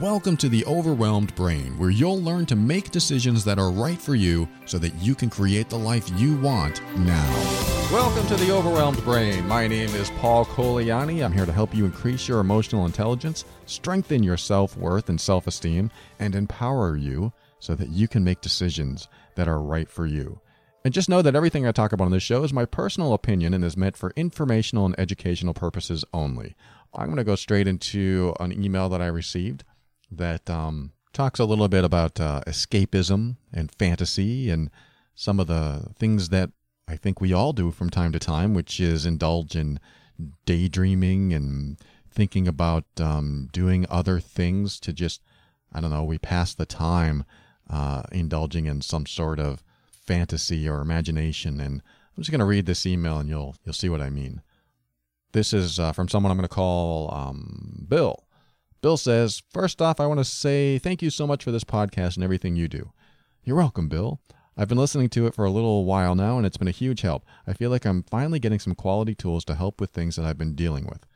Welcome 0.00 0.38
to 0.38 0.48
the 0.48 0.64
Overwhelmed 0.64 1.34
Brain, 1.34 1.78
where 1.78 1.90
you'll 1.90 2.22
learn 2.22 2.46
to 2.46 2.56
make 2.56 2.90
decisions 2.90 3.44
that 3.44 3.58
are 3.58 3.70
right 3.70 4.00
for 4.00 4.14
you 4.14 4.48
so 4.64 4.78
that 4.78 4.94
you 4.94 5.14
can 5.14 5.28
create 5.28 5.68
the 5.68 5.78
life 5.78 6.08
you 6.18 6.34
want 6.38 6.80
now. 6.96 7.30
Welcome 7.92 8.26
to 8.28 8.36
the 8.36 8.56
Overwhelmed 8.56 9.04
Brain. 9.04 9.46
My 9.46 9.66
name 9.66 9.90
is 9.90 10.08
Paul 10.12 10.46
Colaianni. 10.46 11.22
I'm 11.22 11.30
here 11.30 11.44
to 11.44 11.52
help 11.52 11.74
you 11.74 11.84
increase 11.84 12.26
your 12.26 12.40
emotional 12.40 12.86
intelligence, 12.86 13.44
strengthen 13.66 14.22
your 14.22 14.38
self 14.38 14.78
worth 14.78 15.10
and 15.10 15.20
self 15.20 15.46
esteem, 15.46 15.90
and 16.18 16.34
empower 16.34 16.96
you 16.96 17.30
so 17.58 17.74
that 17.74 17.90
you 17.90 18.08
can 18.08 18.24
make 18.24 18.40
decisions 18.40 19.08
that 19.34 19.46
are 19.46 19.60
right 19.60 19.90
for 19.90 20.06
you. 20.06 20.40
And 20.86 20.94
just 20.94 21.10
know 21.10 21.20
that 21.20 21.36
everything 21.36 21.66
I 21.66 21.72
talk 21.72 21.92
about 21.92 22.06
on 22.06 22.12
this 22.12 22.22
show 22.22 22.44
is 22.44 22.52
my 22.54 22.64
personal 22.64 23.12
opinion 23.12 23.52
and 23.52 23.62
is 23.62 23.76
meant 23.76 23.98
for 23.98 24.14
informational 24.16 24.86
and 24.86 24.98
educational 24.98 25.52
purposes 25.52 26.02
only. 26.14 26.56
I'm 26.94 27.06
going 27.06 27.18
to 27.18 27.24
go 27.24 27.36
straight 27.36 27.68
into 27.68 28.34
an 28.40 28.52
email 28.52 28.88
that 28.88 29.02
I 29.02 29.06
received 29.06 29.64
that 30.16 30.48
um, 30.48 30.92
talks 31.12 31.40
a 31.40 31.44
little 31.44 31.68
bit 31.68 31.84
about 31.84 32.20
uh, 32.20 32.40
escapism 32.46 33.36
and 33.52 33.72
fantasy 33.72 34.50
and 34.50 34.70
some 35.14 35.40
of 35.40 35.46
the 35.46 35.90
things 35.98 36.28
that 36.30 36.50
I 36.88 36.96
think 36.96 37.20
we 37.20 37.32
all 37.32 37.52
do 37.52 37.70
from 37.70 37.90
time 37.90 38.12
to 38.12 38.18
time, 38.18 38.54
which 38.54 38.80
is 38.80 39.06
indulge 39.06 39.56
in 39.56 39.78
daydreaming 40.44 41.32
and 41.32 41.78
thinking 42.10 42.46
about 42.46 42.84
um, 42.98 43.48
doing 43.52 43.86
other 43.88 44.20
things 44.20 44.78
to 44.80 44.92
just, 44.92 45.22
I 45.72 45.80
don't 45.80 45.90
know, 45.90 46.04
we 46.04 46.18
pass 46.18 46.54
the 46.54 46.66
time 46.66 47.24
uh, 47.70 48.02
indulging 48.12 48.66
in 48.66 48.82
some 48.82 49.06
sort 49.06 49.40
of 49.40 49.64
fantasy 49.90 50.68
or 50.68 50.80
imagination. 50.80 51.60
And 51.60 51.82
I'm 52.16 52.22
just 52.22 52.30
going 52.30 52.40
to 52.40 52.44
read 52.44 52.66
this 52.66 52.84
email 52.84 53.18
and 53.18 53.28
you'll 53.28 53.56
you'll 53.64 53.72
see 53.72 53.88
what 53.88 54.02
I 54.02 54.10
mean. 54.10 54.42
This 55.32 55.54
is 55.54 55.78
uh, 55.78 55.92
from 55.92 56.08
someone 56.08 56.30
I'm 56.30 56.36
going 56.36 56.48
to 56.48 56.54
call 56.54 57.12
um, 57.14 57.86
Bill. 57.88 58.24
Bill 58.82 58.96
says, 58.96 59.44
First 59.48 59.80
off, 59.80 60.00
I 60.00 60.06
want 60.06 60.18
to 60.18 60.24
say 60.24 60.76
thank 60.76 61.02
you 61.02 61.10
so 61.10 61.24
much 61.24 61.44
for 61.44 61.52
this 61.52 61.62
podcast 61.62 62.16
and 62.16 62.24
everything 62.24 62.56
you 62.56 62.66
do. 62.66 62.90
You're 63.44 63.56
welcome, 63.56 63.88
Bill. 63.88 64.20
I've 64.56 64.68
been 64.68 64.76
listening 64.76 65.08
to 65.10 65.26
it 65.28 65.34
for 65.36 65.44
a 65.44 65.52
little 65.52 65.84
while 65.84 66.16
now, 66.16 66.36
and 66.36 66.44
it's 66.44 66.56
been 66.56 66.66
a 66.66 66.72
huge 66.72 67.02
help. 67.02 67.24
I 67.46 67.52
feel 67.52 67.70
like 67.70 67.84
I'm 67.84 68.02
finally 68.02 68.40
getting 68.40 68.58
some 68.58 68.74
quality 68.74 69.14
tools 69.14 69.44
to 69.46 69.54
help 69.54 69.80
with 69.80 69.90
things 69.90 70.16
that 70.16 70.26
I've 70.26 70.36
been 70.36 70.56
dealing 70.56 70.84
with. 70.84 71.06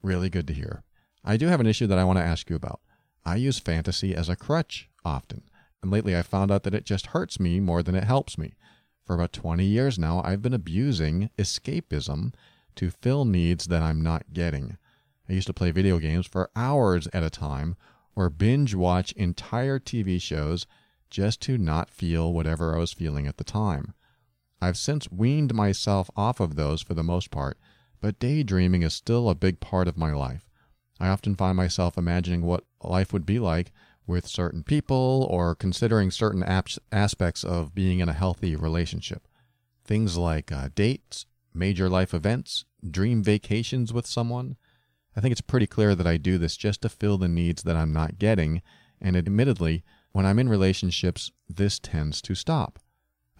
Really 0.00 0.30
good 0.30 0.46
to 0.46 0.54
hear. 0.54 0.84
I 1.24 1.36
do 1.36 1.48
have 1.48 1.58
an 1.58 1.66
issue 1.66 1.88
that 1.88 1.98
I 1.98 2.04
want 2.04 2.20
to 2.20 2.24
ask 2.24 2.48
you 2.48 2.54
about. 2.54 2.80
I 3.26 3.34
use 3.34 3.58
fantasy 3.58 4.14
as 4.14 4.28
a 4.28 4.36
crutch 4.36 4.88
often, 5.04 5.42
and 5.82 5.90
lately 5.90 6.16
I 6.16 6.22
found 6.22 6.52
out 6.52 6.62
that 6.62 6.74
it 6.74 6.86
just 6.86 7.06
hurts 7.06 7.40
me 7.40 7.58
more 7.58 7.82
than 7.82 7.96
it 7.96 8.04
helps 8.04 8.38
me. 8.38 8.54
For 9.04 9.14
about 9.14 9.32
20 9.32 9.64
years 9.64 9.98
now, 9.98 10.22
I've 10.24 10.40
been 10.40 10.54
abusing 10.54 11.30
escapism 11.36 12.32
to 12.76 12.90
fill 12.90 13.24
needs 13.24 13.66
that 13.66 13.82
I'm 13.82 14.02
not 14.02 14.32
getting. 14.32 14.78
I 15.28 15.34
used 15.34 15.46
to 15.48 15.52
play 15.52 15.70
video 15.70 15.98
games 15.98 16.26
for 16.26 16.50
hours 16.56 17.06
at 17.12 17.22
a 17.22 17.30
time 17.30 17.76
or 18.16 18.30
binge 18.30 18.74
watch 18.74 19.12
entire 19.12 19.78
TV 19.78 20.20
shows 20.20 20.66
just 21.10 21.40
to 21.42 21.58
not 21.58 21.90
feel 21.90 22.32
whatever 22.32 22.74
I 22.74 22.78
was 22.78 22.92
feeling 22.92 23.26
at 23.26 23.36
the 23.36 23.44
time. 23.44 23.94
I've 24.60 24.76
since 24.76 25.10
weaned 25.10 25.54
myself 25.54 26.10
off 26.16 26.40
of 26.40 26.56
those 26.56 26.82
for 26.82 26.94
the 26.94 27.04
most 27.04 27.30
part, 27.30 27.58
but 28.00 28.18
daydreaming 28.18 28.82
is 28.82 28.94
still 28.94 29.28
a 29.28 29.34
big 29.34 29.60
part 29.60 29.86
of 29.86 29.96
my 29.96 30.12
life. 30.12 30.48
I 30.98 31.08
often 31.08 31.36
find 31.36 31.56
myself 31.56 31.96
imagining 31.96 32.42
what 32.42 32.64
life 32.82 33.12
would 33.12 33.24
be 33.26 33.38
like 33.38 33.72
with 34.06 34.26
certain 34.26 34.64
people 34.64 35.26
or 35.30 35.54
considering 35.54 36.10
certain 36.10 36.42
aspects 36.90 37.44
of 37.44 37.74
being 37.74 38.00
in 38.00 38.08
a 38.08 38.14
healthy 38.14 38.56
relationship. 38.56 39.28
Things 39.84 40.16
like 40.16 40.50
uh, 40.50 40.70
dates, 40.74 41.26
major 41.54 41.88
life 41.88 42.14
events, 42.14 42.64
dream 42.90 43.22
vacations 43.22 43.92
with 43.92 44.06
someone, 44.06 44.56
I 45.18 45.20
think 45.20 45.32
it's 45.32 45.40
pretty 45.40 45.66
clear 45.66 45.96
that 45.96 46.06
I 46.06 46.16
do 46.16 46.38
this 46.38 46.56
just 46.56 46.82
to 46.82 46.88
fill 46.88 47.18
the 47.18 47.26
needs 47.26 47.64
that 47.64 47.74
I'm 47.74 47.92
not 47.92 48.20
getting, 48.20 48.62
and 49.00 49.16
admittedly, 49.16 49.82
when 50.12 50.24
I'm 50.24 50.38
in 50.38 50.48
relationships, 50.48 51.32
this 51.48 51.80
tends 51.80 52.22
to 52.22 52.36
stop. 52.36 52.78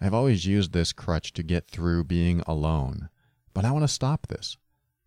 I've 0.01 0.13
always 0.13 0.45
used 0.45 0.73
this 0.73 0.91
crutch 0.91 1.31
to 1.31 1.41
get 1.41 1.69
through 1.69 2.03
being 2.03 2.43
alone, 2.45 3.07
but 3.53 3.63
I 3.63 3.71
want 3.71 3.83
to 3.83 3.87
stop 3.87 4.27
this. 4.27 4.57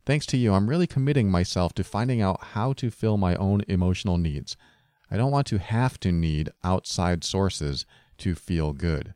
Thanks 0.07 0.25
to 0.25 0.39
you, 0.39 0.55
I'm 0.55 0.67
really 0.67 0.87
committing 0.87 1.31
myself 1.31 1.75
to 1.75 1.85
finding 1.85 2.23
out 2.23 2.43
how 2.43 2.73
to 2.73 2.91
fill 2.91 3.19
my 3.19 3.35
own 3.35 3.61
emotional 3.69 4.17
needs. 4.17 4.57
I 5.11 5.19
don't 5.19 5.31
want 5.31 5.49
to 5.49 5.59
have 5.59 6.01
to 6.01 6.11
need 6.11 6.49
outside 6.65 7.23
sources 7.23 7.85
to 8.17 8.35
feel 8.35 8.73
good. 8.73 9.13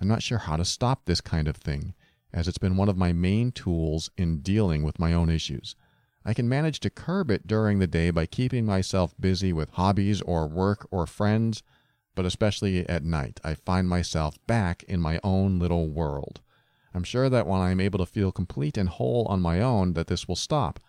I'm 0.00 0.08
not 0.08 0.24
sure 0.24 0.38
how 0.38 0.56
to 0.56 0.64
stop 0.64 1.04
this 1.04 1.20
kind 1.20 1.46
of 1.46 1.54
thing, 1.54 1.94
as 2.32 2.48
it's 2.48 2.58
been 2.58 2.76
one 2.76 2.88
of 2.88 2.96
my 2.96 3.12
main 3.12 3.52
tools 3.52 4.10
in 4.16 4.40
dealing 4.40 4.82
with 4.82 4.98
my 4.98 5.12
own 5.12 5.30
issues. 5.30 5.76
I 6.24 6.34
can 6.34 6.48
manage 6.48 6.80
to 6.80 6.90
curb 6.90 7.30
it 7.30 7.46
during 7.46 7.78
the 7.78 7.86
day 7.86 8.10
by 8.10 8.26
keeping 8.26 8.66
myself 8.66 9.14
busy 9.18 9.52
with 9.52 9.70
hobbies 9.70 10.20
or 10.22 10.46
work 10.46 10.86
or 10.90 11.06
friends, 11.06 11.62
but 12.14 12.26
especially 12.26 12.88
at 12.88 13.04
night, 13.04 13.40
I 13.44 13.54
find 13.54 13.88
myself 13.88 14.36
back 14.46 14.82
in 14.84 15.00
my 15.00 15.20
own 15.22 15.58
little 15.58 15.88
world. 15.88 16.40
I'm 16.92 17.04
sure 17.04 17.28
that 17.28 17.46
when 17.46 17.60
I'm 17.60 17.80
able 17.80 17.98
to 17.98 18.06
feel 18.06 18.32
complete 18.32 18.76
and 18.76 18.88
whole 18.88 19.24
on 19.26 19.40
my 19.40 19.60
own 19.60 19.92
that 19.92 20.08
this 20.08 20.26
will 20.26 20.36
stop. 20.36 20.80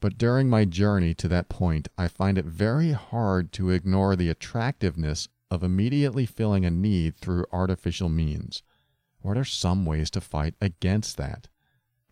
But 0.00 0.18
during 0.18 0.50
my 0.50 0.64
journey 0.64 1.14
to 1.14 1.28
that 1.28 1.48
point, 1.48 1.88
I 1.96 2.08
find 2.08 2.36
it 2.36 2.44
very 2.44 2.92
hard 2.92 3.52
to 3.52 3.70
ignore 3.70 4.14
the 4.14 4.28
attractiveness 4.28 5.28
of 5.50 5.62
immediately 5.62 6.26
filling 6.26 6.64
a 6.64 6.70
need 6.70 7.16
through 7.16 7.46
artificial 7.52 8.08
means. 8.08 8.62
What 9.20 9.38
are 9.38 9.44
some 9.44 9.86
ways 9.86 10.10
to 10.10 10.20
fight 10.20 10.54
against 10.60 11.16
that? 11.16 11.48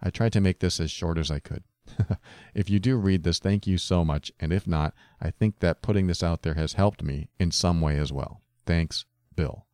I 0.03 0.11
tried 0.11 0.33
to 0.33 0.41
make 0.41 0.61
this 0.61 0.81
as 0.81 0.91
short 0.91 1.19
as 1.19 1.31
I 1.31 1.39
could. 1.39 1.65
if 2.55 2.71
you 2.71 2.79
do 2.79 2.97
read 2.97 3.25
this, 3.25 3.39
thank 3.39 3.67
you 3.67 3.79
so 3.79 4.05
much. 4.05 4.33
And 4.41 4.53
if 4.53 4.67
not, 4.67 4.95
I 5.21 5.31
think 5.31 5.61
that 5.61 5.83
putting 5.83 6.07
this 6.07 6.23
out 6.23 6.43
there 6.43 6.55
has 6.55 6.75
helped 6.75 7.03
me 7.03 7.29
in 7.39 7.51
some 7.51 7.81
way 7.81 7.99
as 7.99 8.13
well. 8.13 8.43
Thanks, 8.67 9.05
Bill. 9.35 9.67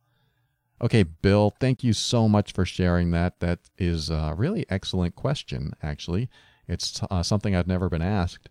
Okay, 0.81 1.03
Bill, 1.03 1.53
thank 1.59 1.83
you 1.83 1.93
so 1.93 2.27
much 2.27 2.53
for 2.53 2.65
sharing 2.65 3.11
that. 3.11 3.39
That 3.39 3.59
is 3.77 4.09
a 4.09 4.33
really 4.35 4.65
excellent 4.69 5.15
question, 5.15 5.73
actually. 5.83 6.29
It's 6.67 7.01
uh, 7.11 7.21
something 7.21 7.55
I've 7.55 7.67
never 7.67 7.87
been 7.87 8.01
asked 8.01 8.49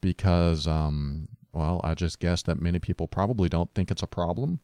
because, 0.00 0.66
um, 0.66 1.28
well, 1.52 1.80
I 1.82 1.94
just 1.94 2.20
guess 2.20 2.42
that 2.42 2.60
many 2.60 2.78
people 2.78 3.08
probably 3.08 3.48
don't 3.48 3.72
think 3.74 3.90
it's 3.90 4.02
a 4.02 4.06
problem. 4.06 4.60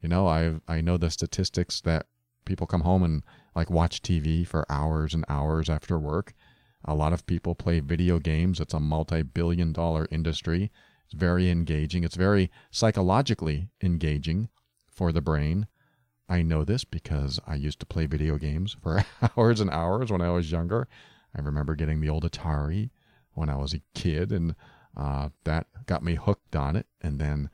You 0.00 0.08
know, 0.08 0.26
I 0.26 0.56
I 0.68 0.80
know 0.80 0.96
the 0.96 1.10
statistics 1.10 1.80
that 1.82 2.06
people 2.44 2.66
come 2.66 2.82
home 2.82 3.02
and 3.02 3.22
like 3.54 3.70
watch 3.70 4.02
TV 4.02 4.46
for 4.46 4.66
hours 4.68 5.14
and 5.14 5.24
hours 5.28 5.70
after 5.70 5.98
work 5.98 6.34
a 6.84 6.94
lot 6.94 7.12
of 7.12 7.26
people 7.26 7.54
play 7.54 7.80
video 7.80 8.18
games. 8.18 8.60
It's 8.60 8.74
a 8.74 8.80
multi 8.80 9.22
billion 9.22 9.72
dollar 9.72 10.06
industry. 10.10 10.70
It's 11.04 11.14
very 11.14 11.50
engaging. 11.50 12.04
It's 12.04 12.16
very 12.16 12.50
psychologically 12.70 13.68
engaging 13.82 14.48
for 14.90 15.12
the 15.12 15.20
brain. 15.20 15.66
I 16.28 16.42
know 16.42 16.64
this 16.64 16.84
because 16.84 17.38
I 17.46 17.54
used 17.56 17.80
to 17.80 17.86
play 17.86 18.06
video 18.06 18.38
games 18.38 18.76
for 18.82 19.04
hours 19.36 19.60
and 19.60 19.70
hours 19.70 20.10
when 20.10 20.20
I 20.20 20.30
was 20.30 20.52
younger. 20.52 20.88
I 21.36 21.40
remember 21.40 21.74
getting 21.74 22.00
the 22.00 22.08
old 22.08 22.30
Atari 22.30 22.90
when 23.32 23.48
I 23.48 23.56
was 23.56 23.74
a 23.74 23.82
kid, 23.94 24.30
and 24.30 24.54
uh, 24.96 25.30
that 25.42 25.66
got 25.86 26.04
me 26.04 26.14
hooked 26.14 26.54
on 26.54 26.76
it. 26.76 26.86
And 27.02 27.18
then, 27.18 27.50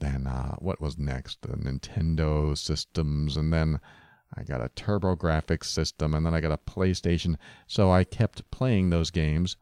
then 0.00 0.26
uh, 0.26 0.56
what 0.56 0.80
was 0.80 0.98
next? 0.98 1.40
The 1.42 1.56
Nintendo 1.56 2.56
systems, 2.56 3.36
and 3.36 3.52
then 3.52 3.80
I 4.34 4.42
got 4.42 4.60
a 4.60 4.68
TurboGrafx 4.70 5.64
system, 5.64 6.14
and 6.14 6.24
then 6.24 6.34
I 6.34 6.40
got 6.40 6.52
a 6.52 6.58
PlayStation. 6.58 7.36
So 7.66 7.90
I 7.90 8.04
kept 8.04 8.50
playing 8.50 8.90
those 8.90 9.10
games 9.10 9.56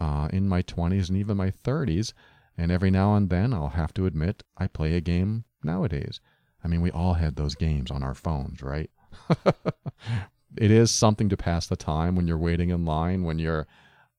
uh, 0.00 0.28
in 0.32 0.48
my 0.48 0.62
20s 0.62 1.08
and 1.08 1.18
even 1.18 1.36
my 1.36 1.50
30s. 1.50 2.12
And 2.58 2.70
every 2.70 2.90
now 2.90 3.14
and 3.14 3.28
then, 3.28 3.52
I'll 3.52 3.68
have 3.68 3.92
to 3.94 4.06
admit, 4.06 4.42
I 4.56 4.66
play 4.66 4.94
a 4.94 5.00
game 5.00 5.44
nowadays. 5.62 6.20
I 6.64 6.68
mean, 6.68 6.80
we 6.80 6.90
all 6.90 7.14
had 7.14 7.36
those 7.36 7.54
games 7.54 7.90
on 7.90 8.02
our 8.02 8.14
phones, 8.14 8.62
right? 8.62 8.90
it 10.56 10.70
is 10.70 10.90
something 10.90 11.28
to 11.28 11.36
pass 11.36 11.66
the 11.66 11.76
time 11.76 12.16
when 12.16 12.26
you're 12.26 12.38
waiting 12.38 12.70
in 12.70 12.84
line, 12.84 13.24
when 13.24 13.38
you're 13.38 13.66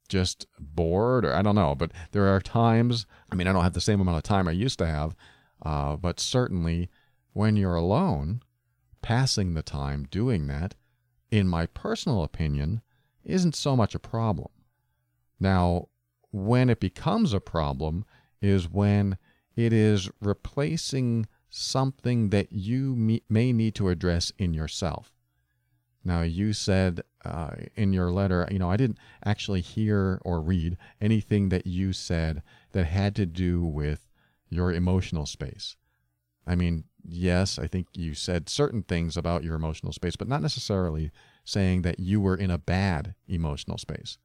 just 0.07 0.47
bored, 0.59 1.25
or 1.25 1.33
I 1.33 1.41
don't 1.41 1.55
know. 1.55 1.75
But 1.75 1.91
there 2.11 2.27
are 2.27 2.39
times, 2.39 3.05
I 3.31 3.35
mean, 3.35 3.47
I 3.47 3.53
don't 3.53 3.63
have 3.63 3.73
the 3.73 3.81
same 3.81 3.99
amount 3.99 4.17
of 4.17 4.23
time 4.23 4.47
I 4.47 4.51
used 4.51 4.79
to 4.79 4.85
have, 4.85 5.15
uh, 5.63 5.95
but 5.95 6.19
certainly 6.19 6.89
when 7.33 7.55
you're 7.55 7.75
alone, 7.75 8.41
passing 9.07 9.53
the 9.53 9.63
time 9.63 10.05
doing 10.11 10.47
that, 10.47 10.75
in 11.31 11.47
my 11.47 11.65
personal 11.65 12.23
opinion, 12.23 12.81
isn't 13.23 13.55
so 13.55 13.73
much 13.73 13.95
a 13.95 13.99
problem. 13.99 14.49
Now, 15.39 15.87
when 16.31 16.69
it 16.69 16.81
becomes 16.81 17.31
a 17.31 17.39
problem 17.39 18.03
is 18.41 18.69
when 18.69 19.17
it 19.55 19.71
is 19.71 20.09
replacing 20.19 21.25
something 21.49 22.31
that 22.31 22.51
you 22.51 23.21
may 23.29 23.53
need 23.53 23.75
to 23.75 23.87
address 23.87 24.33
in 24.37 24.53
yourself. 24.53 25.13
Now, 26.03 26.23
you 26.23 26.51
said 26.51 27.01
uh, 27.23 27.51
in 27.77 27.93
your 27.93 28.11
letter, 28.11 28.45
you 28.51 28.59
know, 28.59 28.69
I 28.69 28.75
didn't 28.75 28.99
actually 29.23 29.61
hear 29.61 30.19
or 30.25 30.41
read 30.41 30.77
anything 30.99 31.47
that 31.47 31.65
you 31.65 31.93
said 31.93 32.43
that 32.73 32.83
had 32.83 33.15
to 33.15 33.25
do 33.25 33.63
with 33.63 34.09
your 34.49 34.73
emotional 34.73 35.25
space. 35.25 35.77
I 36.45 36.55
mean, 36.55 36.83
yes, 37.07 37.57
I 37.57 37.67
think 37.67 37.87
you 37.93 38.13
said 38.13 38.49
certain 38.49 38.83
things 38.83 39.17
about 39.17 39.43
your 39.43 39.55
emotional 39.55 39.93
space, 39.93 40.15
but 40.15 40.27
not 40.27 40.41
necessarily 40.41 41.11
saying 41.45 41.83
that 41.83 41.99
you 41.99 42.19
were 42.19 42.35
in 42.35 42.51
a 42.51 42.57
bad 42.57 43.15
emotional 43.27 43.77
space. 43.77 44.17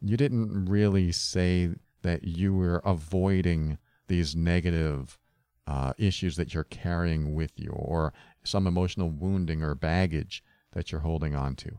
You 0.00 0.16
didn't 0.16 0.66
really 0.66 1.12
say 1.12 1.70
that 2.02 2.24
you 2.24 2.54
were 2.54 2.82
avoiding 2.84 3.78
these 4.06 4.36
negative 4.36 5.18
uh, 5.66 5.94
issues 5.96 6.36
that 6.36 6.52
you're 6.52 6.64
carrying 6.64 7.34
with 7.34 7.52
you 7.56 7.70
or 7.70 8.12
some 8.44 8.66
emotional 8.66 9.10
wounding 9.10 9.62
or 9.62 9.74
baggage 9.74 10.44
that 10.72 10.92
you're 10.92 11.00
holding 11.00 11.34
on 11.34 11.56
to. 11.56 11.78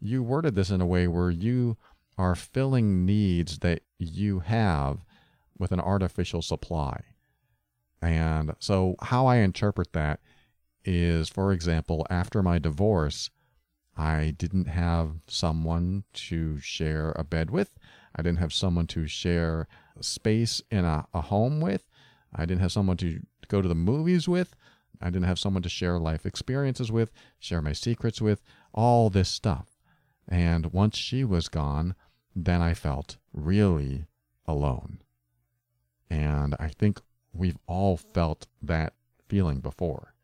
You 0.00 0.22
worded 0.22 0.54
this 0.54 0.70
in 0.70 0.80
a 0.80 0.86
way 0.86 1.08
where 1.08 1.30
you 1.30 1.76
are 2.16 2.34
filling 2.34 3.04
needs 3.04 3.58
that 3.58 3.82
you 3.98 4.40
have 4.40 5.04
with 5.58 5.72
an 5.72 5.80
artificial 5.80 6.42
supply. 6.42 7.00
And 8.02 8.54
so, 8.58 8.96
how 9.02 9.26
I 9.26 9.36
interpret 9.36 9.92
that 9.92 10.20
is, 10.84 11.28
for 11.28 11.52
example, 11.52 12.06
after 12.08 12.42
my 12.42 12.58
divorce, 12.58 13.30
I 13.96 14.34
didn't 14.38 14.68
have 14.68 15.16
someone 15.26 16.04
to 16.14 16.58
share 16.60 17.12
a 17.16 17.24
bed 17.24 17.50
with. 17.50 17.78
I 18.16 18.22
didn't 18.22 18.38
have 18.38 18.52
someone 18.52 18.86
to 18.88 19.06
share 19.06 19.68
space 20.00 20.62
in 20.70 20.84
a, 20.84 21.06
a 21.12 21.20
home 21.20 21.60
with. 21.60 21.86
I 22.34 22.46
didn't 22.46 22.62
have 22.62 22.72
someone 22.72 22.96
to 22.98 23.20
go 23.48 23.60
to 23.60 23.68
the 23.68 23.74
movies 23.74 24.28
with. 24.28 24.54
I 25.02 25.06
didn't 25.10 25.26
have 25.26 25.38
someone 25.38 25.62
to 25.62 25.68
share 25.68 25.98
life 25.98 26.24
experiences 26.24 26.92
with, 26.92 27.10
share 27.38 27.62
my 27.62 27.72
secrets 27.72 28.20
with, 28.20 28.42
all 28.72 29.10
this 29.10 29.28
stuff. 29.28 29.78
And 30.28 30.72
once 30.72 30.96
she 30.96 31.24
was 31.24 31.48
gone, 31.48 31.94
then 32.36 32.62
I 32.62 32.74
felt 32.74 33.16
really 33.32 34.06
alone. 34.46 35.00
And 36.08 36.54
I 36.58 36.68
think 36.68 37.00
we've 37.32 37.58
all 37.66 37.96
felt 37.96 38.46
that 38.62 38.94
feeling 39.28 39.60
before. 39.60 40.14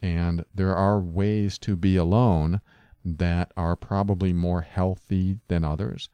And 0.00 0.44
there 0.54 0.76
are 0.76 1.00
ways 1.00 1.58
to 1.58 1.76
be 1.76 1.96
alone 1.96 2.60
that 3.04 3.52
are 3.56 3.76
probably 3.76 4.32
more 4.32 4.62
healthy 4.62 5.38
than 5.48 5.64
others. 5.64 6.08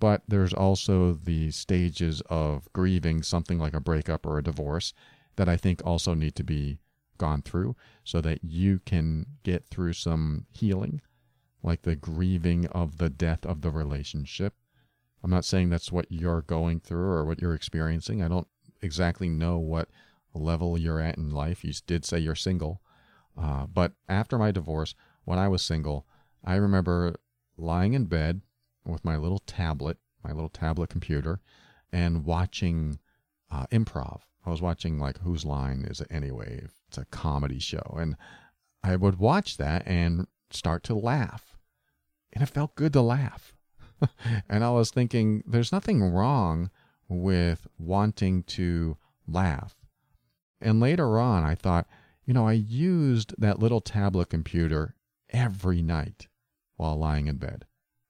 But 0.00 0.22
there's 0.26 0.52
also 0.52 1.12
the 1.12 1.50
stages 1.50 2.22
of 2.28 2.72
grieving 2.72 3.22
something 3.22 3.58
like 3.58 3.74
a 3.74 3.80
breakup 3.80 4.26
or 4.26 4.38
a 4.38 4.42
divorce 4.42 4.94
that 5.36 5.48
I 5.48 5.56
think 5.56 5.80
also 5.84 6.14
need 6.14 6.34
to 6.36 6.44
be 6.44 6.78
gone 7.18 7.42
through 7.42 7.76
so 8.02 8.20
that 8.20 8.42
you 8.42 8.80
can 8.84 9.26
get 9.42 9.66
through 9.68 9.92
some 9.92 10.46
healing, 10.50 11.00
like 11.62 11.82
the 11.82 11.94
grieving 11.94 12.66
of 12.66 12.98
the 12.98 13.10
death 13.10 13.46
of 13.46 13.60
the 13.60 13.70
relationship. 13.70 14.54
I'm 15.22 15.30
not 15.30 15.44
saying 15.44 15.70
that's 15.70 15.92
what 15.92 16.10
you're 16.10 16.42
going 16.42 16.80
through 16.80 17.12
or 17.12 17.24
what 17.24 17.40
you're 17.40 17.54
experiencing. 17.54 18.22
I 18.22 18.28
don't 18.28 18.48
exactly 18.82 19.28
know 19.28 19.58
what 19.58 19.88
level 20.34 20.78
you're 20.78 21.00
at 21.00 21.16
in 21.16 21.30
life. 21.30 21.64
You 21.64 21.72
did 21.86 22.04
say 22.04 22.18
you're 22.18 22.34
single. 22.34 22.82
Uh, 23.38 23.66
but 23.66 23.92
after 24.08 24.38
my 24.38 24.50
divorce, 24.50 24.94
when 25.24 25.38
I 25.38 25.48
was 25.48 25.62
single, 25.62 26.06
I 26.44 26.56
remember 26.56 27.14
lying 27.56 27.94
in 27.94 28.06
bed 28.06 28.42
with 28.84 29.04
my 29.04 29.16
little 29.16 29.38
tablet, 29.40 29.98
my 30.24 30.32
little 30.32 30.48
tablet 30.48 30.90
computer, 30.90 31.40
and 31.92 32.24
watching 32.24 32.98
uh, 33.50 33.66
improv. 33.70 34.20
I 34.44 34.50
was 34.50 34.62
watching 34.62 34.98
like 34.98 35.18
Whose 35.18 35.44
Line 35.44 35.86
Is 35.88 36.00
It 36.00 36.08
Anyway? 36.10 36.66
It's 36.88 36.98
a 36.98 37.04
comedy 37.06 37.60
show, 37.60 37.96
and 37.98 38.16
I 38.82 38.96
would 38.96 39.18
watch 39.18 39.56
that 39.58 39.86
and 39.86 40.26
start 40.50 40.82
to 40.84 40.94
laugh, 40.94 41.56
and 42.32 42.42
it 42.42 42.46
felt 42.46 42.74
good 42.74 42.92
to 42.94 43.02
laugh. 43.02 43.54
and 44.48 44.64
I 44.64 44.70
was 44.70 44.90
thinking, 44.90 45.44
there's 45.46 45.72
nothing 45.72 46.02
wrong 46.02 46.70
with 47.20 47.66
wanting 47.78 48.42
to 48.44 48.96
laugh. 49.26 49.74
And 50.60 50.80
later 50.80 51.18
on, 51.18 51.44
I 51.44 51.54
thought, 51.54 51.86
you 52.24 52.32
know, 52.32 52.46
I 52.46 52.52
used 52.52 53.34
that 53.38 53.58
little 53.58 53.80
tablet 53.80 54.30
computer 54.30 54.94
every 55.30 55.82
night 55.82 56.28
while 56.76 56.96
lying 56.96 57.26
in 57.26 57.36
bed. 57.36 57.64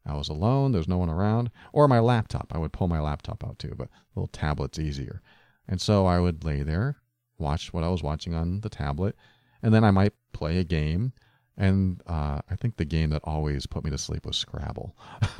I 0.05 0.17
was 0.17 0.29
alone, 0.29 0.73
there's 0.73 0.89
no 0.89 0.99
one 0.99 1.09
around, 1.09 1.51
or 1.73 1.87
my 1.87 2.01
laptop. 2.01 2.53
I 2.55 2.59
would 2.59 2.73
pull 2.73 2.89
my 2.89 3.01
laptop 3.01 3.45
out 3.45 3.59
too, 3.59 3.75
but 3.77 3.89
little 4.15 4.29
tablet's 4.29 4.79
easier. 4.79 5.23
And 5.69 5.81
so 5.81 6.07
I 6.07 6.19
would 6.19 6.45
lay 6.45 6.63
there, 6.63 6.97
watch 7.39 7.73
what 7.73 7.85
I 7.85 7.89
was 7.89 8.03
watching 8.03 8.35
on 8.35 8.61
the 8.61 8.69
tablet, 8.69 9.17
and 9.63 9.73
then 9.73 9.85
I 9.85 9.93
might 9.93 10.13
play 10.33 10.59
a 10.59 10.65
game. 10.65 11.13
And 11.57 12.03
uh, 12.07 12.41
I 12.51 12.57
think 12.57 12.77
the 12.77 12.85
game 12.85 13.11
that 13.11 13.23
always 13.25 13.67
put 13.67 13.85
me 13.85 13.91
to 13.91 13.99
sleep 13.99 14.27
was 14.27 14.37
Scrabble. 14.37 14.97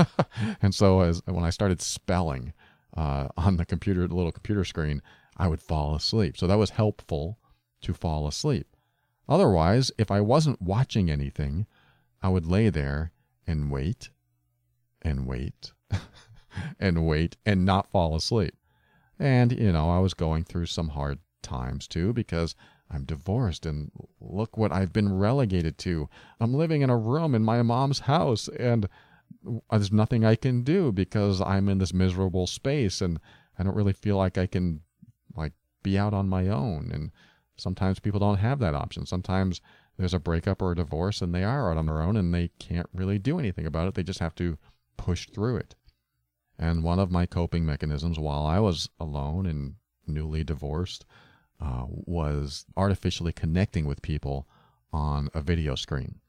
and 0.63 0.75
so 0.75 1.01
as 1.01 1.23
when 1.25 1.45
I 1.45 1.51
started 1.51 1.81
spelling 1.81 2.53
uh, 2.97 3.29
on 3.37 3.57
the 3.57 3.67
computer, 3.67 4.07
the 4.07 4.15
little 4.15 4.33
computer 4.33 4.65
screen, 4.65 5.03
I 5.37 5.49
would 5.49 5.63
fall 5.63 5.95
asleep. 5.95 6.37
So 6.37 6.47
that 6.47 6.59
was 6.59 6.71
helpful 6.71 7.39
to 7.83 7.95
fall 7.95 8.27
asleep. 8.27 8.77
Otherwise, 9.29 9.91
if 9.99 10.11
I 10.11 10.21
wasn't 10.21 10.61
watching 10.61 11.11
anything, 11.11 11.67
I 12.23 12.29
would 12.29 12.47
lay 12.47 12.69
there 12.69 13.13
and 13.47 13.71
wait 13.71 14.11
and 15.01 15.27
wait 15.27 15.73
and 16.79 17.07
wait 17.07 17.37
and 17.45 17.65
not 17.65 17.91
fall 17.91 18.15
asleep. 18.15 18.55
And, 19.19 19.53
you 19.53 19.73
know, 19.73 19.91
I 19.91 19.99
was 20.01 20.15
going 20.15 20.45
through 20.45 20.67
some 20.67 20.91
hard 20.91 21.19
times 21.43 21.89
too 21.89 22.13
because 22.13 22.55
I'm 22.91 23.05
divorced 23.05 23.67
and 23.67 23.91
look 24.21 24.57
what 24.57 24.73
I've 24.73 24.93
been 24.93 25.17
relegated 25.17 25.79
to. 25.79 26.09
I'm 26.41 26.55
living 26.55 26.83
in 26.83 26.91
a 26.91 26.97
room 26.97 27.35
in 27.35 27.45
my 27.45 27.63
mom's 27.63 28.01
house 28.01 28.49
and 28.49 28.89
there's 29.71 29.93
nothing 29.93 30.25
I 30.25 30.35
can 30.35 30.63
do 30.63 30.93
because 30.93 31.41
I'm 31.41 31.69
in 31.69 31.79
this 31.79 31.95
miserable 31.95 32.47
space 32.47 33.01
and 33.01 33.19
I 33.59 33.63
don't 33.63 33.77
really 33.77 33.93
feel 33.93 34.17
like 34.17 34.39
I 34.39 34.47
can 34.47 34.81
like 35.37 35.53
be 35.83 35.99
out 35.99 36.15
on 36.15 36.29
my 36.29 36.49
own 36.49 36.91
and 36.93 37.11
sometimes 37.57 38.01
people 38.01 38.21
don't 38.21 38.39
have 38.39 38.59
that 38.61 38.75
option. 38.75 39.07
Sometimes 39.07 39.61
there's 39.97 40.15
a 40.15 40.19
breakup 40.19 40.63
or 40.63 40.73
a 40.73 40.77
divorce 40.77 41.21
and 41.23 41.35
they 41.35 41.45
are 41.45 41.71
out 41.71 41.77
on 41.77 41.87
their 41.87 42.03
own 42.03 42.17
and 42.17 42.33
they 42.33 42.49
can't 42.59 42.89
really 42.93 43.19
do 43.19 43.39
anything 43.39 43.67
about 43.67 43.89
it. 43.89 43.95
They 43.95 44.03
just 44.03 44.21
have 44.21 44.35
to 44.37 44.59
push 44.97 45.29
through 45.29 45.57
it. 45.57 45.75
And 46.59 46.85
one 46.85 46.99
of 46.99 47.11
my 47.11 47.27
coping 47.27 47.67
mechanisms 47.67 48.19
while 48.19 48.47
I 48.47 48.59
was 48.59 48.89
alone 49.01 49.47
and 49.47 49.75
newly 50.07 50.45
divorced 50.45 51.05
uh, 51.61 51.85
was 51.89 52.67
artificially 52.77 53.33
connecting 53.33 53.87
with 53.87 54.03
people 54.03 54.49
on 54.93 55.29
a 55.35 55.41
video 55.41 55.75
screen. 55.75 56.21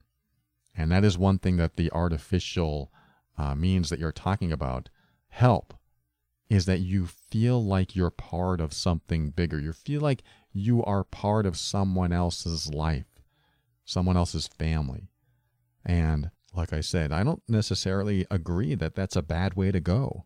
And 0.75 0.92
that 0.92 1.04
is 1.04 1.18
one 1.18 1.40
thing 1.40 1.58
that 1.58 1.75
the 1.75 1.92
artificial 1.92 2.92
uh, 3.38 3.56
means 3.56 3.90
that 3.90 4.00
you're 4.00 4.12
talking 4.12 4.52
about 4.52 4.90
help 5.30 5.74
is 6.50 6.66
that 6.66 6.80
you 6.80 7.08
feel 7.08 7.64
like 7.64 7.96
you're 7.96 8.10
part 8.10 8.60
of 8.60 8.74
something 8.74 9.30
bigger. 9.30 9.60
You 9.60 9.74
feel 9.74 10.02
like 10.02 10.24
you 10.52 10.84
are 10.84 11.04
part 11.04 11.46
of 11.46 11.58
someone 11.58 12.12
else's 12.12 12.72
life 12.74 13.14
someone 13.86 14.18
else's 14.18 14.48
family. 14.48 15.10
And 15.86 16.31
like 16.54 16.74
I 16.74 16.81
said, 16.81 17.12
I 17.12 17.24
don't 17.24 17.44
necessarily 17.48 18.26
agree 18.30 18.76
that 18.76 18.96
that's 18.96 19.16
a 19.16 19.22
bad 19.22 19.56
way 19.56 19.72
to 19.72 19.80
go. 19.80 20.26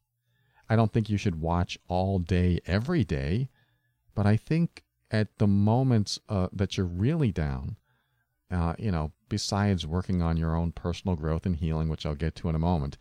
I 0.69 0.75
don't 0.75 0.91
think 0.91 1.09
you 1.09 1.17
should 1.17 1.39
watch 1.39 1.77
all 1.87 2.19
day, 2.19 2.59
every 2.65 3.03
day, 3.03 3.49
but 4.13 4.25
I 4.25 4.35
think 4.35 4.83
at 5.09 5.37
the 5.37 5.47
moments 5.47 6.19
uh, 6.27 6.47
that 6.51 6.77
you're 6.77 6.85
really 6.85 7.31
down, 7.31 7.77
uh, 8.49 8.73
you 8.77 8.91
know, 8.91 9.11
besides 9.29 9.85
working 9.85 10.21
on 10.21 10.37
your 10.37 10.55
own 10.55 10.71
personal 10.71 11.15
growth 11.15 11.45
and 11.45 11.57
healing, 11.57 11.89
which 11.89 12.05
I'll 12.05 12.15
get 12.15 12.35
to 12.35 12.49
in 12.49 12.55
a 12.55 12.59
moment, 12.59 12.97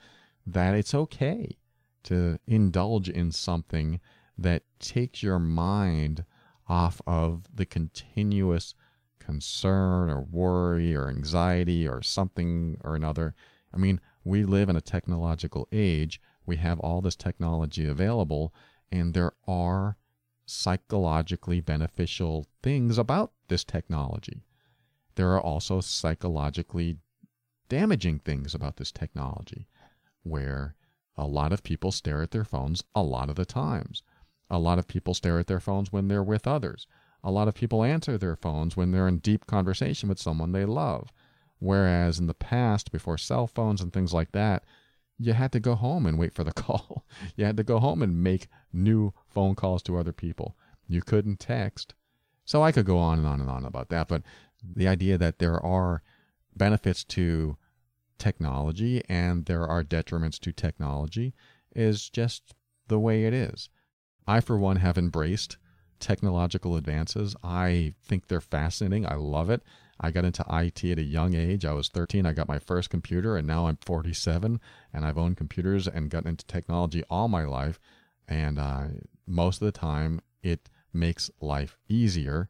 that 0.47 0.75
it's 0.75 0.95
okay 0.95 1.57
to 2.05 2.39
indulge 2.47 3.09
in 3.09 3.33
something 3.33 4.01
that 4.39 4.63
takes 4.79 5.23
your 5.23 5.39
mind 5.39 6.25
off 6.69 7.01
of 7.07 7.45
the 7.55 7.67
continuous 7.67 8.75
concern 9.19 10.11
or 10.11 10.21
worry 10.21 10.95
or 10.95 11.09
anxiety 11.09 11.87
or 11.87 12.03
something 12.03 12.79
or 12.83 12.95
another. 12.95 13.35
I 13.73 13.77
mean, 13.77 14.01
we 14.25 14.45
live 14.45 14.69
in 14.69 14.77
a 14.77 14.81
technological 14.81 15.69
age. 15.73 16.21
We 16.45 16.57
have 16.57 16.79
all 16.81 17.01
this 17.01 17.17
technology 17.17 17.87
available, 17.87 18.55
and 18.91 19.15
there 19.15 19.33
are 19.49 19.97
psychologically 20.47 21.61
beneficial 21.61 22.47
things 22.63 22.99
about 22.99 23.33
this 23.49 23.65
technology. 23.65 24.45
There 25.17 25.33
are 25.33 25.41
also 25.41 25.81
psychologically 25.81 26.99
damaging 27.69 28.21
things 28.21 28.55
about 28.55 28.77
this 28.77 28.93
technology, 28.93 29.67
where 30.23 30.77
a 31.17 31.27
lot 31.27 31.53
of 31.53 31.63
people 31.63 31.91
stare 31.91 32.23
at 32.23 32.31
their 32.31 32.45
phones 32.45 32.85
a 32.95 33.03
lot 33.03 33.29
of 33.29 33.37
the 33.37 33.45
times. 33.45 34.03
A 34.49 34.59
lot 34.59 34.79
of 34.79 34.87
people 34.87 35.15
stare 35.15 35.39
at 35.39 35.49
their 35.49 35.61
phones 35.61 35.93
when 35.93 36.09
they're 36.09 36.23
with 36.23 36.47
others 36.47 36.87
a 37.27 37.31
lot 37.33 37.49
of 37.49 37.55
people 37.55 37.83
answer 37.83 38.17
their 38.17 38.37
phones 38.37 38.77
when 38.77 38.93
they're 38.93 39.09
in 39.09 39.19
deep 39.19 39.47
conversation 39.47 40.09
with 40.09 40.21
someone 40.21 40.53
they 40.53 40.65
love. 40.65 41.13
Whereas 41.59 42.21
in 42.21 42.29
the 42.29 42.35
past, 42.35 42.93
before 42.93 43.19
cell 43.19 43.49
phones 43.49 43.81
and 43.81 43.93
things 43.93 44.15
like 44.15 44.31
that, 44.31 44.63
you 45.19 45.33
had 45.33 45.51
to 45.51 45.61
go 45.61 45.75
home 45.75 46.07
and 46.07 46.21
wait 46.21 46.33
for 46.33 46.45
the 46.45 46.53
call. 46.63 47.05
you 47.35 47.45
had 47.45 47.57
to 47.57 47.65
go 47.65 47.81
home 47.81 48.01
and 48.01 48.23
make 48.23 48.47
new 48.73 49.13
phone 49.29 49.57
calls 49.57 49.83
to 49.85 49.99
other 49.99 50.13
people. 50.13 50.57
You 50.87 51.03
couldn't 51.03 51.41
text. 51.41 51.95
So 52.45 52.63
I 52.63 52.71
could 52.71 52.87
go 52.87 52.99
on 52.99 53.19
and 53.19 53.27
on 53.27 53.41
and 53.41 53.51
on 53.51 53.65
about 53.65 53.89
that. 53.89 54.07
But 54.07 54.23
the 54.75 54.89
idea 54.89 55.19
that 55.19 55.39
there 55.39 55.65
are 55.65 56.03
benefits 56.57 57.05
to 57.05 57.57
technology 58.19 59.03
and 59.09 59.45
there 59.47 59.67
are 59.67 59.85
detriments 59.85 60.39
to 60.41 60.53
technology 60.53 61.35
is 61.75 62.09
just 62.09 62.55
the 62.89 62.99
way 62.99 63.25
it 63.25 63.35
is. 63.35 63.69
I, 64.27 64.41
for 64.41 64.59
one, 64.59 64.77
have 64.77 64.99
embraced 64.99 65.59
technological 66.01 66.77
advances. 66.77 67.37
I 67.43 67.95
think 68.03 68.29
they're 68.29 68.41
fascinating. 68.41 69.07
I 69.07 69.15
love 69.15 69.51
it. 69.51 69.63
I 70.01 70.11
got 70.11 70.25
into 70.25 70.45
IT 70.49 70.85
at 70.85 70.99
a 70.99 71.03
young 71.03 71.35
age. 71.35 71.65
I 71.65 71.73
was 71.73 71.89
13. 71.89 72.27
I 72.27 72.33
got 72.33 72.49
my 72.49 72.59
first 72.59 72.91
computer, 72.91 73.37
and 73.37 73.47
now 73.47 73.67
I'm 73.67 73.79
47, 73.79 74.61
and 74.93 75.05
I've 75.07 75.17
owned 75.17 75.37
computers 75.37 75.89
and 75.89 76.11
gotten 76.11 76.31
into 76.31 76.45
technology 76.47 77.03
all 77.09 77.29
my 77.29 77.45
life. 77.45 77.79
And 78.29 78.59
uh, 78.59 78.85
most 79.27 79.63
of 79.63 79.67
the 79.67 79.73
time, 79.73 80.21
it 80.43 80.69
makes 80.93 81.31
life 81.41 81.79
easier 81.89 82.49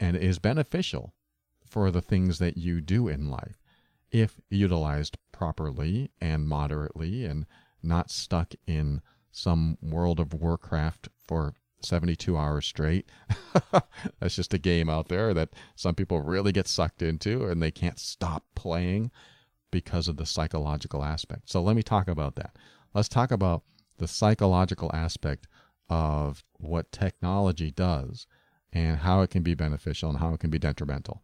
and 0.00 0.16
is 0.16 0.38
beneficial 0.38 1.14
for 1.68 1.90
the 1.90 2.02
things 2.02 2.38
that 2.38 2.56
you 2.56 2.80
do 2.80 3.08
in 3.08 3.30
life 3.30 3.62
if 4.10 4.40
utilized 4.48 5.18
properly 5.32 6.10
and 6.20 6.48
moderately 6.48 7.24
and 7.24 7.46
not 7.82 8.10
stuck 8.10 8.54
in 8.66 9.00
some 9.30 9.76
World 9.82 10.18
of 10.18 10.34
Warcraft 10.34 11.08
for 11.16 11.54
72 11.80 12.36
hours 12.36 12.66
straight. 12.66 13.08
That's 14.20 14.34
just 14.34 14.54
a 14.54 14.58
game 14.58 14.90
out 14.90 15.08
there 15.08 15.32
that 15.34 15.50
some 15.76 15.94
people 15.94 16.20
really 16.20 16.52
get 16.52 16.66
sucked 16.66 17.02
into 17.02 17.46
and 17.46 17.62
they 17.62 17.70
can't 17.70 17.98
stop 17.98 18.44
playing 18.54 19.10
because 19.70 20.08
of 20.08 20.16
the 20.16 20.26
psychological 20.26 21.04
aspect. 21.04 21.50
So 21.50 21.62
let 21.62 21.76
me 21.76 21.82
talk 21.82 22.08
about 22.08 22.36
that. 22.36 22.56
Let's 22.94 23.08
talk 23.08 23.30
about 23.30 23.62
the 23.98 24.08
psychological 24.08 24.90
aspect 24.94 25.46
of 25.88 26.42
what 26.58 26.90
technology 26.90 27.70
does 27.70 28.26
and 28.72 28.98
how 28.98 29.22
it 29.22 29.30
can 29.30 29.42
be 29.42 29.54
beneficial 29.54 30.10
and 30.10 30.18
how 30.18 30.34
it 30.34 30.40
can 30.40 30.50
be 30.50 30.58
detrimental. 30.58 31.22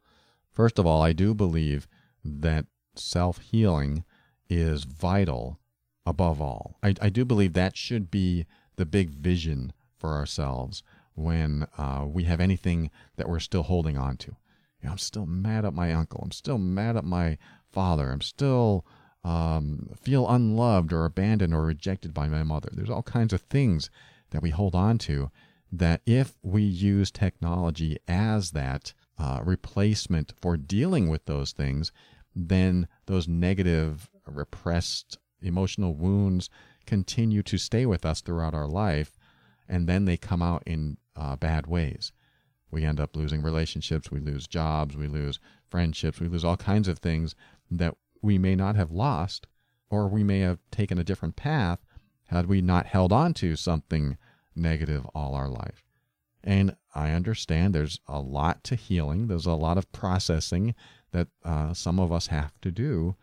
First 0.54 0.78
of 0.78 0.86
all, 0.86 1.02
I 1.02 1.12
do 1.12 1.34
believe 1.34 1.88
that 2.24 2.66
self 2.94 3.38
healing 3.38 4.04
is 4.48 4.84
vital 4.84 5.58
above 6.06 6.40
all. 6.40 6.76
I, 6.82 6.94
I 7.00 7.08
do 7.08 7.24
believe 7.24 7.52
that 7.54 7.76
should 7.76 8.10
be 8.10 8.46
the 8.76 8.86
big 8.86 9.10
vision 9.10 9.72
for 9.96 10.14
ourselves 10.14 10.82
when 11.14 11.66
uh, 11.78 12.04
we 12.06 12.24
have 12.24 12.40
anything 12.40 12.90
that 13.16 13.28
we're 13.28 13.40
still 13.40 13.62
holding 13.62 13.96
on 13.96 14.16
to. 14.18 14.36
You 14.80 14.86
know, 14.86 14.92
I'm 14.92 14.98
still 14.98 15.26
mad 15.26 15.64
at 15.64 15.74
my 15.74 15.92
uncle. 15.92 16.20
I'm 16.22 16.32
still 16.32 16.58
mad 16.58 16.96
at 16.96 17.04
my 17.04 17.38
father. 17.70 18.10
I'm 18.10 18.20
still 18.20 18.84
um, 19.24 19.90
feel 20.00 20.28
unloved 20.28 20.92
or 20.92 21.04
abandoned 21.04 21.54
or 21.54 21.62
rejected 21.62 22.12
by 22.12 22.28
my 22.28 22.42
mother. 22.42 22.68
There's 22.72 22.90
all 22.90 23.02
kinds 23.02 23.32
of 23.32 23.40
things 23.42 23.90
that 24.30 24.42
we 24.42 24.50
hold 24.50 24.74
on 24.74 24.98
to 24.98 25.30
that 25.72 26.02
if 26.06 26.34
we 26.42 26.62
use 26.62 27.10
technology 27.10 27.96
as 28.06 28.50
that 28.52 28.92
uh, 29.18 29.40
replacement 29.44 30.32
for 30.40 30.56
dealing 30.56 31.08
with 31.08 31.24
those 31.26 31.52
things, 31.52 31.92
then 32.34 32.88
those 33.06 33.28
negative, 33.28 34.10
repressed 34.26 35.18
emotional 35.40 35.94
wounds 35.94 36.50
continue 36.86 37.42
to 37.42 37.58
stay 37.58 37.86
with 37.86 38.04
us 38.04 38.20
throughout 38.20 38.54
our 38.54 38.66
life, 38.66 39.16
and 39.68 39.88
then 39.88 40.04
they 40.04 40.16
come 40.16 40.42
out 40.42 40.62
in 40.66 40.96
uh, 41.16 41.36
bad 41.36 41.66
ways. 41.66 42.12
We 42.70 42.84
end 42.84 42.98
up 42.98 43.14
losing 43.14 43.42
relationships, 43.42 44.10
we 44.10 44.20
lose 44.20 44.46
jobs, 44.46 44.96
we 44.96 45.06
lose 45.06 45.38
friendships, 45.70 46.20
we 46.20 46.28
lose 46.28 46.44
all 46.44 46.56
kinds 46.56 46.88
of 46.88 46.98
things 46.98 47.34
that 47.70 47.94
we 48.20 48.36
may 48.38 48.56
not 48.56 48.74
have 48.74 48.90
lost, 48.90 49.46
or 49.90 50.08
we 50.08 50.24
may 50.24 50.40
have 50.40 50.58
taken 50.70 50.98
a 50.98 51.04
different 51.04 51.36
path 51.36 51.78
had 52.26 52.46
we 52.46 52.60
not 52.60 52.86
held 52.86 53.12
on 53.12 53.34
to 53.34 53.54
something 53.54 54.16
negative 54.56 55.06
all 55.14 55.34
our 55.34 55.48
life. 55.48 55.84
And 56.42 56.76
I 56.94 57.10
understand 57.10 57.74
there's 57.74 57.98
a 58.06 58.20
lot 58.20 58.62
to 58.64 58.76
healing, 58.76 59.26
there's 59.26 59.46
a 59.46 59.52
lot 59.52 59.78
of 59.78 59.90
processing 59.92 60.74
that 61.12 61.28
uh, 61.44 61.74
some 61.74 61.98
of 61.98 62.12
us 62.12 62.28
have 62.28 62.60
to 62.60 62.70
do. 62.70 63.16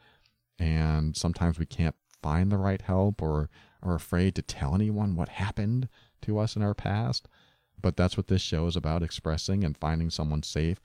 And 0.59 1.15
sometimes 1.15 1.57
we 1.57 1.65
can't 1.65 1.95
find 2.21 2.51
the 2.51 2.57
right 2.57 2.81
help 2.81 3.21
or 3.21 3.49
are 3.81 3.95
afraid 3.95 4.35
to 4.35 4.41
tell 4.41 4.75
anyone 4.75 5.15
what 5.15 5.29
happened 5.29 5.89
to 6.21 6.37
us 6.37 6.55
in 6.55 6.61
our 6.61 6.73
past. 6.73 7.27
But 7.81 7.97
that's 7.97 8.15
what 8.15 8.27
this 8.27 8.41
show 8.41 8.67
is 8.67 8.75
about 8.75 9.03
expressing 9.03 9.63
and 9.63 9.77
finding 9.77 10.09
someone 10.09 10.43
safe 10.43 10.79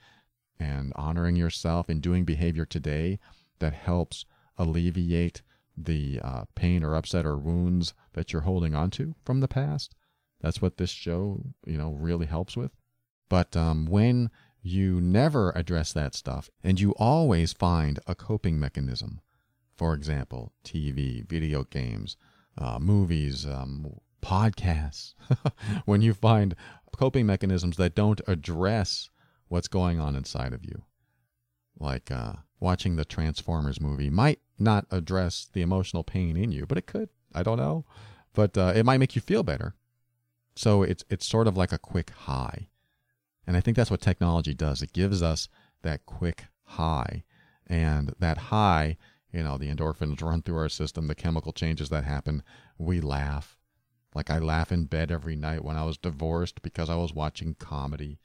and 0.59 0.91
honoring 0.95 1.35
yourself 1.35 1.89
and 1.89 2.01
doing 2.01 2.25
behavior 2.25 2.65
today 2.65 3.19
that 3.59 3.73
helps 3.73 4.25
alleviate 4.57 5.41
the 5.77 6.19
uh, 6.23 6.45
pain 6.55 6.83
or 6.83 6.95
upset 6.95 7.25
or 7.25 7.37
wounds 7.37 7.93
that 8.13 8.33
you're 8.33 8.41
holding 8.41 8.73
onto 8.73 9.13
from 9.23 9.41
the 9.41 9.47
past. 9.47 9.93
That's 10.41 10.61
what 10.61 10.77
this 10.77 10.89
show, 10.89 11.43
you 11.65 11.77
know, 11.77 11.91
really 11.91 12.25
helps 12.25 12.57
with. 12.57 12.71
But 13.29 13.55
um, 13.55 13.85
when 13.85 14.29
you 14.67 14.99
never 14.99 15.51
address 15.55 15.93
that 15.93 16.13
stuff 16.13 16.49
and 16.63 16.79
you 16.79 16.91
always 16.97 17.53
find 17.53 17.99
a 18.05 18.15
coping 18.15 18.59
mechanism. 18.59 19.21
For 19.75 19.93
example, 19.93 20.51
TV, 20.63 21.27
video 21.27 21.63
games, 21.63 22.17
uh, 22.57 22.79
movies, 22.79 23.45
um, 23.45 23.99
podcasts. 24.21 25.13
when 25.85 26.01
you 26.01 26.13
find 26.13 26.55
coping 26.95 27.25
mechanisms 27.25 27.77
that 27.77 27.95
don't 27.95 28.21
address 28.27 29.09
what's 29.47 29.67
going 29.67 29.99
on 29.99 30.15
inside 30.15 30.53
of 30.53 30.65
you, 30.65 30.83
like 31.79 32.11
uh, 32.11 32.33
watching 32.59 32.95
the 32.95 33.05
Transformers 33.05 33.79
movie 33.79 34.09
might 34.09 34.39
not 34.57 34.85
address 34.89 35.47
the 35.53 35.61
emotional 35.61 36.03
pain 36.03 36.35
in 36.35 36.51
you, 36.51 36.65
but 36.65 36.77
it 36.77 36.87
could. 36.87 37.09
I 37.33 37.43
don't 37.43 37.57
know, 37.57 37.85
but 38.33 38.57
uh, 38.57 38.73
it 38.75 38.83
might 38.83 38.97
make 38.97 39.15
you 39.15 39.21
feel 39.21 39.43
better. 39.43 39.75
So 40.55 40.81
it's 40.81 41.03
it's 41.09 41.25
sort 41.25 41.47
of 41.47 41.55
like 41.55 41.71
a 41.71 41.77
quick 41.77 42.09
high. 42.09 42.69
And 43.47 43.55
I 43.55 43.61
think 43.61 43.77
that's 43.77 43.89
what 43.89 44.01
technology 44.01 44.53
does. 44.53 44.81
It 44.81 44.93
gives 44.93 45.23
us 45.23 45.47
that 45.81 46.05
quick 46.05 46.45
high. 46.63 47.23
And 47.65 48.13
that 48.19 48.37
high, 48.37 48.97
you 49.31 49.41
know, 49.41 49.57
the 49.57 49.73
endorphins 49.73 50.21
run 50.21 50.41
through 50.41 50.57
our 50.57 50.69
system, 50.69 51.07
the 51.07 51.15
chemical 51.15 51.53
changes 51.53 51.89
that 51.89 52.03
happen. 52.03 52.43
We 52.77 52.99
laugh. 52.99 53.57
Like 54.13 54.29
I 54.29 54.39
laugh 54.39 54.71
in 54.71 54.85
bed 54.85 55.11
every 55.11 55.35
night 55.35 55.63
when 55.63 55.77
I 55.77 55.85
was 55.85 55.97
divorced 55.97 56.61
because 56.61 56.89
I 56.89 56.95
was 56.95 57.13
watching 57.13 57.55
comedy, 57.55 58.19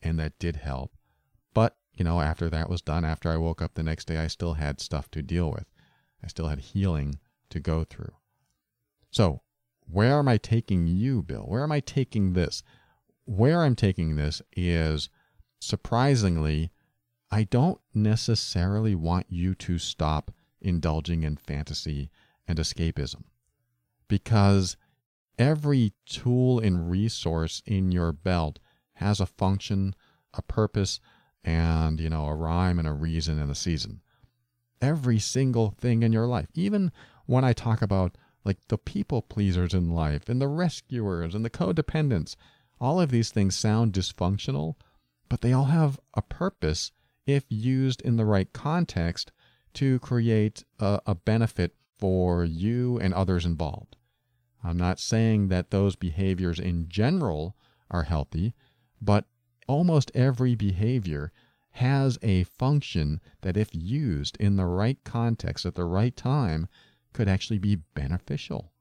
and 0.00 0.18
that 0.18 0.38
did 0.38 0.56
help. 0.56 0.96
But, 1.52 1.76
you 1.94 2.04
know, 2.04 2.20
after 2.20 2.48
that 2.50 2.70
was 2.70 2.82
done, 2.82 3.04
after 3.04 3.30
I 3.30 3.36
woke 3.36 3.60
up 3.60 3.74
the 3.74 3.82
next 3.82 4.06
day, 4.06 4.18
I 4.18 4.28
still 4.28 4.54
had 4.54 4.80
stuff 4.80 5.10
to 5.12 5.22
deal 5.22 5.50
with. 5.50 5.66
I 6.22 6.28
still 6.28 6.48
had 6.48 6.58
healing 6.60 7.18
to 7.50 7.60
go 7.60 7.84
through. 7.84 8.14
So, 9.10 9.42
where 9.86 10.18
am 10.18 10.28
I 10.28 10.38
taking 10.38 10.86
you, 10.86 11.22
Bill? 11.22 11.42
Where 11.42 11.62
am 11.62 11.72
I 11.72 11.80
taking 11.80 12.32
this? 12.32 12.62
Where 13.24 13.62
I'm 13.62 13.76
taking 13.76 14.16
this 14.16 14.42
is 14.56 15.08
surprisingly, 15.60 16.70
I 17.30 17.44
don't 17.44 17.80
necessarily 17.94 18.94
want 18.94 19.26
you 19.28 19.54
to 19.56 19.78
stop 19.78 20.30
indulging 20.60 21.22
in 21.22 21.36
fantasy 21.36 22.10
and 22.46 22.58
escapism 22.58 23.24
because 24.08 24.76
every 25.38 25.92
tool 26.06 26.60
and 26.60 26.90
resource 26.90 27.62
in 27.66 27.90
your 27.92 28.12
belt 28.12 28.58
has 28.94 29.20
a 29.20 29.26
function, 29.26 29.94
a 30.34 30.42
purpose, 30.42 31.00
and, 31.42 32.00
you 32.00 32.08
know, 32.08 32.26
a 32.26 32.34
rhyme 32.34 32.78
and 32.78 32.88
a 32.88 32.92
reason 32.92 33.38
and 33.38 33.50
a 33.50 33.54
season. 33.54 34.00
Every 34.80 35.18
single 35.18 35.70
thing 35.78 36.02
in 36.02 36.12
your 36.12 36.26
life, 36.26 36.48
even 36.54 36.92
when 37.26 37.44
I 37.44 37.52
talk 37.52 37.82
about 37.82 38.16
like 38.44 38.58
the 38.68 38.78
people 38.78 39.22
pleasers 39.22 39.72
in 39.72 39.90
life 39.90 40.28
and 40.28 40.40
the 40.40 40.48
rescuers 40.48 41.34
and 41.34 41.44
the 41.44 41.50
codependents, 41.50 42.36
all 42.80 43.00
of 43.00 43.10
these 43.10 43.30
things 43.30 43.56
sound 43.56 43.92
dysfunctional, 43.92 44.74
but 45.28 45.40
they 45.40 45.52
all 45.52 45.66
have 45.66 45.98
a 46.14 46.22
purpose 46.22 46.92
if 47.26 47.44
used 47.48 48.00
in 48.02 48.16
the 48.16 48.24
right 48.24 48.52
context 48.52 49.32
to 49.74 49.98
create 50.00 50.64
a, 50.78 51.00
a 51.06 51.14
benefit 51.14 51.74
for 51.98 52.44
you 52.44 52.98
and 52.98 53.14
others 53.14 53.46
involved. 53.46 53.96
I'm 54.62 54.76
not 54.76 54.98
saying 54.98 55.48
that 55.48 55.70
those 55.70 55.96
behaviors 55.96 56.58
in 56.58 56.88
general 56.88 57.56
are 57.90 58.04
healthy, 58.04 58.54
but 59.00 59.26
almost 59.68 60.10
every 60.14 60.54
behavior 60.54 61.32
has 61.72 62.18
a 62.22 62.44
function 62.44 63.20
that, 63.40 63.56
if 63.56 63.74
used 63.74 64.36
in 64.38 64.56
the 64.56 64.66
right 64.66 64.98
context 65.04 65.66
at 65.66 65.74
the 65.74 65.84
right 65.84 66.16
time, 66.16 66.68
could 67.12 67.28
actually 67.28 67.58
be 67.58 67.76
beneficial. 67.94 68.72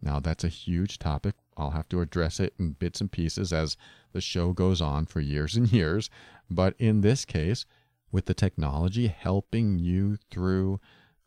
Now, 0.00 0.20
that's 0.20 0.44
a 0.44 0.48
huge 0.48 0.98
topic 0.98 1.34
I'll 1.56 1.70
have 1.70 1.88
to 1.90 2.00
address 2.00 2.40
it 2.40 2.54
in 2.58 2.72
bits 2.72 3.00
and 3.00 3.10
pieces 3.10 3.52
as 3.52 3.76
the 4.12 4.20
show 4.20 4.52
goes 4.52 4.80
on 4.80 5.06
for 5.06 5.20
years 5.20 5.56
and 5.56 5.72
years. 5.72 6.10
But 6.50 6.74
in 6.78 7.00
this 7.00 7.24
case, 7.24 7.64
with 8.10 8.26
the 8.26 8.34
technology 8.34 9.06
helping 9.08 9.78
you 9.78 10.18
through 10.30 10.80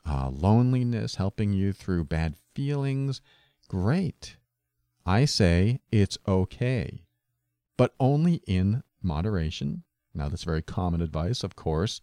uh, 0.07 0.29
loneliness, 0.29 1.15
helping 1.15 1.51
you 1.51 1.73
through 1.73 2.05
bad 2.05 2.35
feelings, 2.53 3.21
great. 3.67 4.37
I 5.05 5.25
say 5.25 5.79
it's 5.91 6.17
okay, 6.27 7.05
but 7.77 7.93
only 7.99 8.41
in 8.47 8.83
moderation. 9.01 9.83
Now, 10.13 10.29
that's 10.29 10.43
very 10.43 10.61
common 10.61 11.01
advice, 11.01 11.43
of 11.43 11.55
course. 11.55 12.01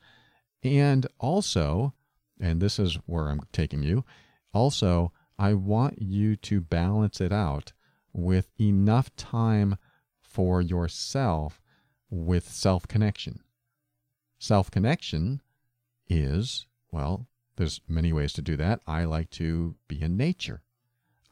And 0.62 1.06
also, 1.18 1.94
and 2.40 2.60
this 2.60 2.78
is 2.78 2.98
where 3.06 3.28
I'm 3.28 3.40
taking 3.52 3.82
you, 3.82 4.04
also, 4.52 5.12
I 5.38 5.54
want 5.54 6.00
you 6.00 6.36
to 6.36 6.60
balance 6.60 7.20
it 7.20 7.32
out 7.32 7.72
with 8.12 8.50
enough 8.60 9.14
time 9.16 9.76
for 10.20 10.60
yourself 10.60 11.60
with 12.10 12.48
self 12.48 12.86
connection. 12.88 13.40
Self 14.38 14.70
connection 14.70 15.40
is, 16.08 16.66
well, 16.90 17.26
there's 17.56 17.80
many 17.88 18.12
ways 18.12 18.32
to 18.34 18.42
do 18.42 18.56
that. 18.56 18.80
I 18.86 19.04
like 19.04 19.30
to 19.30 19.76
be 19.88 20.00
in 20.02 20.16
nature. 20.16 20.62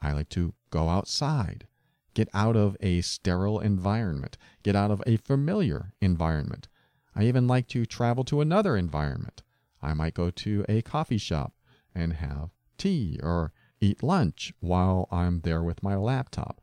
I 0.01 0.13
like 0.13 0.29
to 0.29 0.53
go 0.69 0.89
outside, 0.89 1.67
get 2.13 2.29
out 2.33 2.55
of 2.55 2.77
a 2.79 3.01
sterile 3.01 3.59
environment, 3.59 4.37
get 4.63 4.75
out 4.75 4.91
of 4.91 5.03
a 5.05 5.17
familiar 5.17 5.93
environment. 6.01 6.67
I 7.15 7.23
even 7.23 7.47
like 7.47 7.67
to 7.69 7.85
travel 7.85 8.23
to 8.25 8.41
another 8.41 8.77
environment. 8.77 9.43
I 9.81 9.93
might 9.93 10.13
go 10.13 10.29
to 10.29 10.65
a 10.69 10.81
coffee 10.81 11.17
shop 11.17 11.53
and 11.93 12.13
have 12.13 12.51
tea 12.77 13.19
or 13.21 13.51
eat 13.79 14.01
lunch 14.03 14.53
while 14.59 15.07
I'm 15.11 15.41
there 15.41 15.61
with 15.63 15.83
my 15.83 15.95
laptop. 15.95 16.60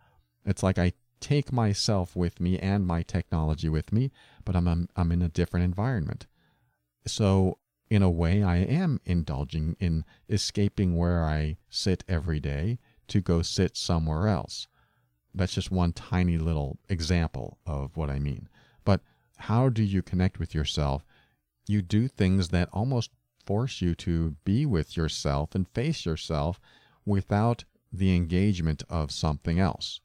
It's 0.48 0.62
like 0.62 0.78
I 0.78 0.94
take 1.20 1.52
myself 1.52 2.16
with 2.16 2.40
me 2.40 2.58
and 2.58 2.86
my 2.86 3.02
technology 3.02 3.68
with 3.68 3.92
me, 3.92 4.10
but 4.46 4.56
I'm, 4.56 4.88
I'm, 4.96 5.12
in 5.12 5.20
a 5.20 5.28
different 5.28 5.64
environment. 5.64 6.26
So, 7.06 7.58
in 7.90 8.02
a 8.02 8.10
way, 8.10 8.42
I 8.42 8.56
am 8.56 8.98
indulging 9.04 9.76
in 9.78 10.06
escaping 10.26 10.96
where 10.96 11.22
I 11.22 11.58
sit 11.68 12.02
every 12.08 12.40
day 12.40 12.78
to 13.08 13.20
go 13.20 13.42
sit 13.42 13.76
somewhere 13.76 14.26
else. 14.26 14.68
That's 15.34 15.52
just 15.52 15.70
one 15.70 15.92
tiny 15.92 16.38
little 16.38 16.78
example 16.88 17.58
of 17.66 17.94
what 17.98 18.08
I 18.08 18.18
mean. 18.18 18.48
But 18.86 19.02
how 19.36 19.68
do 19.68 19.82
you 19.82 20.00
connect 20.00 20.38
with 20.38 20.54
yourself? 20.54 21.04
You 21.66 21.82
do 21.82 22.08
things 22.08 22.48
that 22.48 22.70
almost 22.72 23.10
force 23.44 23.82
you 23.82 23.94
to 23.96 24.36
be 24.44 24.64
with 24.64 24.96
yourself 24.96 25.54
and 25.54 25.68
face 25.68 26.06
yourself 26.06 26.58
without 27.04 27.64
the 27.92 28.16
engagement 28.16 28.82
of 28.88 29.10
something 29.10 29.60
else. 29.60 30.00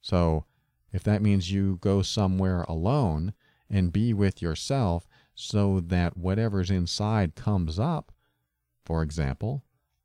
So, 0.00 0.44
if 0.92 1.02
that 1.04 1.22
means 1.22 1.52
you 1.52 1.78
go 1.80 2.02
somewhere 2.02 2.62
alone 2.62 3.34
and 3.68 3.92
be 3.92 4.12
with 4.12 4.40
yourself 4.40 5.06
so 5.34 5.80
that 5.80 6.16
whatever's 6.16 6.70
inside 6.70 7.34
comes 7.34 7.78
up, 7.78 8.12
for 8.84 9.02
example, 9.02 9.64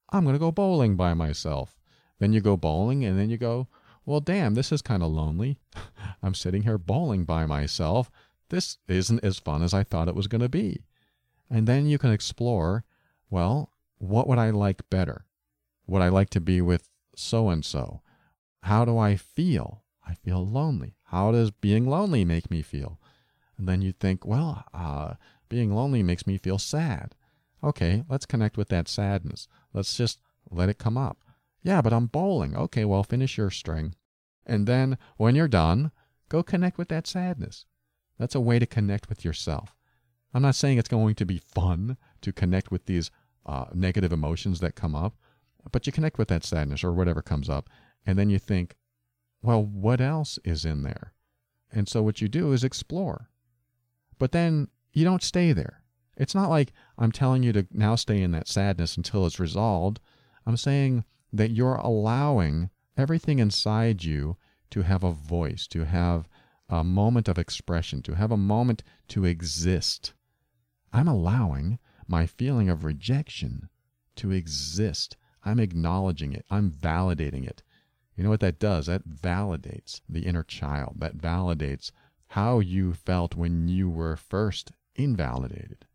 I'm 0.10 0.24
going 0.24 0.36
to 0.36 0.40
go 0.40 0.52
bowling 0.52 0.96
by 0.96 1.14
myself. 1.14 1.80
Then 2.20 2.34
you 2.34 2.42
go 2.42 2.58
bowling 2.58 3.04
and 3.06 3.18
then 3.18 3.30
you 3.30 3.38
go, 3.38 3.68
well, 4.06 4.20
damn, 4.20 4.54
this 4.54 4.72
is 4.72 4.82
kind 4.82 5.02
of 5.02 5.12
lonely. 5.12 5.58
I'm 6.24 6.36
sitting 6.36 6.64
here 6.64 6.78
bowling 6.78 7.24
by 7.24 7.46
myself. 7.46 8.12
This 8.50 8.78
isn't 8.88 9.24
as 9.24 9.40
fun 9.40 9.64
as 9.64 9.74
I 9.74 9.84
thought 9.84 10.08
it 10.08 10.16
was 10.16 10.28
going 10.28 10.42
to 10.42 10.50
be. 10.50 10.84
And 11.50 11.68
then 11.68 11.86
you 11.86 11.98
can 11.98 12.12
explore, 12.12 12.84
well, 13.30 13.70
what 13.98 14.28
would 14.28 14.38
I 14.38 14.50
like 14.50 14.90
better? 14.90 15.26
Would 15.88 16.02
I 16.02 16.10
like 16.10 16.30
to 16.32 16.42
be 16.42 16.62
with 16.62 16.90
so 17.16 17.50
and 17.50 17.64
so? 17.64 18.02
How 18.64 18.86
do 18.86 18.98
I 18.98 19.16
feel? 19.16 19.83
I 20.06 20.16
feel 20.16 20.46
lonely. 20.46 20.96
How 21.06 21.32
does 21.32 21.52
being 21.52 21.88
lonely 21.88 22.26
make 22.26 22.52
me 22.52 22.62
feel? 22.62 23.00
And 23.58 23.68
then 23.68 23.82
you 23.82 23.92
think, 23.92 24.26
well, 24.26 24.66
uh, 24.74 25.14
being 25.50 25.74
lonely 25.74 26.04
makes 26.04 26.28
me 26.28 26.38
feel 26.38 26.58
sad. 26.58 27.16
Okay, 27.64 28.04
let's 28.10 28.26
connect 28.26 28.58
with 28.58 28.70
that 28.70 28.88
sadness. 28.88 29.48
Let's 29.74 29.96
just 29.96 30.20
let 30.50 30.70
it 30.70 30.78
come 30.78 30.98
up. 30.98 31.20
Yeah, 31.62 31.82
but 31.82 31.94
I'm 31.94 32.08
bowling. 32.08 32.56
Okay, 32.56 32.84
well, 32.84 33.04
finish 33.04 33.38
your 33.38 33.50
string. 33.50 33.96
And 34.46 34.68
then 34.68 34.98
when 35.18 35.36
you're 35.36 35.48
done, 35.48 35.92
go 36.28 36.44
connect 36.44 36.78
with 36.78 36.90
that 36.90 37.08
sadness. 37.08 37.66
That's 38.20 38.36
a 38.36 38.42
way 38.42 38.60
to 38.60 38.66
connect 38.66 39.08
with 39.08 39.24
yourself. 39.24 39.76
I'm 40.34 40.42
not 40.42 40.56
saying 40.56 40.78
it's 40.78 40.90
going 40.90 41.16
to 41.16 41.26
be 41.26 41.38
fun 41.38 41.98
to 42.22 42.34
connect 42.34 42.72
with 42.72 42.86
these 42.86 43.12
uh, 43.46 43.66
negative 43.74 44.12
emotions 44.12 44.60
that 44.60 44.76
come 44.76 44.96
up, 44.96 45.16
but 45.72 45.86
you 45.86 45.94
connect 45.94 46.18
with 46.18 46.28
that 46.30 46.44
sadness 46.44 46.84
or 46.84 46.92
whatever 46.92 47.22
comes 47.22 47.50
up, 47.50 47.70
and 48.06 48.18
then 48.18 48.30
you 48.30 48.40
think, 48.40 48.76
well, 49.44 49.64
what 49.64 50.02
else 50.02 50.40
is 50.44 50.66
in 50.66 50.84
there? 50.84 51.14
And 51.72 51.88
so 51.88 52.02
what 52.02 52.22
you 52.22 52.28
do 52.28 52.54
is 52.54 52.64
explore. 52.64 53.30
But 54.18 54.32
then 54.32 54.70
you 54.94 55.04
don't 55.04 55.22
stay 55.22 55.52
there. 55.52 55.84
It's 56.16 56.34
not 56.34 56.50
like 56.50 56.72
I'm 56.98 57.12
telling 57.12 57.44
you 57.44 57.52
to 57.54 57.68
now 57.72 57.96
stay 57.96 58.22
in 58.22 58.32
that 58.32 58.48
sadness 58.48 58.96
until 58.96 59.26
it's 59.26 59.40
resolved. 59.40 60.00
I'm 60.46 60.58
saying 60.58 61.04
that 61.34 61.52
you're 61.52 61.76
allowing 61.76 62.70
everything 62.96 63.40
inside 63.40 64.04
you 64.04 64.38
to 64.70 64.84
have 64.84 65.04
a 65.04 65.12
voice, 65.12 65.68
to 65.68 65.86
have 65.86 66.28
a 66.70 66.84
moment 66.84 67.28
of 67.28 67.38
expression, 67.38 68.02
to 68.04 68.16
have 68.16 68.32
a 68.32 68.38
moment 68.38 68.84
to 69.10 69.26
exist. 69.26 70.14
I'm 70.94 71.08
allowing 71.08 71.80
my 72.08 72.26
feeling 72.28 72.70
of 72.70 72.86
rejection 72.86 73.70
to 74.16 74.32
exist. 74.32 75.18
I'm 75.44 75.60
acknowledging 75.60 76.34
it. 76.34 76.46
I'm 76.50 76.72
validating 76.72 77.46
it. 77.48 77.64
You 78.16 78.24
know 78.24 78.30
what 78.30 78.42
that 78.42 78.60
does? 78.60 78.86
That 78.86 79.08
validates 79.08 80.02
the 80.08 80.26
inner 80.26 80.44
child. 80.44 80.96
That 81.00 81.18
validates 81.18 81.92
how 82.28 82.60
you 82.60 82.94
felt 82.94 83.36
when 83.36 83.68
you 83.68 83.90
were 83.90 84.16
first 84.16 84.72
invalidated, 84.96 85.86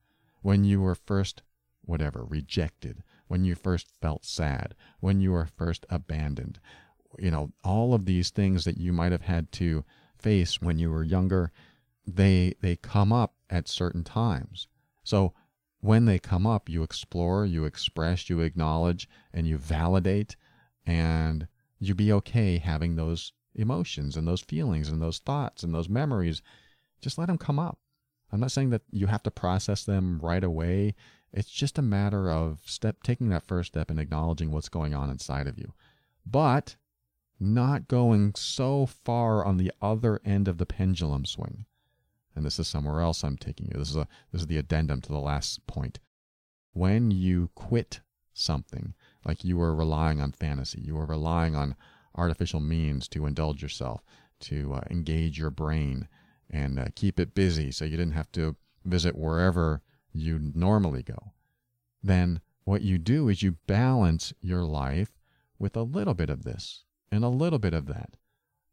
when 0.42 0.64
you 0.64 0.80
were 0.80 0.94
first, 0.94 1.42
whatever, 1.84 2.24
rejected, 2.24 3.02
when 3.28 3.44
you 3.44 3.54
first 3.54 3.88
felt 4.00 4.24
sad, 4.24 4.74
when 5.00 5.20
you 5.20 5.32
were 5.32 5.46
first 5.46 5.86
abandoned. 5.90 6.58
You 7.18 7.30
know, 7.30 7.52
all 7.64 7.94
of 7.94 8.04
these 8.04 8.30
things 8.30 8.64
that 8.64 8.78
you 8.78 8.92
might 8.92 9.12
have 9.12 9.22
had 9.22 9.52
to 9.52 9.84
face 10.18 10.60
when 10.60 10.78
you 10.78 10.90
were 10.90 11.04
younger, 11.04 11.52
they 12.06 12.54
they 12.60 12.76
come 12.76 13.12
up 13.12 13.34
at 13.50 13.68
certain 13.68 14.02
times. 14.04 14.66
So 15.04 15.34
when 15.80 16.06
they 16.06 16.18
come 16.18 16.46
up, 16.46 16.68
you 16.68 16.82
explore, 16.82 17.46
you 17.46 17.64
express, 17.64 18.28
you 18.28 18.40
acknowledge, 18.40 19.08
and 19.32 19.46
you 19.46 19.58
validate, 19.58 20.36
and 20.84 21.46
you 21.78 21.94
be 21.94 22.12
okay 22.12 22.58
having 22.58 22.96
those 22.96 23.32
emotions 23.54 24.16
and 24.16 24.26
those 24.26 24.40
feelings 24.40 24.88
and 24.88 25.00
those 25.02 25.18
thoughts 25.18 25.62
and 25.62 25.74
those 25.74 25.88
memories. 25.88 26.42
Just 27.00 27.18
let 27.18 27.26
them 27.26 27.38
come 27.38 27.58
up. 27.58 27.78
I'm 28.32 28.40
not 28.40 28.52
saying 28.52 28.70
that 28.70 28.82
you 28.90 29.06
have 29.06 29.22
to 29.24 29.30
process 29.30 29.84
them 29.84 30.20
right 30.22 30.44
away. 30.44 30.94
It's 31.32 31.50
just 31.50 31.78
a 31.78 31.82
matter 31.82 32.30
of 32.30 32.60
step 32.66 33.02
taking 33.02 33.28
that 33.30 33.46
first 33.46 33.72
step 33.72 33.90
and 33.90 33.98
acknowledging 33.98 34.50
what's 34.50 34.68
going 34.68 34.94
on 34.94 35.10
inside 35.10 35.46
of 35.46 35.58
you. 35.58 35.72
But 36.26 36.76
not 37.40 37.88
going 37.88 38.34
so 38.34 38.86
far 38.86 39.44
on 39.44 39.56
the 39.56 39.72
other 39.80 40.20
end 40.24 40.48
of 40.48 40.58
the 40.58 40.66
pendulum 40.66 41.24
swing. 41.24 41.66
And 42.34 42.44
this 42.44 42.58
is 42.58 42.68
somewhere 42.68 43.00
else 43.00 43.24
I'm 43.24 43.36
taking 43.36 43.66
you. 43.66 43.78
This 43.78 43.90
is 43.90 43.96
a 43.96 44.06
this 44.32 44.42
is 44.42 44.46
the 44.46 44.58
addendum 44.58 45.00
to 45.02 45.08
the 45.08 45.18
last 45.18 45.66
point. 45.66 45.98
When 46.72 47.10
you 47.10 47.50
quit 47.54 48.00
something, 48.32 48.94
like 49.28 49.44
you 49.44 49.58
were 49.58 49.74
relying 49.74 50.22
on 50.22 50.32
fantasy, 50.32 50.80
you 50.80 50.94
were 50.94 51.04
relying 51.04 51.54
on 51.54 51.76
artificial 52.16 52.60
means 52.60 53.06
to 53.08 53.26
indulge 53.26 53.62
yourself, 53.62 54.02
to 54.40 54.72
uh, 54.72 54.80
engage 54.90 55.38
your 55.38 55.50
brain 55.50 56.08
and 56.48 56.80
uh, 56.80 56.86
keep 56.94 57.20
it 57.20 57.34
busy 57.34 57.70
so 57.70 57.84
you 57.84 57.98
didn't 57.98 58.14
have 58.14 58.32
to 58.32 58.56
visit 58.86 59.18
wherever 59.18 59.82
you 60.14 60.40
normally 60.54 61.02
go, 61.02 61.32
then 62.02 62.40
what 62.64 62.80
you 62.80 62.96
do 62.96 63.28
is 63.28 63.42
you 63.42 63.56
balance 63.66 64.32
your 64.40 64.62
life 64.62 65.10
with 65.58 65.76
a 65.76 65.82
little 65.82 66.14
bit 66.14 66.30
of 66.30 66.44
this 66.44 66.84
and 67.12 67.22
a 67.22 67.28
little 67.28 67.58
bit 67.58 67.74
of 67.74 67.84
that. 67.86 68.16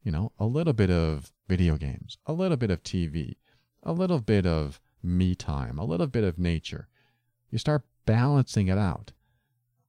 You 0.04 0.12
know, 0.12 0.32
a 0.40 0.46
little 0.46 0.74
bit 0.74 0.90
of 0.90 1.34
video 1.50 1.76
games, 1.78 2.18
a 2.26 2.34
little 2.34 2.58
bit 2.58 2.72
of 2.72 2.82
TV, 2.82 3.36
a 3.84 3.92
little 3.92 4.22
bit 4.22 4.46
of 4.46 4.80
me 5.04 5.36
time, 5.36 5.78
a 5.80 5.86
little 5.86 6.08
bit 6.08 6.24
of 6.24 6.40
nature. 6.40 6.88
You 7.50 7.58
start 7.58 7.84
balancing 8.06 8.70
it 8.70 8.78
out. 8.78 9.12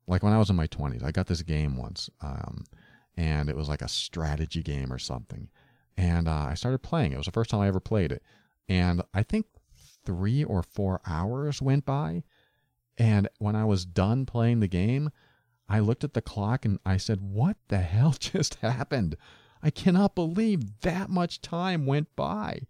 Like 0.07 0.23
when 0.23 0.33
I 0.33 0.39
was 0.39 0.51
in 0.51 0.57
my 0.57 0.67
20s, 0.69 1.03
I 1.03 1.11
got 1.11 1.27
this 1.27 1.43
game 1.43 1.77
once, 1.77 2.09
um, 2.21 2.65
and 3.17 3.49
it 3.49 3.57
was 3.57 3.69
like 3.69 3.83
a 3.83 3.89
strategy 3.89 4.63
game 4.63 4.93
or 4.93 4.99
something. 4.99 5.49
And 5.97 6.29
uh, 6.29 6.47
I 6.51 6.55
started 6.55 6.83
playing. 6.83 7.13
It 7.13 7.17
was 7.17 7.27
the 7.27 7.33
first 7.33 7.51
time 7.51 7.61
I 7.61 7.69
ever 7.69 7.81
played 7.81 8.13
it. 8.13 8.23
And 8.69 9.03
I 9.15 9.23
think 9.23 9.47
three 10.05 10.45
or 10.45 10.63
four 10.63 11.01
hours 11.07 11.63
went 11.63 11.85
by. 11.85 12.23
And 12.99 13.29
when 13.39 13.57
I 13.57 13.65
was 13.65 13.85
done 13.85 14.27
playing 14.27 14.61
the 14.61 14.69
game, 14.69 15.11
I 15.69 15.81
looked 15.81 16.05
at 16.05 16.15
the 16.15 16.23
clock 16.23 16.65
and 16.65 16.79
I 16.85 16.97
said, 16.97 17.21
What 17.21 17.57
the 17.69 17.79
hell 17.79 18.13
just 18.19 18.57
happened? 18.57 19.17
I 19.63 19.71
cannot 19.71 20.15
believe 20.15 20.81
that 20.81 21.11
much 21.11 21.41
time 21.41 21.87
went 21.87 22.15
by. 22.15 22.67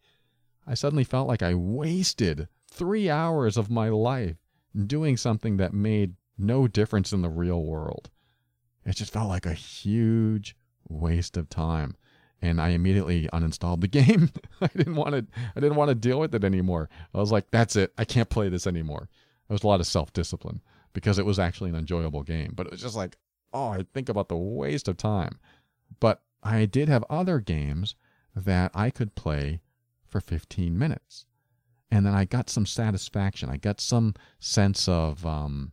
I 0.67 0.75
suddenly 0.75 1.05
felt 1.05 1.29
like 1.29 1.43
I 1.43 1.55
wasted 1.55 2.49
three 2.71 3.11
hours 3.11 3.57
of 3.57 3.71
my 3.71 3.89
life 3.89 4.37
doing 4.87 5.17
something 5.17 5.57
that 5.59 5.73
made 5.73 6.15
no 6.39 6.67
difference 6.67 7.13
in 7.13 7.23
the 7.23 7.29
real 7.29 7.63
world. 7.63 8.11
It 8.85 8.97
just 8.97 9.13
felt 9.13 9.29
like 9.29 9.47
a 9.47 9.53
huge 9.53 10.57
waste 10.89 11.37
of 11.37 11.49
time 11.49 11.97
and 12.43 12.61
I 12.61 12.71
immediately 12.71 13.29
uninstalled 13.33 13.81
the 13.81 13.89
game. 14.05 14.31
I 14.61 14.69
didn't 14.69 14.97
want 14.97 15.15
to 15.15 15.27
I 15.55 15.61
didn't 15.61 15.77
want 15.77 15.89
to 15.91 15.95
deal 15.95 16.21
with 16.21 16.35
it 16.35 16.45
anymore. 16.45 16.89
I 17.15 17.19
was 17.19 17.33
like, 17.33 17.51
that's 17.51 17.77
it. 17.77 17.93
I 17.99 18.05
can't 18.05 18.31
play 18.31 18.49
this 18.49 18.67
anymore. 18.67 19.09
There 19.49 19.55
was 19.55 19.65
a 19.65 19.67
lot 19.67 19.81
of 19.81 19.87
self-discipline 19.87 20.61
because 20.93 21.19
it 21.19 21.27
was 21.27 21.39
actually 21.39 21.71
an 21.71 21.77
enjoyable 21.77 22.23
game, 22.23 22.53
but 22.55 22.67
it 22.67 22.73
was 22.73 22.81
just 22.81 22.97
like, 22.97 23.17
oh, 23.53 23.69
I 23.69 23.85
think 23.95 24.09
about 24.09 24.29
the 24.29 24.37
waste 24.37 24.89
of 24.89 24.97
time. 24.97 25.39
But 26.01 26.23
I 26.43 26.65
did 26.65 26.89
have 26.89 27.05
other 27.09 27.39
games 27.39 27.95
that 28.35 28.71
I 28.75 28.91
could 28.91 29.15
play 29.15 29.61
for 30.07 30.21
15 30.21 30.77
minutes. 30.77 31.27
And 31.91 32.05
then 32.05 32.15
I 32.15 32.25
got 32.25 32.51
some 32.51 32.67
satisfaction. 32.67 33.49
I 33.49 33.57
got 33.57 33.81
some 33.81 34.15
sense 34.41 34.89
of 34.89 35.25
um, 35.25 35.73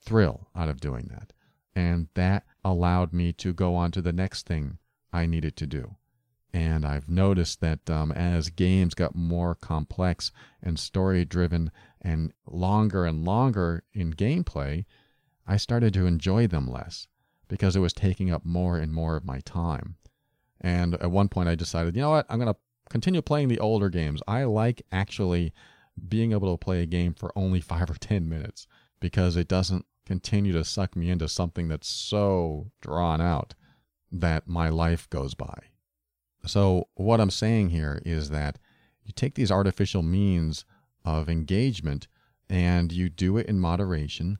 thrill 0.00 0.48
out 0.54 0.68
of 0.68 0.80
doing 0.80 1.08
that. 1.10 1.32
And 1.74 2.08
that 2.14 2.44
allowed 2.64 3.12
me 3.12 3.32
to 3.34 3.52
go 3.52 3.74
on 3.76 3.90
to 3.92 4.02
the 4.02 4.12
next 4.12 4.46
thing 4.46 4.78
I 5.12 5.26
needed 5.26 5.56
to 5.56 5.66
do. 5.66 5.96
And 6.52 6.84
I've 6.84 7.08
noticed 7.08 7.60
that 7.60 7.88
um, 7.88 8.10
as 8.10 8.50
games 8.50 8.94
got 8.94 9.14
more 9.14 9.54
complex 9.54 10.32
and 10.62 10.78
story 10.78 11.24
driven 11.24 11.70
and 12.00 12.32
longer 12.46 13.04
and 13.04 13.24
longer 13.24 13.84
in 13.92 14.14
gameplay, 14.14 14.84
I 15.46 15.56
started 15.56 15.94
to 15.94 16.06
enjoy 16.06 16.48
them 16.48 16.68
less 16.68 17.06
because 17.48 17.76
it 17.76 17.80
was 17.80 17.92
taking 17.92 18.30
up 18.30 18.44
more 18.44 18.78
and 18.78 18.92
more 18.92 19.16
of 19.16 19.24
my 19.24 19.40
time. 19.40 19.96
And 20.60 20.94
at 20.94 21.10
one 21.10 21.28
point, 21.28 21.48
I 21.48 21.54
decided, 21.54 21.94
you 21.94 22.02
know 22.02 22.10
what, 22.10 22.26
I'm 22.28 22.38
going 22.38 22.52
to 22.52 22.58
continue 22.90 23.22
playing 23.22 23.48
the 23.48 23.60
older 23.60 23.88
games. 23.88 24.20
I 24.26 24.44
like 24.44 24.82
actually 24.92 25.52
being 26.08 26.32
able 26.32 26.52
to 26.52 26.62
play 26.62 26.82
a 26.82 26.86
game 26.86 27.14
for 27.14 27.32
only 27.36 27.60
five 27.72 27.90
or 27.90 27.94
10 27.94 28.28
minutes 28.28 28.66
because 29.00 29.36
it 29.36 29.48
doesn't 29.48 29.86
continue 30.10 30.52
to 30.52 30.64
suck 30.64 30.96
me 30.96 31.08
into 31.08 31.28
something 31.28 31.68
that's 31.68 31.86
so 31.86 32.72
drawn 32.80 33.20
out 33.20 33.54
that 34.10 34.48
my 34.48 34.68
life 34.68 35.08
goes 35.08 35.34
by. 35.34 35.56
So, 36.44 36.88
what 36.94 37.20
I'm 37.20 37.30
saying 37.30 37.68
here 37.68 38.02
is 38.04 38.30
that 38.30 38.58
you 39.04 39.12
take 39.12 39.36
these 39.36 39.52
artificial 39.52 40.02
means 40.02 40.64
of 41.04 41.28
engagement 41.28 42.08
and 42.48 42.90
you 42.90 43.08
do 43.08 43.36
it 43.36 43.46
in 43.46 43.60
moderation. 43.60 44.38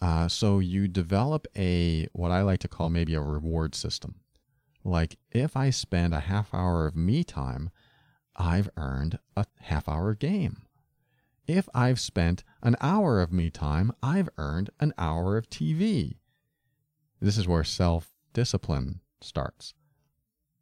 Uh, 0.00 0.26
so, 0.26 0.58
you 0.58 0.88
develop 0.88 1.46
a 1.56 2.08
what 2.14 2.32
I 2.32 2.42
like 2.42 2.58
to 2.60 2.68
call 2.68 2.90
maybe 2.90 3.14
a 3.14 3.20
reward 3.20 3.76
system. 3.76 4.16
Like, 4.82 5.18
if 5.30 5.56
I 5.56 5.70
spend 5.70 6.14
a 6.14 6.26
half 6.32 6.52
hour 6.52 6.88
of 6.88 6.96
me 6.96 7.22
time, 7.22 7.70
I've 8.34 8.70
earned 8.76 9.20
a 9.36 9.46
half 9.60 9.88
hour 9.88 10.16
game. 10.16 10.62
If 11.46 11.68
I've 11.74 11.98
spent 11.98 12.44
an 12.62 12.76
hour 12.80 13.20
of 13.20 13.32
me 13.32 13.50
time, 13.50 13.92
I've 14.02 14.28
earned 14.38 14.70
an 14.78 14.92
hour 14.96 15.36
of 15.36 15.50
TV. 15.50 16.18
This 17.20 17.36
is 17.36 17.48
where 17.48 17.64
self 17.64 18.12
discipline 18.32 19.00
starts. 19.20 19.74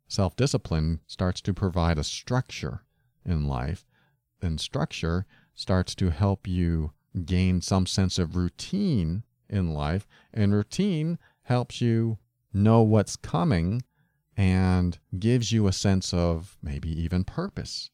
Self 0.08 0.36
discipline 0.36 1.00
starts 1.06 1.40
to 1.42 1.54
provide 1.54 1.98
a 1.98 2.04
structure 2.04 2.84
in 3.24 3.46
life, 3.46 3.86
and 4.40 4.60
structure 4.60 5.26
starts 5.54 5.94
to 5.96 6.10
help 6.10 6.46
you 6.46 6.92
gain 7.26 7.60
some 7.60 7.86
sense 7.86 8.18
of 8.18 8.34
routine 8.34 9.24
in 9.48 9.74
life, 9.74 10.08
and 10.32 10.54
routine 10.54 11.18
helps 11.42 11.80
you 11.80 12.18
know 12.52 12.82
what's 12.82 13.16
coming 13.16 13.82
and 14.36 14.98
gives 15.18 15.52
you 15.52 15.66
a 15.66 15.72
sense 15.72 16.14
of 16.14 16.56
maybe 16.62 16.90
even 16.90 17.24
purpose. 17.24 17.90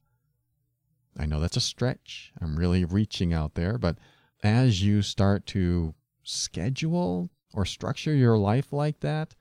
I 1.19 1.27
know 1.27 1.41
that's 1.41 1.57
a 1.57 1.61
stretch. 1.61 2.33
I'm 2.41 2.57
really 2.57 2.85
reaching 2.85 3.33
out 3.33 3.55
there, 3.55 3.79
but 3.79 3.99
as 4.43 4.83
you 4.83 5.03
start 5.03 5.47
to 5.47 5.95
schedule 6.23 7.31
or 7.55 7.65
structure 7.65 8.15
your 8.15 8.37
life 8.37 8.73
like 8.73 9.01
that, 9.01 9.35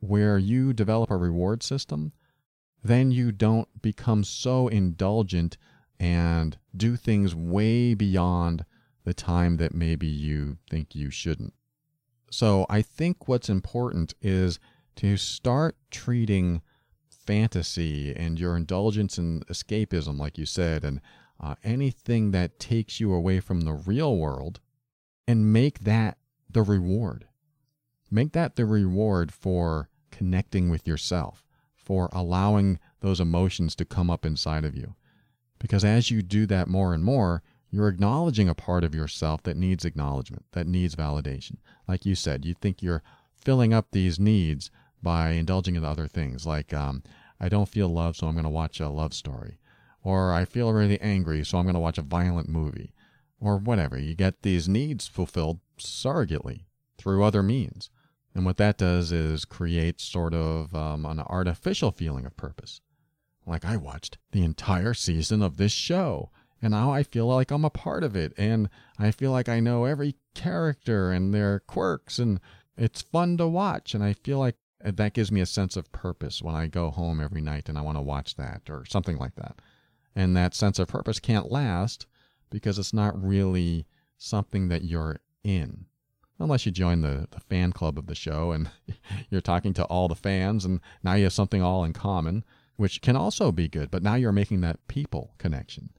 where 0.00 0.38
you 0.38 0.72
develop 0.72 1.10
a 1.10 1.16
reward 1.16 1.62
system, 1.62 2.12
then 2.82 3.10
you 3.10 3.32
don't 3.32 3.82
become 3.82 4.22
so 4.22 4.68
indulgent 4.68 5.56
and 5.98 6.58
do 6.76 6.96
things 6.96 7.34
way 7.34 7.94
beyond 7.94 8.64
the 9.04 9.14
time 9.14 9.56
that 9.56 9.74
maybe 9.74 10.06
you 10.06 10.58
think 10.68 10.94
you 10.94 11.10
shouldn't. 11.10 11.54
So 12.30 12.66
I 12.68 12.82
think 12.82 13.28
what's 13.28 13.48
important 13.48 14.14
is 14.20 14.58
to 14.96 15.16
start 15.16 15.76
treating 15.90 16.60
fantasy 17.26 18.14
and 18.14 18.38
your 18.38 18.56
indulgence 18.56 19.18
in 19.18 19.40
escapism, 19.50 20.18
like 20.18 20.38
you 20.38 20.46
said, 20.46 20.84
and 20.84 21.00
uh, 21.40 21.56
anything 21.62 22.30
that 22.30 22.58
takes 22.58 23.00
you 23.00 23.12
away 23.12 23.40
from 23.40 23.62
the 23.62 23.74
real 23.74 24.16
world, 24.16 24.60
and 25.28 25.52
make 25.52 25.80
that 25.80 26.18
the 26.48 26.62
reward. 26.62 27.26
Make 28.10 28.32
that 28.32 28.56
the 28.56 28.64
reward 28.64 29.32
for 29.32 29.88
connecting 30.10 30.70
with 30.70 30.86
yourself, 30.86 31.44
for 31.74 32.08
allowing 32.12 32.78
those 33.00 33.20
emotions 33.20 33.74
to 33.76 33.84
come 33.84 34.08
up 34.08 34.24
inside 34.24 34.64
of 34.64 34.76
you. 34.76 34.94
Because 35.58 35.84
as 35.84 36.10
you 36.10 36.22
do 36.22 36.46
that 36.46 36.68
more 36.68 36.94
and 36.94 37.04
more, 37.04 37.42
you're 37.70 37.88
acknowledging 37.88 38.48
a 38.48 38.54
part 38.54 38.84
of 38.84 38.94
yourself 38.94 39.42
that 39.42 39.56
needs 39.56 39.84
acknowledgement, 39.84 40.44
that 40.52 40.66
needs 40.66 40.94
validation. 40.94 41.56
Like 41.88 42.06
you 42.06 42.14
said, 42.14 42.44
you 42.44 42.54
think 42.54 42.82
you're 42.82 43.02
filling 43.34 43.74
up 43.74 43.88
these 43.90 44.18
needs 44.18 44.70
by 45.02 45.30
indulging 45.30 45.76
in 45.76 45.84
other 45.84 46.06
things 46.06 46.46
like 46.46 46.72
um, 46.72 47.02
I 47.40 47.48
don't 47.48 47.68
feel 47.68 47.88
love, 47.88 48.16
so 48.16 48.26
I'm 48.26 48.34
going 48.34 48.44
to 48.44 48.50
watch 48.50 48.80
a 48.80 48.88
love 48.88 49.14
story. 49.14 49.58
Or 50.02 50.32
I 50.32 50.44
feel 50.44 50.72
really 50.72 51.00
angry, 51.00 51.44
so 51.44 51.58
I'm 51.58 51.64
going 51.64 51.74
to 51.74 51.80
watch 51.80 51.98
a 51.98 52.02
violent 52.02 52.48
movie. 52.48 52.92
Or 53.40 53.58
whatever. 53.58 53.98
You 53.98 54.14
get 54.14 54.42
these 54.42 54.68
needs 54.68 55.06
fulfilled 55.06 55.60
surrogately 55.78 56.64
through 56.96 57.22
other 57.22 57.42
means. 57.42 57.90
And 58.34 58.44
what 58.44 58.56
that 58.58 58.78
does 58.78 59.12
is 59.12 59.44
create 59.44 60.00
sort 60.00 60.34
of 60.34 60.74
um, 60.74 61.04
an 61.04 61.20
artificial 61.20 61.90
feeling 61.90 62.24
of 62.24 62.36
purpose. 62.36 62.80
Like 63.46 63.64
I 63.64 63.76
watched 63.76 64.18
the 64.32 64.42
entire 64.42 64.94
season 64.94 65.42
of 65.42 65.56
this 65.56 65.72
show, 65.72 66.30
and 66.60 66.72
now 66.72 66.92
I 66.92 67.02
feel 67.02 67.26
like 67.26 67.50
I'm 67.50 67.64
a 67.64 67.70
part 67.70 68.02
of 68.02 68.16
it, 68.16 68.32
and 68.36 68.68
I 68.98 69.10
feel 69.10 69.30
like 69.30 69.48
I 69.48 69.60
know 69.60 69.84
every 69.84 70.16
character 70.34 71.12
and 71.12 71.32
their 71.32 71.60
quirks, 71.60 72.18
and 72.18 72.40
it's 72.76 73.02
fun 73.02 73.36
to 73.38 73.46
watch, 73.46 73.94
and 73.94 74.02
I 74.02 74.14
feel 74.14 74.38
like 74.38 74.56
that 74.80 75.14
gives 75.14 75.32
me 75.32 75.40
a 75.40 75.46
sense 75.46 75.76
of 75.76 75.92
purpose 75.92 76.42
when 76.42 76.54
I 76.54 76.66
go 76.66 76.90
home 76.90 77.20
every 77.20 77.40
night 77.40 77.68
and 77.68 77.78
I 77.78 77.82
want 77.82 77.96
to 77.96 78.02
watch 78.02 78.36
that 78.36 78.62
or 78.68 78.84
something 78.84 79.16
like 79.16 79.34
that. 79.36 79.60
And 80.14 80.36
that 80.36 80.54
sense 80.54 80.78
of 80.78 80.88
purpose 80.88 81.18
can't 81.18 81.50
last 81.50 82.06
because 82.50 82.78
it's 82.78 82.92
not 82.92 83.22
really 83.22 83.86
something 84.16 84.68
that 84.68 84.84
you're 84.84 85.20
in. 85.44 85.86
Unless 86.38 86.66
you 86.66 86.72
join 86.72 87.00
the, 87.00 87.26
the 87.30 87.40
fan 87.40 87.72
club 87.72 87.98
of 87.98 88.06
the 88.06 88.14
show 88.14 88.52
and 88.52 88.70
you're 89.30 89.40
talking 89.40 89.72
to 89.74 89.84
all 89.84 90.08
the 90.08 90.14
fans 90.14 90.64
and 90.64 90.80
now 91.02 91.14
you 91.14 91.24
have 91.24 91.32
something 91.32 91.62
all 91.62 91.84
in 91.84 91.92
common, 91.92 92.44
which 92.76 93.00
can 93.00 93.16
also 93.16 93.50
be 93.50 93.68
good. 93.68 93.90
But 93.90 94.02
now 94.02 94.14
you're 94.14 94.32
making 94.32 94.60
that 94.60 94.86
people 94.88 95.34
connection 95.38 95.90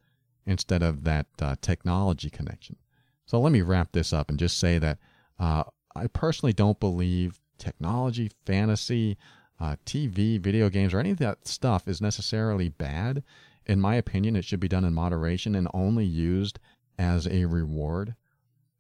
instead 0.46 0.84
of 0.84 1.04
that 1.04 1.26
uh, 1.42 1.56
technology 1.62 2.30
connection. 2.30 2.78
So 3.26 3.40
let 3.42 3.52
me 3.52 3.62
wrap 3.62 3.92
this 3.92 4.14
up 4.14 4.30
and 4.30 4.40
just 4.40 4.58
say 4.58 4.78
that 4.80 5.00
uh, 5.40 5.64
I 5.96 6.08
personally 6.08 6.54
don't 6.54 6.80
believe 6.80 7.40
technology, 7.58 8.32
fantasy, 8.46 9.18
uh, 9.60 9.76
TV, 9.86 10.40
video 10.40 10.70
games, 10.70 10.94
or 10.94 11.00
any 11.00 11.12
of 11.12 11.18
that 11.18 11.48
stuff 11.48 11.88
is 11.88 12.02
necessarily 12.02 12.70
bad. 12.70 13.24
In 13.66 13.82
my 13.82 13.96
opinion, 13.96 14.36
it 14.36 14.46
should 14.46 14.60
be 14.60 14.68
done 14.68 14.86
in 14.86 14.94
moderation 14.94 15.56
and 15.56 15.68
only 15.74 16.06
used 16.06 16.60
as 16.98 17.28
a 17.28 17.46
reward. 17.46 18.16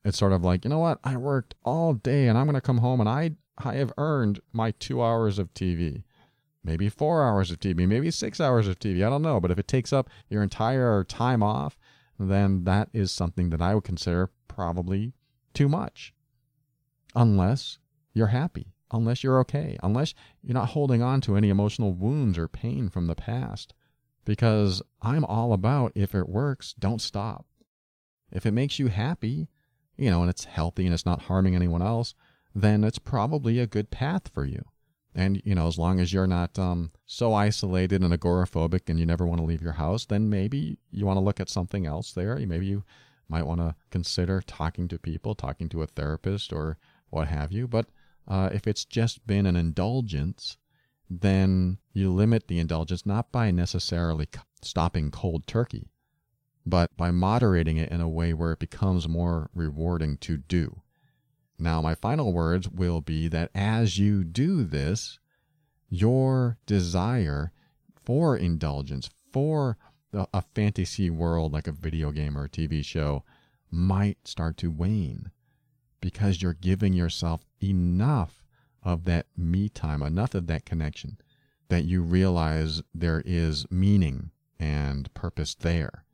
It's 0.05 0.17
sort 0.17 0.31
of 0.33 0.43
like, 0.43 0.63
you 0.63 0.69
know 0.69 0.79
what? 0.79 0.99
I 1.03 1.17
worked 1.17 1.55
all 1.65 1.93
day 1.93 2.27
and 2.27 2.37
I'm 2.37 2.45
going 2.45 2.55
to 2.55 2.61
come 2.61 2.77
home 2.77 2.99
and 2.99 3.09
I, 3.09 3.31
I 3.57 3.75
have 3.75 3.91
earned 3.97 4.39
my 4.53 4.71
two 4.71 5.01
hours 5.01 5.39
of 5.39 5.53
TV. 5.53 6.03
Maybe 6.63 6.89
four 6.89 7.27
hours 7.27 7.51
of 7.51 7.59
TV, 7.59 7.87
maybe 7.87 8.11
six 8.11 8.39
hours 8.39 8.67
of 8.67 8.79
TV. 8.79 9.05
I 9.05 9.09
don't 9.09 9.21
know. 9.21 9.39
But 9.39 9.51
if 9.51 9.59
it 9.59 9.67
takes 9.67 9.91
up 9.91 10.09
your 10.29 10.43
entire 10.43 11.03
time 11.03 11.41
off, 11.43 11.77
then 12.19 12.63
that 12.65 12.89
is 12.93 13.11
something 13.11 13.49
that 13.49 13.61
I 13.61 13.75
would 13.75 13.83
consider 13.83 14.31
probably 14.47 15.13
too 15.53 15.69
much. 15.69 16.13
Unless 17.15 17.79
you're 18.17 18.27
happy, 18.27 18.73
unless 18.91 19.23
you're 19.23 19.39
okay, 19.39 19.77
unless 19.83 20.13
you're 20.41 20.53
not 20.53 20.69
holding 20.69 21.01
on 21.01 21.21
to 21.21 21.37
any 21.37 21.49
emotional 21.49 21.93
wounds 21.93 22.37
or 22.37 22.47
pain 22.47 22.89
from 22.89 23.07
the 23.07 23.15
past. 23.15 23.73
Because 24.25 24.81
I'm 25.01 25.23
all 25.23 25.53
about 25.53 25.93
if 25.95 26.13
it 26.13 26.27
works, 26.27 26.73
don't 26.77 27.01
stop. 27.01 27.45
If 28.31 28.45
it 28.45 28.51
makes 28.51 28.77
you 28.79 28.87
happy, 28.87 29.47
you 29.95 30.09
know, 30.09 30.21
and 30.21 30.29
it's 30.29 30.43
healthy 30.43 30.85
and 30.85 30.93
it's 30.93 31.05
not 31.05 31.23
harming 31.23 31.55
anyone 31.55 31.81
else, 31.81 32.13
then 32.53 32.83
it's 32.83 32.99
probably 32.99 33.59
a 33.59 33.67
good 33.67 33.89
path 33.89 34.29
for 34.33 34.43
you. 34.45 34.65
And, 35.15 35.41
you 35.45 35.55
know, 35.55 35.67
as 35.67 35.79
long 35.79 35.99
as 35.99 36.13
you're 36.13 36.27
not 36.27 36.59
um, 36.59 36.91
so 37.05 37.33
isolated 37.33 38.03
and 38.03 38.13
agoraphobic 38.13 38.81
and 38.87 38.99
you 38.99 39.05
never 39.05 39.25
want 39.25 39.39
to 39.39 39.45
leave 39.45 39.63
your 39.63 39.73
house, 39.73 40.05
then 40.05 40.29
maybe 40.29 40.77
you 40.91 41.05
want 41.05 41.17
to 41.17 41.23
look 41.23 41.39
at 41.39 41.49
something 41.49 41.85
else 41.85 42.11
there. 42.11 42.35
Maybe 42.35 42.67
you 42.67 42.83
might 43.29 43.47
want 43.47 43.61
to 43.61 43.75
consider 43.89 44.41
talking 44.41 44.87
to 44.89 44.99
people, 44.99 45.33
talking 45.33 45.69
to 45.69 45.81
a 45.81 45.87
therapist 45.87 46.53
or 46.53 46.77
what 47.09 47.27
have 47.29 47.51
you. 47.51 47.67
But 47.67 47.87
uh, 48.27 48.49
if 48.51 48.67
it's 48.67 48.85
just 48.85 49.25
been 49.25 49.45
an 49.45 49.55
indulgence, 49.55 50.57
then 51.09 51.77
you 51.93 52.11
limit 52.11 52.47
the 52.47 52.59
indulgence 52.59 53.05
not 53.05 53.31
by 53.31 53.51
necessarily 53.51 54.27
stopping 54.61 55.11
cold 55.11 55.47
turkey, 55.47 55.89
but 56.65 56.95
by 56.97 57.11
moderating 57.11 57.77
it 57.77 57.89
in 57.89 58.01
a 58.01 58.09
way 58.09 58.33
where 58.33 58.51
it 58.51 58.59
becomes 58.59 59.07
more 59.07 59.49
rewarding 59.53 60.17
to 60.17 60.37
do. 60.37 60.81
Now, 61.59 61.81
my 61.81 61.95
final 61.95 62.33
words 62.33 62.69
will 62.69 63.01
be 63.01 63.27
that 63.29 63.49
as 63.55 63.97
you 63.97 64.23
do 64.23 64.63
this, 64.63 65.19
your 65.89 66.57
desire 66.65 67.51
for 68.03 68.37
indulgence, 68.37 69.09
for 69.31 69.77
a 70.13 70.41
fantasy 70.53 71.09
world 71.09 71.53
like 71.53 71.67
a 71.67 71.71
video 71.71 72.11
game 72.11 72.37
or 72.37 72.45
a 72.45 72.49
TV 72.49 72.83
show, 72.83 73.23
might 73.71 74.27
start 74.27 74.57
to 74.57 74.71
wane 74.71 75.31
because 75.99 76.41
you're 76.41 76.53
giving 76.53 76.93
yourself 76.93 77.45
enough 77.61 78.43
of 78.83 79.05
that 79.05 79.25
me 79.35 79.69
time, 79.69 80.01
enough 80.01 80.33
of 80.35 80.47
that 80.47 80.65
connection 80.65 81.17
that 81.69 81.85
you 81.85 82.01
realize 82.01 82.81
there 82.93 83.21
is 83.25 83.65
meaning 83.69 84.31
and 84.59 85.13
purpose 85.13 85.55
there. 85.55 86.05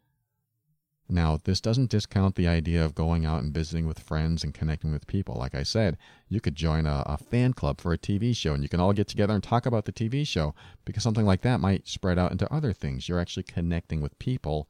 Now, 1.10 1.38
this 1.44 1.62
doesn't 1.62 1.92
discount 1.92 2.36
the 2.36 2.48
idea 2.48 2.84
of 2.84 2.96
going 2.96 3.26
out 3.26 3.44
and 3.44 3.54
visiting 3.54 3.86
with 3.86 4.00
friends 4.00 4.44
and 4.44 4.54
connecting 4.54 4.92
with 4.92 5.06
people. 5.06 5.36
Like 5.36 5.54
I 5.54 5.64
said, 5.64 5.98
you 6.30 6.40
could 6.40 6.56
join 6.56 6.88
a, 6.88 7.04
a, 7.06 7.18
fan 7.18 7.54
club 7.54 7.82
for 7.82 7.94
a 7.94 7.98
TV 7.98 8.36
show 8.36 8.54
and 8.54 8.64
you 8.64 8.70
can 8.70 8.80
all 8.80 8.94
get 8.94 9.08
together 9.10 9.34
and 9.34 9.44
talk 9.44 9.66
about 9.66 9.86
the 9.86 9.92
TV 9.92 10.26
show 10.26 10.56
because 10.86 11.04
something 11.04 11.26
like 11.26 11.42
that 11.42 11.60
might 11.60 11.88
spread 11.88 12.18
out 12.18 12.32
into 12.32 12.52
other 12.52 12.74
things. 12.74 13.08
You're 13.08 13.20
actually 13.20 13.44
connecting 13.44 14.02
with 14.02 14.18
people 14.18 14.70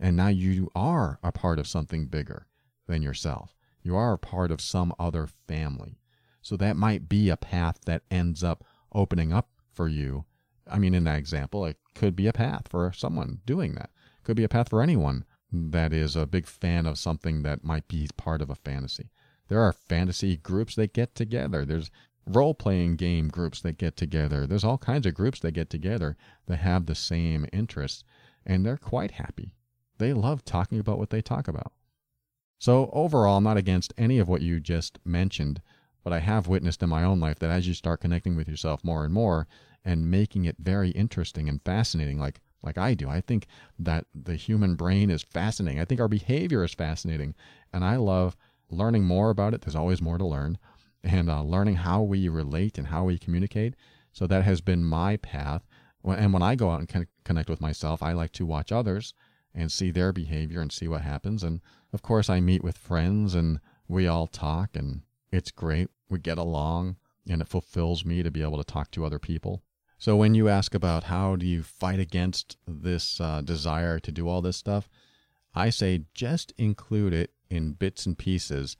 and 0.00 0.16
now 0.16 0.28
you 0.28 0.70
are 0.74 1.18
a 1.22 1.30
part 1.30 1.58
of 1.58 1.68
something 1.68 2.06
bigger 2.06 2.46
than 2.86 3.02
yourself. 3.02 3.54
You 3.82 3.94
are 3.94 4.14
a 4.14 4.18
part 4.18 4.50
of 4.50 4.60
some 4.60 4.92
other 4.98 5.28
family. 5.46 5.98
So 6.44 6.58
that 6.58 6.76
might 6.76 7.08
be 7.08 7.30
a 7.30 7.38
path 7.38 7.78
that 7.86 8.02
ends 8.10 8.44
up 8.44 8.64
opening 8.92 9.32
up 9.32 9.48
for 9.72 9.88
you. 9.88 10.26
I 10.70 10.78
mean, 10.78 10.94
in 10.94 11.04
that 11.04 11.18
example, 11.18 11.64
it 11.64 11.78
could 11.94 12.14
be 12.14 12.26
a 12.26 12.34
path 12.34 12.68
for 12.68 12.92
someone 12.92 13.40
doing 13.46 13.74
that. 13.74 13.90
It 14.18 14.24
could 14.24 14.36
be 14.36 14.44
a 14.44 14.48
path 14.48 14.68
for 14.68 14.82
anyone 14.82 15.24
that 15.50 15.92
is 15.94 16.14
a 16.14 16.26
big 16.26 16.46
fan 16.46 16.84
of 16.84 16.98
something 16.98 17.42
that 17.42 17.64
might 17.64 17.88
be 17.88 18.08
part 18.18 18.42
of 18.42 18.50
a 18.50 18.54
fantasy. 18.54 19.10
There 19.48 19.60
are 19.60 19.72
fantasy 19.72 20.36
groups 20.36 20.74
that 20.74 20.92
get 20.92 21.14
together. 21.14 21.64
There's 21.64 21.90
role 22.26 22.52
playing 22.52 22.96
game 22.96 23.28
groups 23.28 23.62
that 23.62 23.78
get 23.78 23.96
together. 23.96 24.46
There's 24.46 24.64
all 24.64 24.78
kinds 24.78 25.06
of 25.06 25.14
groups 25.14 25.40
that 25.40 25.52
get 25.52 25.70
together 25.70 26.14
that 26.46 26.56
have 26.56 26.84
the 26.84 26.94
same 26.94 27.46
interests, 27.54 28.04
and 28.44 28.66
they're 28.66 28.76
quite 28.76 29.12
happy. 29.12 29.54
They 29.96 30.12
love 30.12 30.44
talking 30.44 30.78
about 30.78 30.98
what 30.98 31.08
they 31.08 31.22
talk 31.22 31.48
about. 31.48 31.72
So, 32.58 32.90
overall, 32.92 33.38
I'm 33.38 33.44
not 33.44 33.56
against 33.56 33.94
any 33.96 34.18
of 34.18 34.28
what 34.28 34.42
you 34.42 34.60
just 34.60 34.98
mentioned, 35.04 35.62
but 36.04 36.12
I 36.12 36.20
have 36.20 36.46
witnessed 36.46 36.82
in 36.82 36.88
my 36.88 37.02
own 37.02 37.18
life 37.18 37.38
that 37.40 37.50
as 37.50 37.66
you 37.66 37.74
start 37.74 38.00
connecting 38.00 38.36
with 38.36 38.48
yourself 38.48 38.84
more 38.84 39.04
and 39.04 39.12
more 39.12 39.48
and 39.84 40.10
making 40.10 40.44
it 40.44 40.56
very 40.58 40.90
interesting 40.90 41.48
and 41.48 41.60
fascinating, 41.62 42.18
like 42.18 42.40
like 42.62 42.78
I 42.78 42.94
do. 42.94 43.08
I 43.08 43.20
think 43.20 43.46
that 43.78 44.06
the 44.14 44.36
human 44.36 44.74
brain 44.74 45.10
is 45.10 45.22
fascinating. 45.22 45.80
I 45.80 45.84
think 45.84 46.00
our 46.00 46.08
behavior 46.08 46.64
is 46.64 46.72
fascinating. 46.72 47.34
And 47.72 47.84
I 47.84 47.96
love 47.96 48.36
learning 48.70 49.04
more 49.04 49.28
about 49.30 49.52
it. 49.52 49.60
There's 49.60 49.76
always 49.76 50.00
more 50.00 50.16
to 50.16 50.24
learn. 50.24 50.58
And 51.02 51.28
uh, 51.28 51.42
learning 51.42 51.76
how 51.76 52.02
we 52.02 52.28
relate 52.28 52.78
and 52.78 52.86
how 52.86 53.04
we 53.04 53.18
communicate. 53.18 53.74
So 54.12 54.26
that 54.26 54.44
has 54.44 54.62
been 54.62 54.84
my 54.84 55.18
path. 55.18 55.66
And 56.02 56.32
when 56.32 56.42
I 56.42 56.54
go 56.54 56.70
out 56.70 56.80
and 56.80 56.88
con- 56.88 57.06
connect 57.24 57.50
with 57.50 57.60
myself, 57.60 58.02
I 58.02 58.12
like 58.12 58.32
to 58.32 58.46
watch 58.46 58.72
others 58.72 59.12
and 59.54 59.70
see 59.70 59.90
their 59.90 60.12
behavior 60.12 60.60
and 60.60 60.72
see 60.72 60.88
what 60.88 61.02
happens. 61.02 61.42
And 61.42 61.60
of 61.92 62.00
course, 62.02 62.30
I 62.30 62.40
meet 62.40 62.64
with 62.64 62.78
friends 62.78 63.34
and 63.34 63.60
we 63.86 64.06
all 64.06 64.26
talk, 64.26 64.74
and 64.74 65.02
it's 65.34 65.50
great. 65.50 65.88
We 66.08 66.18
get 66.18 66.38
along, 66.38 66.96
and 67.28 67.42
it 67.42 67.48
fulfills 67.48 68.04
me 68.04 68.22
to 68.22 68.30
be 68.30 68.42
able 68.42 68.58
to 68.58 68.64
talk 68.64 68.90
to 68.92 69.04
other 69.04 69.18
people. 69.18 69.62
So 69.98 70.16
when 70.16 70.34
you 70.34 70.48
ask 70.48 70.74
about 70.74 71.04
how 71.04 71.36
do 71.36 71.46
you 71.46 71.62
fight 71.62 71.98
against 71.98 72.56
this 72.66 73.20
uh, 73.20 73.40
desire 73.40 73.98
to 73.98 74.12
do 74.12 74.28
all 74.28 74.42
this 74.42 74.56
stuff, 74.56 74.88
I 75.54 75.70
say 75.70 76.04
just 76.14 76.52
include 76.58 77.12
it 77.12 77.32
in 77.50 77.72
bits 77.72 78.06
and 78.06 78.18
pieces. 78.18 78.76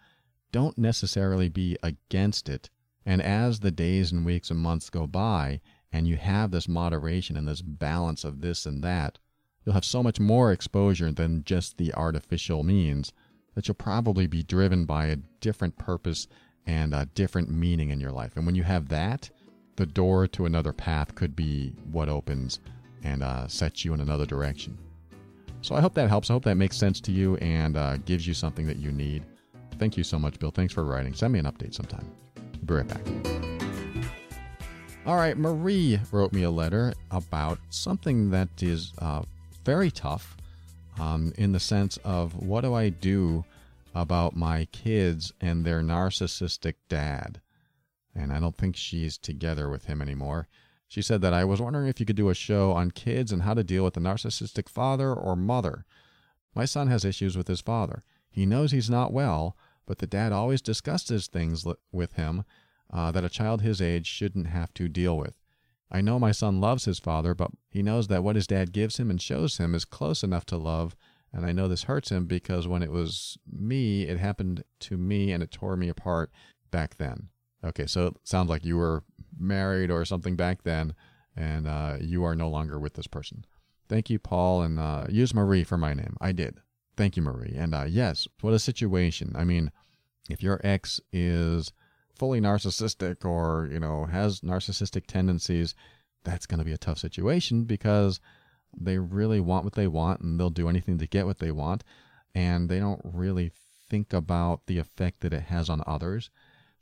Don't 0.53 0.79
necessarily 0.79 1.49
be 1.49 1.77
against 1.83 2.49
it. 2.49 2.71
And 3.07 3.23
as 3.23 3.61
the 3.61 3.71
days 3.71 4.13
and 4.13 4.25
weeks 4.25 4.51
and 4.51 4.61
months 4.61 4.91
go 4.91 5.07
by, 5.07 5.61
and 5.93 6.09
you 6.09 6.17
have 6.17 6.51
this 6.51 6.69
moderation 6.69 7.37
and 7.37 7.47
this 7.47 7.63
balance 7.63 8.25
of 8.25 8.41
this 8.41 8.67
and 8.67 8.83
that, 8.83 9.19
you'll 9.65 9.75
have 9.75 9.85
so 9.85 10.03
much 10.03 10.21
more 10.21 10.53
exposure 10.53 11.11
than 11.13 11.45
just 11.45 11.79
the 11.79 11.93
artificial 11.95 12.63
means 12.63 13.13
that 13.55 13.69
you'll 13.69 13.75
probably 13.75 14.27
be 14.27 14.43
driven 14.43 14.85
by 14.85 15.07
a 15.07 15.17
different 15.41 15.79
purpose 15.79 16.27
and 16.67 16.95
a 16.95 17.07
different 17.15 17.51
meaning 17.51 17.91
in 17.91 18.01
your 18.01 18.13
life. 18.13 18.37
And 18.37 18.47
when 18.47 18.55
you 18.55 18.63
have 18.63 18.89
that, 18.89 19.29
the 19.77 19.87
door 19.87 20.27
to 20.29 20.47
another 20.47 20.73
path 20.73 21.15
could 21.15 21.35
be 21.35 21.73
what 21.91 22.09
opens 22.09 22.61
and 23.03 23.23
uh, 23.23 23.47
sets 23.49 23.85
you 23.85 23.93
in 23.93 24.01
another 24.01 24.27
direction. 24.27 24.79
So 25.61 25.75
I 25.75 25.81
hope 25.81 25.95
that 25.95 26.09
helps. 26.09 26.31
I 26.31 26.35
hope 26.35 26.45
that 26.45 26.57
makes 26.57 26.77
sense 26.77 27.01
to 27.03 27.13
you 27.13 27.37
and 27.37 27.77
uh, 27.77 27.97
gives 27.99 28.27
you 28.27 28.35
something 28.35 28.67
that 28.67 28.77
you 28.77 28.93
need. 28.93 29.25
Thank 29.79 29.97
you 29.97 30.05
so 30.05 30.19
much, 30.19 30.39
Bill. 30.39 30.51
Thanks 30.51 30.73
for 30.73 30.85
writing. 30.85 31.15
Send 31.15 31.33
me 31.33 31.39
an 31.39 31.47
update 31.47 31.75
sometime. 31.75 32.11
Be 32.65 32.75
right 32.75 32.87
back. 32.87 33.01
All 35.07 35.17
right, 35.17 35.37
Marie 35.37 36.01
wrote 36.13 36.33
me 36.33 36.45
a 36.45 36.51
letter 36.51 36.95
about 37.11 37.59
something 37.69 38.31
that 38.31 38.49
is 38.63 38.93
uh, 38.99 39.23
very 39.65 39.91
tough 39.91 40.37
um, 40.99 41.33
in 41.37 41.53
the 41.53 41.61
sense 41.61 41.99
of 42.05 42.35
what 42.37 42.63
do 42.63 42.75
I 42.75 42.89
do 42.89 43.45
about 43.95 44.37
my 44.37 44.67
kids 44.67 45.33
and 45.41 45.65
their 45.65 45.83
narcissistic 45.83 46.75
dad? 46.89 47.41
and 48.15 48.33
I 48.33 48.41
don't 48.41 48.57
think 48.57 48.77
she's 48.77 49.19
together 49.19 49.69
with 49.69 49.87
him 49.87 50.01
anymore. 50.01 50.49
She 50.87 51.03
said 51.03 51.21
that 51.23 51.35
I 51.35 51.45
was 51.45 51.61
wondering 51.61 51.89
if 51.89 51.99
you 51.99 52.07
could 52.07 52.17
do 52.17 52.29
a 52.29 52.35
show 52.35 52.73
on 52.73 52.93
kids 52.93 53.33
and 53.33 53.43
how 53.43 53.55
to 53.55 53.65
deal 53.65 53.85
with 53.85 53.97
a 53.97 54.01
narcissistic 54.01 54.69
father 54.69 55.13
or 55.13 55.35
mother. 55.35 55.85
My 56.55 56.65
son 56.65 56.87
has 56.89 57.05
issues 57.05 57.37
with 57.37 57.49
his 57.49 57.61
father. 57.61 58.03
He 58.31 58.47
knows 58.47 58.71
he's 58.71 58.91
not 58.91 59.13
well, 59.13 59.57
but 59.87 59.99
the 59.99 60.07
dad 60.07 60.33
always 60.33 60.63
discusses 60.63 61.27
things 61.27 61.67
with 61.91 62.13
him 62.13 62.45
uh, 62.93 63.11
that 63.11 63.25
a 63.25 63.29
child 63.29 63.63
his 63.63 63.83
age 63.83 64.07
shouldn't 64.07 64.47
have 64.47 64.73
to 64.75 64.89
deal 64.89 65.17
with. 65.17 65.35
I 65.91 66.01
know 66.01 66.19
my 66.19 66.33
son 66.33 66.61
loves 66.61 66.85
his 66.85 66.99
father, 66.99 67.35
but 67.35 67.51
he 67.69 67.83
knows 67.83 68.09
that 68.09 68.23
what 68.23 68.37
his 68.37 68.47
dad 68.47 68.73
gives 68.73 68.99
him 68.99 69.11
and 69.11 69.21
shows 69.21 69.59
him 69.59 69.75
is 69.75 69.85
close 69.85 70.23
enough 70.23 70.47
to 70.47 70.57
love, 70.57 70.97
and 71.35 71.45
I 71.45 71.53
know 71.53 71.67
this 71.67 71.83
hurts 71.85 72.11
him 72.11 72.27
because 72.27 72.69
when 72.69 72.83
it 72.83 72.93
was 72.93 73.37
me, 73.51 74.05
it 74.05 74.19
happened 74.19 74.63
to 74.81 74.97
me 74.97 75.33
and 75.33 75.43
it 75.43 75.51
tore 75.51 75.77
me 75.77 75.89
apart 75.89 76.31
back 76.71 76.97
then. 76.97 77.29
Okay, 77.65 77.87
so 77.87 78.07
it 78.07 78.15
sounds 78.23 78.49
like 78.49 78.65
you 78.65 78.77
were 78.77 79.03
married 79.37 79.91
or 79.91 80.05
something 80.05 80.37
back 80.37 80.63
then, 80.63 80.95
and 81.37 81.67
uh, 81.67 81.97
you 82.01 82.23
are 82.25 82.37
no 82.37 82.49
longer 82.49 82.79
with 82.79 82.95
this 82.95 83.09
person. 83.09 83.45
Thank 83.89 84.11
you, 84.11 84.19
Paul, 84.19 84.63
and 84.63 84.79
uh, 84.79 85.07
use 85.09 85.35
Marie 85.35 85.65
for 85.65 85.77
my 85.77 85.93
name. 85.93 86.17
I 86.21 86.33
did. 86.33 86.61
Thank 86.97 87.17
you, 87.17 87.23
Marie. 87.23 87.55
And 87.57 87.75
uh, 87.75 87.87
yes, 87.89 88.29
what 88.41 88.55
a 88.55 88.59
situation. 88.59 89.33
I 89.35 89.45
mean, 89.45 89.73
if 90.31 90.43
your 90.43 90.61
ex 90.63 91.01
is 91.13 91.73
fully 92.17 92.41
narcissistic 92.41 93.25
or 93.25 93.69
you 93.73 93.81
know 93.81 94.05
has 94.05 94.41
narcissistic 94.41 95.07
tendencies, 95.07 95.75
that's 96.23 96.47
going 96.47 96.59
to 96.59 96.65
be 96.65 96.73
a 96.73 96.79
tough 96.79 96.99
situation 96.99 97.65
because 97.65 98.21
they 98.81 98.99
really 98.99 99.41
want 99.41 99.65
what 99.65 99.75
they 99.75 99.87
want 99.87 100.21
and 100.21 100.39
they'll 100.39 100.51
do 100.51 100.69
anything 100.69 100.99
to 100.99 101.07
get 101.07 101.27
what 101.27 101.39
they 101.39 101.53
want, 101.53 101.85
and 102.35 102.69
they 102.69 102.81
don't 102.81 103.01
really 103.05 103.53
think 103.89 104.13
about 104.13 104.67
the 104.67 104.79
effect 104.79 105.21
that 105.21 105.33
it 105.33 105.45
has 105.45 105.69
on 105.69 105.83
others 105.87 106.31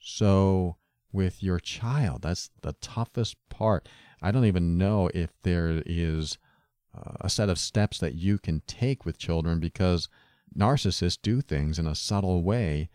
so, 0.05 0.77
with 1.13 1.43
your 1.45 1.61
child, 1.61 2.23
that's 2.23 2.51
the 2.63 2.73
toughest 2.75 3.37
part. 3.49 3.89
I 4.21 4.33
don't 4.33 4.45
even 4.45 4.77
know 4.77 5.11
if 5.15 5.31
there 5.43 5.81
is 5.87 6.39
uh, 6.93 7.13
a 7.21 7.31
set 7.31 7.49
of 7.49 7.59
steps 7.59 7.99
that 8.01 8.15
you 8.15 8.39
can 8.39 8.63
take 8.67 9.05
with 9.05 9.17
children 9.17 9.61
because 9.61 10.09
narcissists 10.57 11.23
do 11.23 11.41
things 11.41 11.79
in 11.79 11.87
a 11.87 11.95
subtle 11.95 12.43
way 12.43 12.91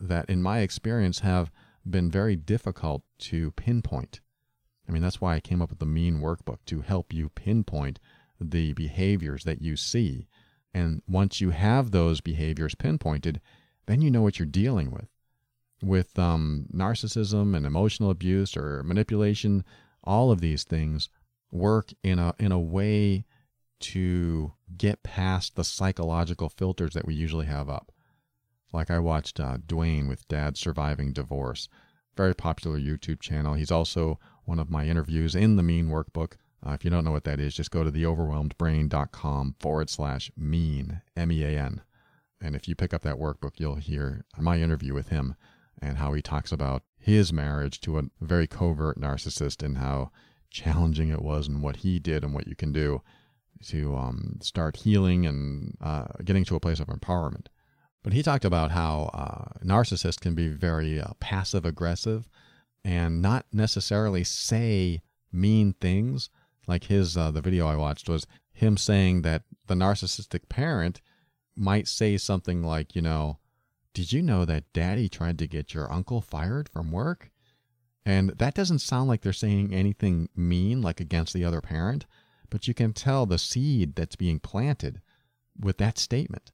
that, 0.00 0.30
in 0.30 0.40
my 0.40 0.60
experience, 0.60 1.20
have 1.20 1.50
been 1.88 2.10
very 2.10 2.36
difficult 2.36 3.02
to 3.18 3.50
pinpoint. 3.52 4.20
I 4.88 4.92
mean, 4.92 5.02
that's 5.02 5.20
why 5.20 5.34
I 5.34 5.40
came 5.40 5.60
up 5.60 5.70
with 5.70 5.80
the 5.80 5.86
Mean 5.86 6.20
Workbook 6.20 6.58
to 6.66 6.82
help 6.82 7.12
you 7.12 7.28
pinpoint 7.28 7.98
the 8.50 8.72
behaviors 8.72 9.44
that 9.44 9.62
you 9.62 9.76
see. 9.76 10.28
And 10.74 11.02
once 11.06 11.40
you 11.40 11.50
have 11.50 11.90
those 11.90 12.20
behaviors 12.20 12.74
pinpointed, 12.74 13.40
then 13.86 14.00
you 14.00 14.10
know 14.10 14.22
what 14.22 14.38
you're 14.38 14.46
dealing 14.46 14.90
with 14.90 15.08
with 15.82 16.18
um, 16.18 16.66
narcissism 16.72 17.56
and 17.56 17.66
emotional 17.66 18.10
abuse 18.10 18.56
or 18.56 18.82
manipulation, 18.84 19.64
all 20.04 20.30
of 20.30 20.40
these 20.40 20.64
things 20.64 21.08
work 21.50 21.92
in 22.02 22.18
a 22.18 22.34
in 22.38 22.52
a 22.52 22.58
way 22.58 23.24
to 23.80 24.52
get 24.76 25.02
past 25.02 25.56
the 25.56 25.64
psychological 25.64 26.48
filters 26.48 26.94
that 26.94 27.04
we 27.04 27.14
usually 27.14 27.46
have 27.46 27.68
up. 27.68 27.90
Like 28.72 28.90
I 28.90 29.00
watched 29.00 29.40
uh, 29.40 29.58
Dwayne 29.58 30.08
with 30.08 30.26
Dad 30.28 30.56
Surviving 30.56 31.12
Divorce, 31.12 31.68
very 32.16 32.34
popular 32.34 32.78
YouTube 32.78 33.20
channel. 33.20 33.54
He's 33.54 33.72
also 33.72 34.18
one 34.44 34.60
of 34.60 34.70
my 34.70 34.86
interviews 34.86 35.34
in 35.34 35.56
the 35.56 35.62
Mean 35.62 35.88
Workbook. 35.88 36.34
Uh, 36.64 36.72
if 36.72 36.84
you 36.84 36.90
don't 36.90 37.04
know 37.04 37.10
what 37.10 37.24
that 37.24 37.40
is, 37.40 37.54
just 37.54 37.70
go 37.70 37.82
to 37.82 37.90
theoverwhelmedbrain.com 37.90 39.56
forward 39.58 39.90
slash 39.90 40.30
mean, 40.36 41.02
M 41.16 41.32
E 41.32 41.44
A 41.44 41.58
N. 41.58 41.82
And 42.40 42.54
if 42.54 42.68
you 42.68 42.74
pick 42.74 42.94
up 42.94 43.02
that 43.02 43.18
workbook, 43.18 43.52
you'll 43.58 43.76
hear 43.76 44.24
my 44.38 44.60
interview 44.60 44.94
with 44.94 45.08
him 45.08 45.34
and 45.80 45.98
how 45.98 46.12
he 46.12 46.22
talks 46.22 46.52
about 46.52 46.82
his 46.98 47.32
marriage 47.32 47.80
to 47.80 47.98
a 47.98 48.04
very 48.20 48.46
covert 48.46 49.00
narcissist 49.00 49.62
and 49.62 49.78
how 49.78 50.10
challenging 50.50 51.08
it 51.08 51.22
was 51.22 51.48
and 51.48 51.62
what 51.62 51.76
he 51.76 51.98
did 51.98 52.22
and 52.22 52.34
what 52.34 52.46
you 52.46 52.54
can 52.54 52.72
do 52.72 53.02
to 53.66 53.96
um, 53.96 54.38
start 54.40 54.76
healing 54.76 55.26
and 55.26 55.76
uh, 55.80 56.06
getting 56.24 56.44
to 56.44 56.56
a 56.56 56.60
place 56.60 56.80
of 56.80 56.88
empowerment. 56.88 57.46
But 58.02 58.12
he 58.12 58.22
talked 58.22 58.44
about 58.44 58.72
how 58.72 59.10
uh, 59.14 59.58
narcissists 59.64 60.20
can 60.20 60.34
be 60.34 60.48
very 60.48 61.00
uh, 61.00 61.12
passive 61.20 61.64
aggressive 61.64 62.28
and 62.84 63.22
not 63.22 63.46
necessarily 63.52 64.24
say 64.24 65.02
mean 65.32 65.74
things. 65.80 66.28
Like 66.66 66.84
his, 66.84 67.16
uh, 67.16 67.30
the 67.30 67.40
video 67.40 67.66
I 67.66 67.76
watched 67.76 68.08
was 68.08 68.26
him 68.52 68.76
saying 68.76 69.22
that 69.22 69.42
the 69.66 69.74
narcissistic 69.74 70.48
parent 70.48 71.00
might 71.56 71.88
say 71.88 72.16
something 72.16 72.62
like, 72.62 72.94
you 72.94 73.02
know, 73.02 73.38
did 73.94 74.12
you 74.12 74.22
know 74.22 74.44
that 74.44 74.72
daddy 74.72 75.08
tried 75.08 75.38
to 75.38 75.46
get 75.46 75.74
your 75.74 75.92
uncle 75.92 76.20
fired 76.20 76.68
from 76.68 76.92
work? 76.92 77.30
And 78.04 78.30
that 78.30 78.54
doesn't 78.54 78.80
sound 78.80 79.08
like 79.08 79.20
they're 79.20 79.32
saying 79.32 79.72
anything 79.72 80.28
mean, 80.34 80.82
like 80.82 81.00
against 81.00 81.34
the 81.34 81.44
other 81.44 81.60
parent, 81.60 82.06
but 82.50 82.66
you 82.66 82.74
can 82.74 82.92
tell 82.92 83.26
the 83.26 83.38
seed 83.38 83.94
that's 83.94 84.16
being 84.16 84.40
planted 84.40 85.00
with 85.58 85.78
that 85.78 85.98
statement. 85.98 86.52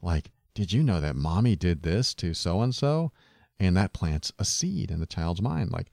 Like, 0.00 0.30
did 0.54 0.72
you 0.72 0.82
know 0.82 1.00
that 1.00 1.16
mommy 1.16 1.56
did 1.56 1.82
this 1.82 2.14
to 2.14 2.34
so 2.34 2.60
and 2.60 2.74
so? 2.74 3.12
And 3.58 3.76
that 3.76 3.92
plants 3.92 4.32
a 4.38 4.44
seed 4.44 4.90
in 4.90 5.00
the 5.00 5.06
child's 5.06 5.42
mind. 5.42 5.72
Like, 5.72 5.88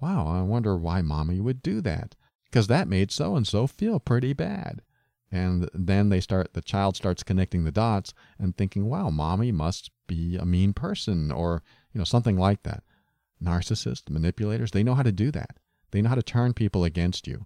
wow, 0.00 0.26
I 0.26 0.42
wonder 0.42 0.76
why 0.76 1.02
mommy 1.02 1.40
would 1.40 1.62
do 1.62 1.80
that. 1.82 2.14
Because 2.56 2.68
that 2.68 2.88
made 2.88 3.12
so 3.12 3.36
and 3.36 3.46
so 3.46 3.66
feel 3.66 4.00
pretty 4.00 4.32
bad. 4.32 4.80
And 5.30 5.68
then 5.74 6.08
they 6.08 6.20
start, 6.20 6.54
the 6.54 6.62
child 6.62 6.96
starts 6.96 7.22
connecting 7.22 7.64
the 7.64 7.70
dots 7.70 8.14
and 8.38 8.56
thinking, 8.56 8.86
wow, 8.86 9.10
mommy 9.10 9.52
must 9.52 9.90
be 10.06 10.38
a 10.38 10.46
mean 10.46 10.72
person 10.72 11.30
or, 11.30 11.62
you 11.92 11.98
know, 11.98 12.04
something 12.04 12.38
like 12.38 12.62
that. 12.62 12.82
Narcissists, 13.44 14.08
manipulators, 14.08 14.70
they 14.70 14.82
know 14.82 14.94
how 14.94 15.02
to 15.02 15.12
do 15.12 15.30
that. 15.32 15.58
They 15.90 16.00
know 16.00 16.08
how 16.08 16.14
to 16.14 16.22
turn 16.22 16.54
people 16.54 16.82
against 16.82 17.26
you 17.26 17.44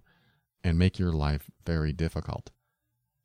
and 0.63 0.79
make 0.79 0.97
your 0.97 1.11
life 1.11 1.51
very 1.65 1.91
difficult. 1.91 2.51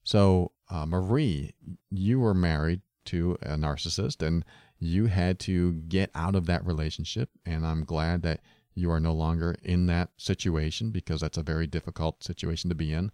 So, 0.02 0.50
uh, 0.68 0.86
Marie, 0.86 1.54
you 1.92 2.18
were 2.18 2.34
married 2.34 2.80
to 3.04 3.38
a 3.42 3.50
narcissist 3.50 4.26
and 4.26 4.44
you 4.80 5.06
had 5.06 5.38
to 5.38 5.74
get 5.74 6.10
out 6.16 6.34
of 6.34 6.46
that 6.46 6.66
relationship. 6.66 7.30
And 7.44 7.64
I'm 7.64 7.84
glad 7.84 8.22
that 8.22 8.40
you 8.76 8.90
are 8.90 9.00
no 9.00 9.12
longer 9.12 9.56
in 9.62 9.86
that 9.86 10.10
situation 10.18 10.90
because 10.90 11.20
that's 11.22 11.38
a 11.38 11.42
very 11.42 11.66
difficult 11.66 12.22
situation 12.22 12.68
to 12.68 12.76
be 12.76 12.92
in. 12.92 13.10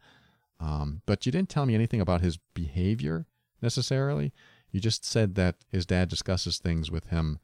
Um, 0.61 1.03
but 1.07 1.25
you 1.25 1.33
didn't 1.33 1.49
tell 1.49 1.65
me 1.65 1.75
anything 1.75 2.01
about 2.01 2.21
his 2.21 2.37
behavior 2.53 3.27
necessarily. 3.63 4.33
You 4.71 4.81
just 4.81 5.05
said 5.05 5.37
that 5.37 5.57
his 5.69 5.87
dad 5.87 6.09
discusses 6.09 6.59
things 6.59 6.91
with 6.91 7.07
him 7.07 7.39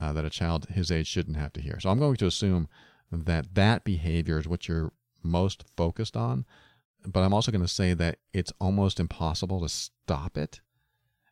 uh, 0.00 0.12
that 0.12 0.24
a 0.24 0.30
child 0.30 0.66
his 0.70 0.90
age 0.90 1.06
shouldn't 1.06 1.36
have 1.36 1.52
to 1.54 1.60
hear. 1.60 1.78
So 1.78 1.90
I'm 1.90 1.98
going 1.98 2.16
to 2.16 2.26
assume 2.26 2.68
that 3.12 3.54
that 3.54 3.84
behavior 3.84 4.38
is 4.38 4.48
what 4.48 4.66
you're 4.66 4.92
most 5.22 5.64
focused 5.76 6.16
on. 6.16 6.46
But 7.06 7.20
I'm 7.20 7.32
also 7.32 7.52
going 7.52 7.62
to 7.62 7.68
say 7.68 7.94
that 7.94 8.18
it's 8.32 8.52
almost 8.60 9.00
impossible 9.00 9.60
to 9.60 9.68
stop 9.68 10.36
it. 10.36 10.60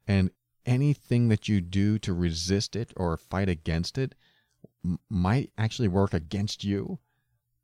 And 0.06 0.30
anything 0.64 1.28
that 1.28 1.48
you 1.48 1.60
do 1.60 1.98
to 1.98 2.12
resist 2.12 2.76
it 2.76 2.92
or 2.96 3.16
fight 3.16 3.48
against 3.48 3.98
it 3.98 4.14
might 5.08 5.50
actually 5.58 5.88
work 5.88 6.14
against 6.14 6.64
you 6.64 6.98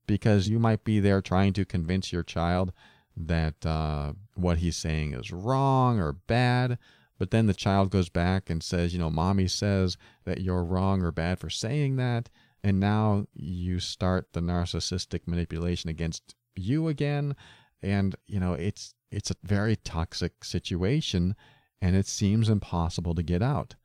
because 0.07 0.49
you 0.49 0.59
might 0.59 0.85
be 0.85 1.01
there 1.01 1.21
trying 1.21 1.53
to 1.55 1.65
convince 1.65 2.13
your 2.13 2.23
child 2.23 2.73
that 3.17 3.65
uh, 3.65 4.13
what 4.35 4.59
he's 4.59 4.77
saying 4.77 5.15
is 5.15 5.33
wrong 5.33 6.01
or 6.01 6.13
bad. 6.13 6.79
But 7.19 7.31
then 7.31 7.47
the 7.47 7.55
child 7.55 7.91
goes 7.91 8.09
back 8.09 8.51
and 8.51 8.63
says, 8.63 8.93
you 8.93 8.99
know, 8.99 9.11
mommy 9.11 9.47
says 9.47 9.97
that 10.25 10.41
you're 10.41 10.65
wrong 10.65 11.03
or 11.03 11.13
bad 11.13 11.39
for 11.39 11.49
saying 11.49 11.97
that. 11.97 12.29
And 12.63 12.81
now 12.81 13.27
you 13.35 13.79
start 13.79 14.33
the 14.33 14.41
narcissistic 14.41 15.21
manipulation 15.27 15.91
against 15.91 16.35
you 16.57 16.89
again. 16.89 17.37
And, 17.83 18.17
you 18.27 18.41
know, 18.41 18.55
it's 18.55 18.95
it's 19.11 19.31
a 19.31 19.37
very 19.45 19.77
toxic 19.77 20.45
situation 20.45 21.37
and 21.81 21.95
it 21.95 22.07
seems 22.07 22.49
impossible 22.49 23.15
to 23.15 23.23
get 23.23 23.43
out. 23.43 23.77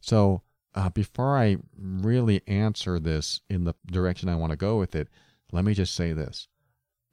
So 0.00 0.42
uh, 0.74 0.90
before 0.90 1.36
I 1.36 1.56
really 1.76 2.42
answer 2.46 2.98
this 2.98 3.40
in 3.48 3.64
the 3.64 3.74
direction 3.86 4.28
I 4.28 4.36
want 4.36 4.50
to 4.50 4.56
go 4.56 4.78
with 4.78 4.94
it, 4.94 5.08
let 5.52 5.64
me 5.64 5.74
just 5.74 5.94
say 5.94 6.12
this. 6.12 6.48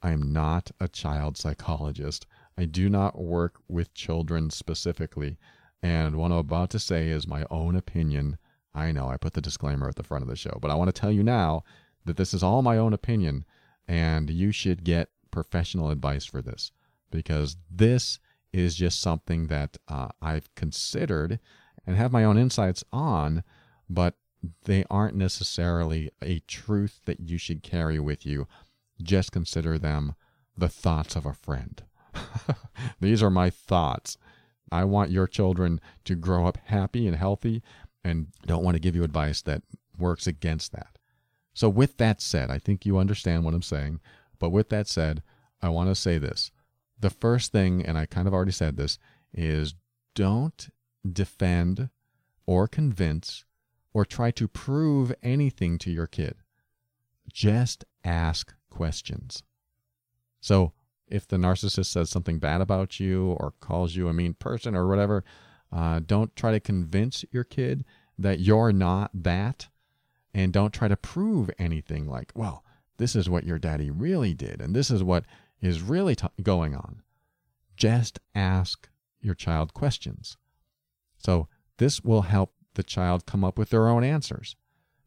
I 0.02 0.12
am 0.12 0.34
not 0.34 0.72
a 0.80 0.88
child 0.88 1.38
psychologist. 1.38 2.26
I 2.58 2.66
do 2.66 2.90
not 2.90 3.20
work 3.20 3.60
with 3.68 3.94
children 3.94 4.50
specifically. 4.50 5.38
And 5.82 6.16
what 6.16 6.32
I'm 6.32 6.38
about 6.38 6.70
to 6.72 6.80
say 6.80 7.10
is 7.10 7.28
my 7.28 7.46
own 7.50 7.76
opinion. 7.76 8.38
I 8.74 8.92
know 8.92 9.08
I 9.08 9.18
put 9.18 9.34
the 9.34 9.42
disclaimer 9.42 9.88
at 9.88 9.96
the 9.96 10.04
front 10.04 10.24
of 10.24 10.30
the 10.30 10.36
show, 10.36 10.58
but 10.62 10.72
I 10.72 10.76
want 10.76 10.94
to 10.94 11.00
tell 11.00 11.12
you 11.12 11.24
now 11.24 11.64
that 12.06 12.18
this 12.18 12.34
is 12.34 12.44
all 12.44 12.62
my 12.62 12.78
own 12.78 12.94
opinion, 12.94 13.46
and 13.88 14.30
you 14.30 14.52
should 14.52 14.84
get 14.84 15.10
professional 15.32 15.90
advice 15.90 16.26
for 16.26 16.42
this 16.42 16.72
because 17.10 17.58
this 17.70 18.20
is 18.54 18.76
just 18.76 19.00
something 19.00 19.48
that 19.48 19.78
uh, 19.88 20.10
I've 20.22 20.54
considered 20.56 21.40
and 21.86 21.96
have 21.96 22.12
my 22.12 22.24
own 22.24 22.38
insights 22.38 22.84
on, 22.92 23.44
but 23.90 24.16
they 24.66 24.86
aren't 24.90 25.16
necessarily 25.16 26.12
a 26.22 26.40
truth 26.48 27.02
that 27.06 27.20
you 27.20 27.38
should 27.38 27.64
carry 27.64 28.00
with 28.00 28.26
you. 28.26 28.48
Just 29.02 29.32
consider 29.32 29.78
them 29.78 30.16
the 30.58 30.70
thoughts 30.70 31.16
of 31.16 31.26
a 31.26 31.34
friend. 31.34 31.84
These 33.00 33.22
are 33.22 33.30
my 33.30 33.50
thoughts. 33.50 34.18
I 34.72 34.84
want 34.84 35.12
your 35.12 35.28
children 35.28 35.80
to 36.06 36.16
grow 36.16 36.48
up 36.48 36.58
happy 36.66 37.08
and 37.08 37.16
healthy 37.16 37.62
and 38.04 38.28
don't 38.46 38.64
want 38.64 38.76
to 38.76 38.82
give 38.82 38.96
you 38.96 39.04
advice 39.04 39.42
that 39.44 39.64
works 39.98 40.28
against 40.28 40.72
that. 40.72 40.98
So, 41.54 41.70
with 41.70 41.98
that 41.98 42.22
said, 42.22 42.52
I 42.52 42.60
think 42.60 42.86
you 42.86 42.98
understand 42.98 43.44
what 43.44 43.54
I'm 43.54 43.62
saying. 43.62 44.02
But 44.40 44.50
with 44.50 44.70
that 44.70 44.88
said, 44.88 45.24
I 45.62 45.70
want 45.70 45.90
to 45.90 45.96
say 45.96 46.18
this. 46.18 46.52
The 47.00 47.10
first 47.10 47.52
thing, 47.52 47.86
and 47.86 47.98
I 47.98 48.06
kind 48.06 48.28
of 48.28 48.34
already 48.34 48.52
said 48.52 48.76
this, 48.76 49.00
is 49.34 49.76
don't 50.14 50.70
defend 51.14 51.90
or 52.46 52.68
convince 52.68 53.46
or 53.94 54.06
try 54.06 54.32
to 54.32 54.48
prove 54.48 55.14
anything 55.24 55.78
to 55.80 55.92
your 55.92 56.08
kid. 56.08 56.36
Just 57.32 57.86
ask 58.04 58.54
questions. 58.70 59.44
So, 60.42 60.74
if 61.08 61.28
the 61.28 61.38
narcissist 61.38 61.86
says 61.86 62.10
something 62.10 62.40
bad 62.40 62.62
about 62.62 63.00
you 63.00 63.32
or 63.40 63.54
calls 63.60 63.96
you 63.96 64.08
a 64.08 64.14
mean 64.14 64.34
person 64.34 64.76
or 64.76 64.88
whatever, 64.88 65.24
uh, 65.72 66.02
don't 66.06 66.36
try 66.36 66.52
to 66.52 66.60
convince 66.60 67.24
your 67.32 67.44
kid 67.44 67.86
that 68.18 68.40
you're 68.40 68.74
not 68.74 69.12
that. 69.14 69.68
And 70.34 70.52
don't 70.52 70.74
try 70.74 70.88
to 70.88 70.98
prove 70.98 71.50
anything 71.58 72.08
like, 72.08 72.32
well, 72.36 72.66
this 72.98 73.16
is 73.16 73.30
what 73.30 73.46
your 73.46 73.60
daddy 73.60 73.90
really 73.90 74.34
did, 74.34 74.62
and 74.62 74.76
this 74.76 74.90
is 74.90 75.04
what 75.04 75.26
is 75.62 75.82
really 75.82 76.16
t- 76.16 76.28
going 76.42 76.76
on. 76.76 77.02
Just 77.76 78.20
ask 78.34 78.90
your 79.22 79.36
child 79.36 79.74
questions. 79.74 80.38
So, 81.26 81.48
this 81.78 82.02
will 82.04 82.22
help 82.22 82.54
the 82.76 82.84
child 82.84 83.26
come 83.26 83.44
up 83.44 83.58
with 83.58 83.72
their 83.72 83.88
own 83.88 84.04
answers 84.04 84.56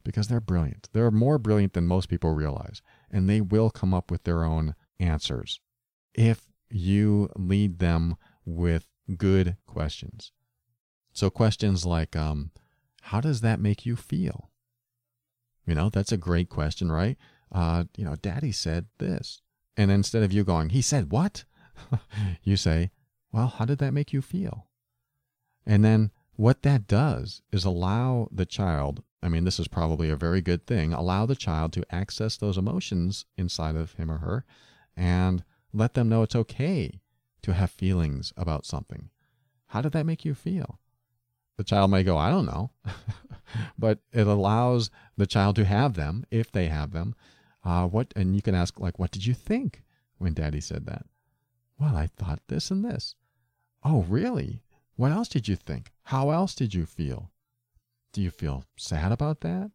because 0.03 0.27
they're 0.27 0.41
brilliant. 0.41 0.89
They're 0.93 1.13
more 1.13 1.39
brilliant 1.39 1.75
than 1.75 1.87
most 1.87 2.09
people 2.09 2.33
realize, 2.33 2.83
and 3.09 3.29
they 3.29 3.41
will 3.41 3.71
come 3.71 3.95
up 3.95 4.11
with 4.11 4.25
their 4.25 4.43
own 4.43 4.75
answers 4.99 5.61
if 6.15 6.49
you 6.71 7.31
lead 7.37 7.79
them 7.79 8.17
with 8.45 8.87
good 9.17 9.57
questions. 9.67 10.33
So, 11.13 11.31
questions 11.31 11.87
like, 11.87 12.17
um, 12.17 12.51
how 13.03 13.21
does 13.21 13.41
that 13.43 13.61
make 13.61 13.87
you 13.87 13.95
feel? 13.95 14.51
You 15.67 15.77
know, 15.77 15.89
that's 15.89 16.13
a 16.13 16.17
great 16.17 16.49
question, 16.49 16.91
right? 16.91 17.17
Uh, 17.53 17.85
you 17.97 18.05
know, 18.05 18.17
daddy 18.17 18.51
said 18.51 18.87
this. 18.99 19.41
And 19.77 19.93
instead 19.93 20.25
of 20.25 20.33
you 20.33 20.43
going, 20.43 20.71
he 20.71 20.83
said 20.83 21.13
what? 21.13 21.45
you 22.43 22.57
say, 22.57 22.91
well, 23.31 23.47
how 23.47 23.65
did 23.65 23.79
that 23.79 23.95
make 23.95 24.13
you 24.13 24.21
feel? 24.21 24.68
And 25.69 25.85
then 25.85 26.11
what 26.35 26.63
that 26.63 26.87
does 26.87 27.43
is 27.53 27.67
allow 27.67 28.29
the 28.33 28.47
child, 28.47 29.03
I 29.23 29.29
mean, 29.29 29.45
this 29.45 29.61
is 29.61 29.69
probably 29.69 30.09
a 30.09 30.17
very 30.17 30.41
good 30.41 30.67
thing, 30.67 30.95
allow 30.95 31.27
the 31.27 31.37
child 31.37 31.75
to 31.75 31.95
access 31.95 32.39
those 32.39 32.57
emotions 32.57 33.27
inside 33.37 33.77
of 33.77 33.93
him 33.93 34.11
or 34.11 34.19
her 34.19 34.47
and 34.97 35.45
let 35.73 35.93
them 35.93 36.09
know 36.09 36.23
it's 36.23 36.35
okay 36.35 37.01
to 37.43 37.53
have 37.53 37.71
feelings 37.71 38.33
about 38.37 38.65
something. 38.65 39.11
How 39.67 39.83
did 39.83 39.93
that 39.93 40.07
make 40.07 40.25
you 40.25 40.35
feel? 40.35 40.81
The 41.59 41.65
child 41.65 41.91
may 41.91 42.03
go, 42.03 42.17
I 42.17 42.31
don't 42.31 42.47
know. 42.47 42.71
but 43.79 43.99
it 44.11 44.27
allows 44.27 44.91
the 45.19 45.27
child 45.27 45.57
to 45.57 45.67
have 45.67 45.95
them 45.95 46.25
if 46.31 46.51
they 46.51 46.69
have 46.69 46.93
them. 46.93 47.15
Uh, 47.63 47.87
what 47.87 48.15
and 48.17 48.35
you 48.35 48.41
can 48.41 48.55
ask 48.55 48.81
like, 48.81 48.99
what 48.99 49.11
did 49.11 49.27
you 49.27 49.35
think 49.35 49.83
when 50.17 50.33
daddy 50.33 50.61
said 50.61 50.87
that? 50.87 51.05
Well, 51.79 51.95
I 51.95 52.07
thought 52.07 52.41
this 52.49 52.71
and 52.71 52.85
this. 52.85 53.15
Oh, 53.85 54.03
really? 54.09 54.63
What 54.99 55.13
else 55.13 55.29
did 55.29 55.47
you 55.47 55.55
think? 55.55 55.93
How 56.07 56.31
else 56.31 56.57
did 56.57 56.75
you 56.75 56.85
feel? 56.85 57.31
Do 58.13 58.21
you 58.21 58.33
feel 58.33 58.65
sad 58.77 59.13
about 59.13 59.43
that? 59.43 59.71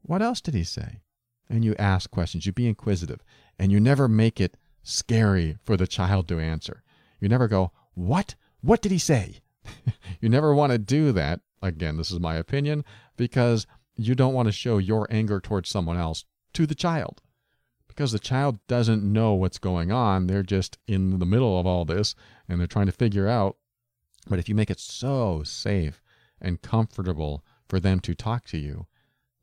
What 0.00 0.22
else 0.22 0.40
did 0.40 0.54
he 0.54 0.64
say? 0.64 1.02
And 1.46 1.62
you 1.62 1.74
ask 1.78 2.10
questions, 2.10 2.46
you 2.46 2.52
be 2.52 2.66
inquisitive, 2.66 3.20
and 3.58 3.70
you 3.70 3.80
never 3.80 4.08
make 4.08 4.40
it 4.40 4.56
scary 4.82 5.58
for 5.62 5.76
the 5.76 5.86
child 5.86 6.26
to 6.28 6.40
answer. 6.40 6.82
You 7.20 7.28
never 7.28 7.48
go, 7.48 7.72
What? 7.92 8.34
What 8.62 8.80
did 8.80 8.92
he 8.92 8.98
say? 8.98 9.40
you 10.22 10.30
never 10.30 10.54
want 10.54 10.72
to 10.72 10.78
do 10.78 11.12
that. 11.12 11.40
Again, 11.60 11.98
this 11.98 12.10
is 12.10 12.18
my 12.18 12.36
opinion, 12.36 12.82
because 13.18 13.66
you 13.94 14.14
don't 14.14 14.32
want 14.32 14.48
to 14.48 14.52
show 14.52 14.78
your 14.78 15.06
anger 15.10 15.38
towards 15.38 15.68
someone 15.68 15.98
else 15.98 16.24
to 16.54 16.64
the 16.64 16.74
child. 16.74 17.20
Because 17.88 18.12
the 18.12 18.18
child 18.18 18.58
doesn't 18.68 19.04
know 19.04 19.34
what's 19.34 19.58
going 19.58 19.92
on. 19.92 20.28
They're 20.28 20.42
just 20.42 20.78
in 20.86 21.18
the 21.18 21.26
middle 21.26 21.60
of 21.60 21.66
all 21.66 21.84
this 21.84 22.14
and 22.48 22.58
they're 22.58 22.66
trying 22.66 22.86
to 22.86 22.92
figure 22.92 23.28
out. 23.28 23.58
But 24.26 24.38
if 24.38 24.48
you 24.48 24.54
make 24.54 24.70
it 24.70 24.80
so 24.80 25.42
safe 25.42 26.02
and 26.40 26.62
comfortable 26.62 27.44
for 27.68 27.80
them 27.80 28.00
to 28.00 28.14
talk 28.14 28.44
to 28.46 28.58
you, 28.58 28.86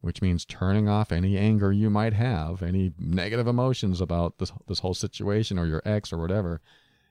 which 0.01 0.21
means 0.21 0.45
turning 0.45 0.89
off 0.89 1.11
any 1.11 1.37
anger 1.37 1.71
you 1.71 1.89
might 1.89 2.13
have, 2.13 2.63
any 2.63 2.93
negative 2.97 3.47
emotions 3.47 4.01
about 4.01 4.39
this 4.39 4.51
this 4.67 4.79
whole 4.79 4.95
situation 4.95 5.59
or 5.59 5.67
your 5.67 5.81
ex 5.85 6.11
or 6.11 6.17
whatever, 6.17 6.61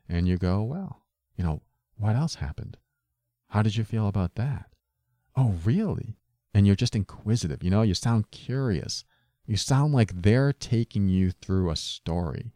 and 0.09 0.27
you 0.27 0.37
go, 0.37 0.63
well, 0.63 1.03
you 1.37 1.45
know, 1.45 1.63
what 1.97 2.17
else 2.17 2.37
happened? 2.37 2.77
How 3.49 3.63
did 3.63 3.77
you 3.77 3.85
feel 3.85 4.09
about 4.09 4.35
that? 4.35 4.67
Oh, 5.37 5.55
really? 5.65 6.17
And 6.53 6.67
you're 6.67 6.77
just 6.77 6.97
inquisitive, 6.97 7.63
you 7.63 7.71
know, 7.71 7.83
you 7.83 7.95
sound 7.95 8.31
curious. 8.33 9.05
You 9.47 9.57
sound 9.57 9.93
like 9.93 10.23
they're 10.23 10.53
taking 10.53 11.09
you 11.09 11.31
through 11.31 11.71
a 11.71 11.77
story. 11.77 12.53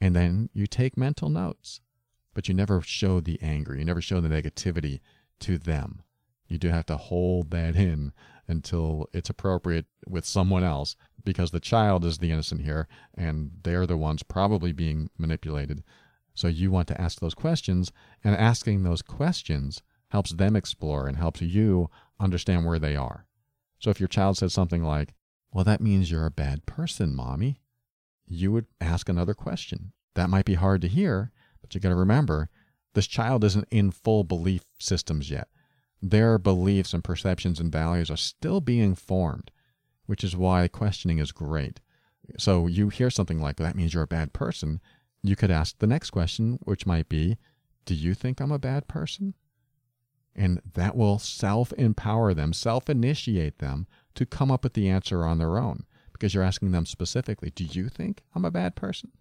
And 0.00 0.14
then 0.14 0.50
you 0.52 0.66
take 0.66 0.96
mental 0.96 1.28
notes, 1.28 1.80
but 2.34 2.48
you 2.48 2.54
never 2.54 2.82
show 2.82 3.20
the 3.20 3.40
anger, 3.40 3.76
you 3.76 3.84
never 3.84 4.02
show 4.02 4.20
the 4.20 4.28
negativity 4.28 5.00
to 5.40 5.58
them. 5.58 6.02
You 6.46 6.58
do 6.58 6.68
have 6.68 6.86
to 6.86 6.96
hold 6.96 7.50
that 7.50 7.74
in 7.74 8.12
until 8.46 9.08
it's 9.12 9.30
appropriate 9.30 9.86
with 10.06 10.26
someone 10.26 10.62
else 10.62 10.96
because 11.24 11.50
the 11.50 11.60
child 11.60 12.04
is 12.04 12.18
the 12.18 12.30
innocent 12.30 12.60
here 12.60 12.86
and 13.14 13.52
they're 13.62 13.86
the 13.86 13.96
ones 13.96 14.22
probably 14.22 14.72
being 14.72 15.08
manipulated. 15.16 15.82
So 16.34 16.48
you 16.48 16.70
want 16.70 16.88
to 16.88 17.00
ask 17.00 17.20
those 17.20 17.34
questions, 17.34 17.92
and 18.24 18.34
asking 18.34 18.82
those 18.82 19.02
questions 19.02 19.82
helps 20.08 20.32
them 20.32 20.56
explore 20.56 21.06
and 21.06 21.16
helps 21.16 21.40
you 21.40 21.88
understand 22.18 22.66
where 22.66 22.80
they 22.80 22.96
are. 22.96 23.26
So 23.78 23.90
if 23.90 24.00
your 24.00 24.08
child 24.08 24.36
says 24.38 24.52
something 24.52 24.82
like, 24.82 25.14
Well, 25.52 25.64
that 25.64 25.80
means 25.80 26.10
you're 26.10 26.26
a 26.26 26.30
bad 26.30 26.66
person, 26.66 27.14
mommy, 27.14 27.60
you 28.26 28.50
would 28.50 28.66
ask 28.80 29.08
another 29.08 29.34
question. 29.34 29.92
That 30.14 30.30
might 30.30 30.44
be 30.44 30.54
hard 30.54 30.80
to 30.82 30.88
hear, 30.88 31.30
but 31.64 31.74
you 31.74 31.80
got 31.80 31.88
to 31.88 31.94
remember 31.96 32.48
this 32.92 33.06
child 33.06 33.42
isn't 33.42 33.66
in 33.70 33.90
full 33.90 34.22
belief 34.22 34.62
systems 34.78 35.30
yet 35.30 35.48
their 36.02 36.38
beliefs 36.38 36.92
and 36.92 37.02
perceptions 37.02 37.58
and 37.58 37.72
values 37.72 38.10
are 38.10 38.16
still 38.16 38.60
being 38.60 38.94
formed. 38.94 39.50
which 40.06 40.22
is 40.22 40.36
why 40.36 40.68
questioning 40.68 41.16
is 41.18 41.32
great. 41.32 41.80
So 42.38 42.66
you 42.66 42.90
hear 42.90 43.08
something 43.08 43.40
like 43.40 43.56
that 43.56 43.74
means 43.74 43.94
you're 43.94 44.02
a 44.02 44.06
bad 44.06 44.34
person. 44.34 44.82
You 45.22 45.34
could 45.34 45.50
ask 45.50 45.78
the 45.78 45.86
next 45.86 46.10
question, 46.10 46.58
which 46.64 46.84
might 46.86 47.08
be, 47.08 47.38
Do 47.86 47.94
you 47.94 48.12
think 48.12 48.38
I'm 48.38 48.52
a 48.52 48.58
bad 48.58 48.86
person? 48.86 49.32
And 50.36 50.60
that 50.74 50.94
will 50.94 51.18
self 51.18 51.72
empower 51.74 52.34
them, 52.34 52.52
self 52.52 52.90
initiate 52.90 53.60
them 53.60 53.86
to 54.14 54.26
come 54.26 54.50
up 54.50 54.62
with 54.62 54.74
the 54.74 54.90
answer 54.90 55.24
on 55.24 55.38
their 55.38 55.56
own 55.56 55.86
because 56.12 56.34
you're 56.34 56.42
asking 56.44 56.72
them 56.72 56.84
specifically, 56.84 57.50
Do 57.50 57.64
you 57.64 57.88
think 57.88 58.22
I'm 58.34 58.44
a 58.44 58.50
bad 58.50 58.76
person? 58.76 59.12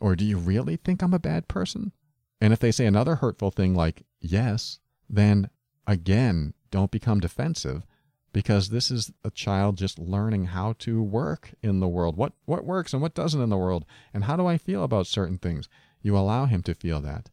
Or 0.00 0.16
do 0.16 0.24
you 0.24 0.38
really 0.38 0.76
think 0.76 1.02
I'm 1.02 1.14
a 1.14 1.18
bad 1.18 1.46
person? 1.46 1.92
And 2.40 2.52
if 2.52 2.58
they 2.58 2.72
say 2.72 2.86
another 2.86 3.16
hurtful 3.16 3.50
thing 3.50 3.74
like, 3.74 4.04
Yes, 4.20 4.80
then 5.08 5.50
again, 5.86 6.54
don't 6.70 6.90
become 6.90 7.20
defensive 7.20 7.86
because 8.32 8.68
this 8.68 8.90
is 8.90 9.12
a 9.24 9.30
child 9.30 9.76
just 9.76 9.98
learning 9.98 10.46
how 10.46 10.74
to 10.78 11.02
work 11.02 11.52
in 11.62 11.80
the 11.80 11.88
world. 11.88 12.16
What 12.16 12.32
what 12.44 12.64
works 12.64 12.92
and 12.92 13.02
what 13.02 13.14
doesn't 13.14 13.40
in 13.40 13.50
the 13.50 13.56
world 13.56 13.84
and 14.14 14.24
how 14.24 14.36
do 14.36 14.46
I 14.46 14.56
feel 14.58 14.84
about 14.84 15.06
certain 15.06 15.38
things? 15.38 15.68
You 16.02 16.16
allow 16.16 16.46
him 16.46 16.62
to 16.62 16.74
feel 16.74 17.00
that. 17.00 17.30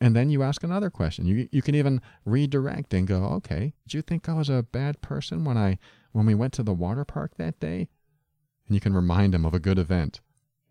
And 0.00 0.14
then 0.14 0.28
you 0.28 0.42
ask 0.42 0.62
another 0.62 0.90
question. 0.90 1.24
You 1.24 1.48
you 1.52 1.62
can 1.62 1.74
even 1.74 2.02
redirect 2.24 2.92
and 2.92 3.06
go, 3.06 3.24
"Okay, 3.24 3.74
did 3.84 3.94
you 3.94 4.02
think 4.02 4.28
I 4.28 4.34
was 4.34 4.50
a 4.50 4.62
bad 4.62 5.00
person 5.00 5.44
when 5.44 5.56
I 5.56 5.78
when 6.12 6.26
we 6.26 6.34
went 6.34 6.52
to 6.54 6.62
the 6.62 6.74
water 6.74 7.04
park 7.04 7.36
that 7.36 7.60
day?" 7.60 7.88
And 8.66 8.74
you 8.74 8.80
can 8.80 8.94
remind 8.94 9.34
him 9.34 9.44
of 9.44 9.54
a 9.54 9.60
good 9.60 9.78
event. 9.78 10.20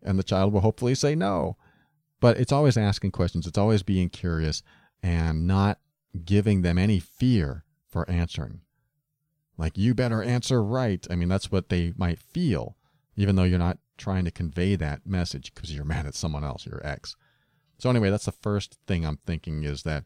And 0.04 0.18
the 0.18 0.24
child 0.24 0.52
will 0.52 0.60
hopefully 0.60 0.94
say 0.94 1.14
no. 1.14 1.56
But 2.20 2.38
it's 2.38 2.52
always 2.52 2.76
asking 2.76 3.12
questions. 3.12 3.46
It's 3.46 3.58
always 3.58 3.82
being 3.82 4.08
curious 4.08 4.62
and 5.02 5.46
not 5.46 5.78
giving 6.24 6.62
them 6.62 6.78
any 6.78 7.00
fear 7.00 7.64
for 7.88 8.08
answering. 8.08 8.60
Like 9.56 9.78
you 9.78 9.94
better 9.94 10.22
answer 10.22 10.62
right. 10.62 11.06
I 11.10 11.16
mean, 11.16 11.28
that's 11.28 11.50
what 11.50 11.68
they 11.68 11.92
might 11.96 12.18
feel, 12.18 12.76
even 13.16 13.36
though 13.36 13.44
you're 13.44 13.58
not 13.58 13.78
trying 13.96 14.24
to 14.24 14.30
convey 14.30 14.76
that 14.76 15.06
message 15.06 15.54
because 15.54 15.74
you're 15.74 15.84
mad 15.94 16.06
at 16.06 16.14
someone 16.14 16.44
else, 16.44 16.66
your 16.66 16.84
ex. 16.84 17.16
So 17.78 17.90
anyway, 17.90 18.10
that's 18.10 18.26
the 18.26 18.32
first 18.32 18.78
thing 18.86 19.04
I'm 19.04 19.18
thinking 19.26 19.64
is 19.64 19.82
that 19.82 20.04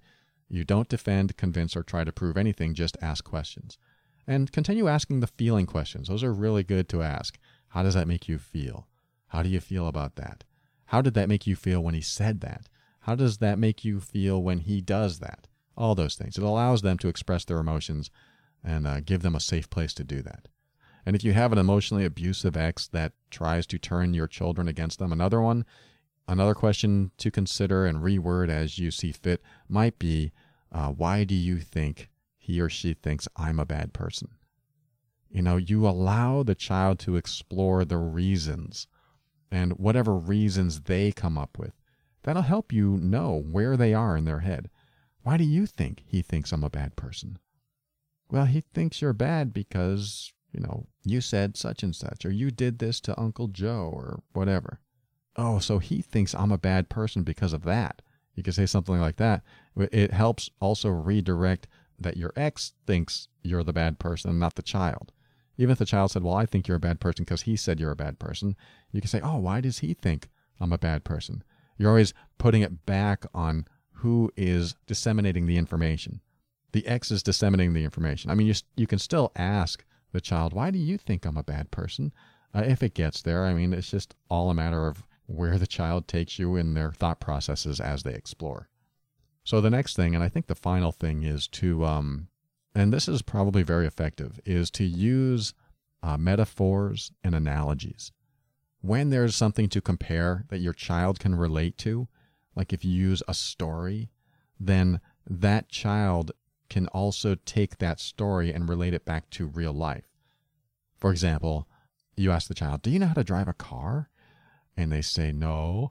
you 0.49 0.65
don't 0.65 0.89
defend, 0.89 1.37
convince, 1.37 1.77
or 1.77 1.83
try 1.83 2.05
to 2.05 2.13
prove 2.13 2.37
anything, 2.37 2.75
just 2.75 2.97
ask 3.03 3.25
questions. 3.25 3.79
And 4.27 4.51
continue 4.53 4.89
asking 4.89 5.21
the 5.21 5.27
feeling 5.27 5.67
questions. 5.67 6.09
Those 6.09 6.25
are 6.25 6.33
really 6.33 6.63
good 6.63 6.89
to 6.91 7.03
ask. 7.03 7.39
How 7.69 7.83
does 7.83 7.95
that 7.95 8.09
make 8.09 8.29
you 8.29 8.39
feel? 8.39 8.87
How 9.29 9.43
do 9.43 9.49
you 9.49 9.61
feel 9.61 9.87
about 9.87 10.17
that? 10.17 10.45
How 10.87 11.03
did 11.03 11.15
that 11.15 11.29
make 11.29 11.47
you 11.47 11.57
feel 11.57 11.83
when 11.83 11.95
he 11.95 12.01
said 12.01 12.41
that? 12.41 12.69
How 13.01 13.15
does 13.15 13.39
that 13.39 13.59
make 13.59 13.85
you 13.85 14.01
feel 14.01 14.43
when 14.43 14.59
he 14.59 14.81
does 14.81 15.19
that? 15.21 15.47
All 15.77 15.95
those 15.95 16.17
things. 16.17 16.37
It 16.37 16.45
allows 16.45 16.83
them 16.83 16.99
to 16.99 17.09
express 17.09 17.45
their 17.45 17.59
emotions 17.59 18.11
and 18.65 18.87
uh, 18.87 19.01
give 19.01 19.23
them 19.23 19.35
a 19.35 19.41
safe 19.41 19.71
place 19.71 19.95
to 19.95 20.05
do 20.05 20.23
that. 20.23 20.49
And 21.07 21.15
if 21.15 21.25
you 21.25 21.33
have 21.33 21.53
an 21.53 21.59
emotionally 21.59 22.05
abusive 22.05 22.57
ex 22.57 22.89
that 22.89 23.13
tries 23.31 23.67
to 23.69 23.79
turn 23.79 24.15
your 24.15 24.27
children 24.27 24.69
against 24.69 24.99
them, 24.99 25.13
another 25.13 25.41
one 25.41 25.65
Another 26.29 26.55
question 26.55 27.11
to 27.17 27.31
consider 27.31 27.87
and 27.87 28.03
reword 28.03 28.51
as 28.51 28.79
you 28.79 28.91
see 28.91 29.13
fit 29.13 29.43
might 29.67 29.99
be 29.99 30.31
uh, 30.71 30.89
why 30.89 31.25
do 31.25 31.35
you 31.35 31.57
think 31.59 32.11
he 32.37 32.61
or 32.61 32.69
she 32.69 32.93
thinks 32.93 33.27
I'm 33.35 33.59
a 33.59 33.65
bad 33.65 33.95
person? 33.95 34.29
You 35.31 35.41
know, 35.41 35.57
you 35.57 35.89
allow 35.89 36.43
the 36.43 36.55
child 36.55 36.99
to 37.01 37.17
explore 37.17 37.87
the 37.87 37.97
reasons 37.97 38.87
and 39.51 39.73
whatever 39.73 40.15
reasons 40.15 40.83
they 40.83 41.13
come 41.13 41.39
up 41.39 41.59
with. 41.59 41.73
That'll 42.23 42.43
help 42.43 42.73
you 42.73 42.97
know 42.97 43.43
where 43.51 43.77
they 43.77 43.95
are 43.95 44.17
in 44.17 44.25
their 44.25 44.41
head. 44.41 44.71
Why 45.23 45.37
do 45.37 45.45
you 45.45 45.67
think 45.67 46.03
he 46.07 46.23
thinks 46.23 46.53
I'm 46.53 46.65
a 46.65 46.71
bad 46.71 46.97
person? 46.97 47.39
Well, 48.31 48.45
he 48.45 48.61
thinks 48.61 49.01
you're 49.01 49.13
bad 49.13 49.53
because, 49.53 50.33
you 50.53 50.61
know, 50.61 50.87
you 51.05 51.21
said 51.21 51.57
such 51.57 51.83
and 51.83 51.95
such, 51.97 52.27
or 52.27 52.31
you 52.31 52.51
did 52.51 52.79
this 52.79 53.01
to 53.03 53.19
Uncle 53.19 53.49
Joe, 53.49 53.91
or 53.93 54.23
whatever 54.33 54.81
oh, 55.39 55.61
so 55.61 55.79
he 55.79 56.03
thinks 56.03 56.35
I'm 56.35 56.53
a 56.53 56.59
bad 56.59 56.91
person 56.91 57.23
because 57.23 57.53
of 57.53 57.63
that. 57.63 58.03
You 58.35 58.43
can 58.43 58.53
say 58.53 58.67
something 58.67 59.01
like 59.01 59.17
that. 59.17 59.43
It 59.77 60.13
helps 60.13 60.51
also 60.61 60.91
redirect 60.91 61.69
that 61.99 62.17
your 62.17 62.33
ex 62.37 62.75
thinks 62.87 63.29
you're 63.43 63.65
the 63.65 63.73
bad 63.73 63.99
person, 63.99 64.39
not 64.39 64.57
the 64.57 64.63
child. 64.63 65.13
Even 65.59 65.73
if 65.73 65.79
the 65.79 65.85
child 65.85 66.13
said, 66.13 66.23
Well, 66.23 66.35
I 66.35 66.47
think 66.47 66.67
you're 66.67 66.77
a 66.77 66.81
bad 66.81 67.01
person 67.01 67.25
because 67.25 67.43
he 67.43 67.57
said 67.57 67.79
you're 67.81 67.91
a 67.91 67.97
bad 67.97 68.19
person, 68.19 68.57
you 68.93 69.01
can 69.01 69.09
say, 69.09 69.21
Oh, 69.21 69.37
why 69.37 69.61
does 69.61 69.81
he 69.81 69.93
think 69.93 70.29
I'm 70.61 70.73
a 70.73 70.79
bad 70.79 71.05
person? 71.05 71.43
You're 71.77 71.91
always 71.91 72.15
putting 72.39 72.63
it 72.63 72.87
back 72.87 73.27
on 73.35 73.67
who 73.93 74.33
is 74.37 74.77
disseminating 74.87 75.47
the 75.47 75.57
information. 75.59 76.21
The 76.73 76.87
ex 76.87 77.11
is 77.11 77.23
disseminating 77.23 77.75
the 77.75 77.85
information. 77.85 78.31
I 78.31 78.35
mean, 78.35 78.47
you, 78.47 78.55
you 78.77 78.87
can 78.87 78.99
still 78.99 79.33
ask 79.37 79.85
the 80.13 80.21
child, 80.21 80.53
Why 80.53 80.71
do 80.71 80.79
you 80.79 80.97
think 80.97 81.25
I'm 81.25 81.37
a 81.37 81.43
bad 81.43 81.71
person? 81.71 82.13
Uh, 82.55 82.63
if 82.65 82.83
it 82.83 82.95
gets 82.95 83.21
there, 83.23 83.45
I 83.45 83.53
mean, 83.53 83.73
it's 83.73 83.91
just 83.91 84.15
all 84.31 84.51
a 84.51 84.55
matter 84.55 84.87
of 84.87 85.07
where 85.27 85.59
the 85.59 85.67
child 85.67 86.09
takes 86.09 86.39
you 86.39 86.57
in 86.57 86.75
their 86.75 86.93
thought 86.93 87.21
processes 87.21 87.81
as 87.81 88.03
they 88.03 88.15
explore. 88.15 88.69
So 89.45 89.61
the 89.61 89.71
next 89.71 89.97
thing, 89.97 90.15
and 90.15 90.25
I 90.25 90.29
think 90.29 90.47
the 90.47 90.55
final 90.55 90.93
thing, 90.93 91.23
is 91.23 91.47
to, 91.49 91.85
um, 91.85 92.29
and 92.79 92.93
this 92.93 93.09
is 93.09 93.23
probably 93.23 93.63
very 93.65 93.87
effective, 93.87 94.39
is 94.45 94.71
to 94.71 94.85
use 94.85 95.53
uh, 96.03 96.17
metaphors 96.17 97.11
and 97.25 97.35
analogies. 97.35 98.13
When 98.81 99.11
there's 99.11 99.35
something 99.35 99.69
to 99.71 99.81
compare 99.81 100.45
that 100.49 100.61
your 100.61 100.73
child 100.73 101.19
can 101.19 101.35
relate 101.35 101.77
to, 101.79 102.07
like 102.55 102.73
if 102.73 102.85
you 102.85 102.93
use 102.93 103.23
a 103.27 103.35
story, 103.35 104.11
then 104.61 105.01
that 105.29 105.69
child 105.69 106.31
can 106.71 106.87
also 106.89 107.35
take 107.45 107.79
that 107.79 107.99
story 107.99 108.53
and 108.53 108.69
relate 108.69 108.95
it 108.95 109.05
back 109.05 109.29
to 109.31 109.47
real 109.47 109.73
life. 109.73 110.07
For 110.97 111.11
example, 111.11 111.67
you 112.17 112.31
ask 112.31 112.47
the 112.47 112.55
child, 112.55 112.83
Do 112.83 112.91
you 112.91 113.01
know 113.01 113.07
how 113.07 113.15
to 113.15 113.25
drive 113.25 113.49
a 113.49 113.53
car? 113.55 114.09
and 114.77 114.93
they 114.93 115.03
say 115.03 115.33
no 115.33 115.91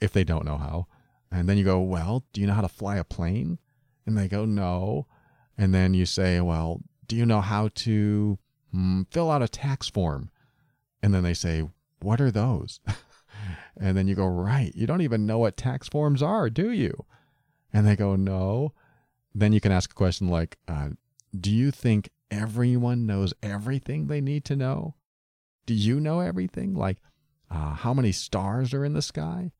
if 0.00 0.12
they 0.12 0.24
don't 0.24 0.44
know 0.44 0.58
how. 0.58 0.88
And 1.30 1.48
then 1.48 1.56
you 1.56 1.64
go, 1.64 1.80
Well, 1.80 2.24
do 2.32 2.40
you 2.40 2.48
know 2.48 2.54
how 2.54 2.62
to 2.62 2.68
fly 2.68 2.96
a 2.96 3.04
plane? 3.04 3.60
And 4.04 4.18
they 4.18 4.26
go, 4.26 4.44
No. 4.44 5.06
And 5.56 5.74
then 5.74 5.94
you 5.94 6.06
say, 6.06 6.40
Well, 6.40 6.80
do 7.06 7.16
you 7.16 7.26
know 7.26 7.40
how 7.40 7.68
to 7.74 8.38
mm, 8.74 9.06
fill 9.10 9.30
out 9.30 9.42
a 9.42 9.48
tax 9.48 9.88
form? 9.88 10.30
And 11.02 11.14
then 11.14 11.22
they 11.22 11.34
say, 11.34 11.68
What 12.00 12.20
are 12.20 12.30
those? 12.30 12.80
and 13.76 13.96
then 13.96 14.08
you 14.08 14.14
go, 14.14 14.26
Right. 14.26 14.72
You 14.74 14.86
don't 14.86 15.02
even 15.02 15.26
know 15.26 15.38
what 15.38 15.56
tax 15.56 15.88
forms 15.88 16.22
are, 16.22 16.50
do 16.50 16.70
you? 16.70 17.04
And 17.72 17.86
they 17.86 17.96
go, 17.96 18.16
No. 18.16 18.72
Then 19.34 19.52
you 19.52 19.60
can 19.60 19.72
ask 19.72 19.90
a 19.90 19.94
question 19.94 20.28
like, 20.28 20.58
uh, 20.68 20.90
Do 21.38 21.50
you 21.50 21.70
think 21.70 22.10
everyone 22.30 23.06
knows 23.06 23.34
everything 23.42 24.06
they 24.06 24.20
need 24.20 24.44
to 24.46 24.56
know? 24.56 24.94
Do 25.66 25.74
you 25.74 26.00
know 26.00 26.20
everything? 26.20 26.74
Like, 26.74 26.98
uh, 27.50 27.74
how 27.74 27.94
many 27.94 28.12
stars 28.12 28.74
are 28.74 28.84
in 28.84 28.92
the 28.92 29.02
sky? 29.02 29.52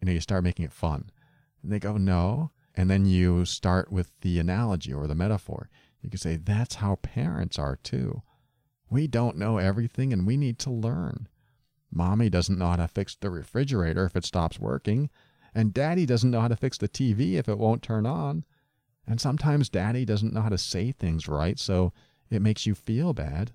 You 0.00 0.06
know, 0.06 0.12
you 0.12 0.20
start 0.20 0.44
making 0.44 0.64
it 0.64 0.72
fun. 0.72 1.10
And 1.62 1.72
they 1.72 1.78
go, 1.78 1.96
no. 1.96 2.50
And 2.74 2.90
then 2.90 3.06
you 3.06 3.44
start 3.44 3.92
with 3.92 4.10
the 4.22 4.38
analogy 4.38 4.92
or 4.92 5.06
the 5.06 5.14
metaphor. 5.14 5.68
You 6.00 6.10
can 6.10 6.18
say, 6.18 6.36
that's 6.36 6.76
how 6.76 6.96
parents 6.96 7.58
are 7.58 7.76
too. 7.76 8.22
We 8.90 9.06
don't 9.06 9.36
know 9.36 9.58
everything 9.58 10.12
and 10.12 10.26
we 10.26 10.36
need 10.36 10.58
to 10.60 10.70
learn. 10.70 11.28
Mommy 11.90 12.30
doesn't 12.30 12.58
know 12.58 12.68
how 12.68 12.76
to 12.76 12.88
fix 12.88 13.14
the 13.14 13.30
refrigerator 13.30 14.06
if 14.06 14.16
it 14.16 14.24
stops 14.24 14.58
working, 14.58 15.10
and 15.54 15.74
daddy 15.74 16.06
doesn't 16.06 16.30
know 16.30 16.40
how 16.40 16.48
to 16.48 16.56
fix 16.56 16.78
the 16.78 16.88
TV 16.88 17.34
if 17.34 17.48
it 17.48 17.58
won't 17.58 17.82
turn 17.82 18.06
on. 18.06 18.44
And 19.06 19.20
sometimes 19.20 19.68
daddy 19.68 20.06
doesn't 20.06 20.32
know 20.32 20.40
how 20.40 20.48
to 20.48 20.58
say 20.58 20.92
things 20.92 21.28
right, 21.28 21.58
so 21.58 21.92
it 22.30 22.40
makes 22.40 22.64
you 22.64 22.74
feel 22.74 23.12
bad. 23.12 23.52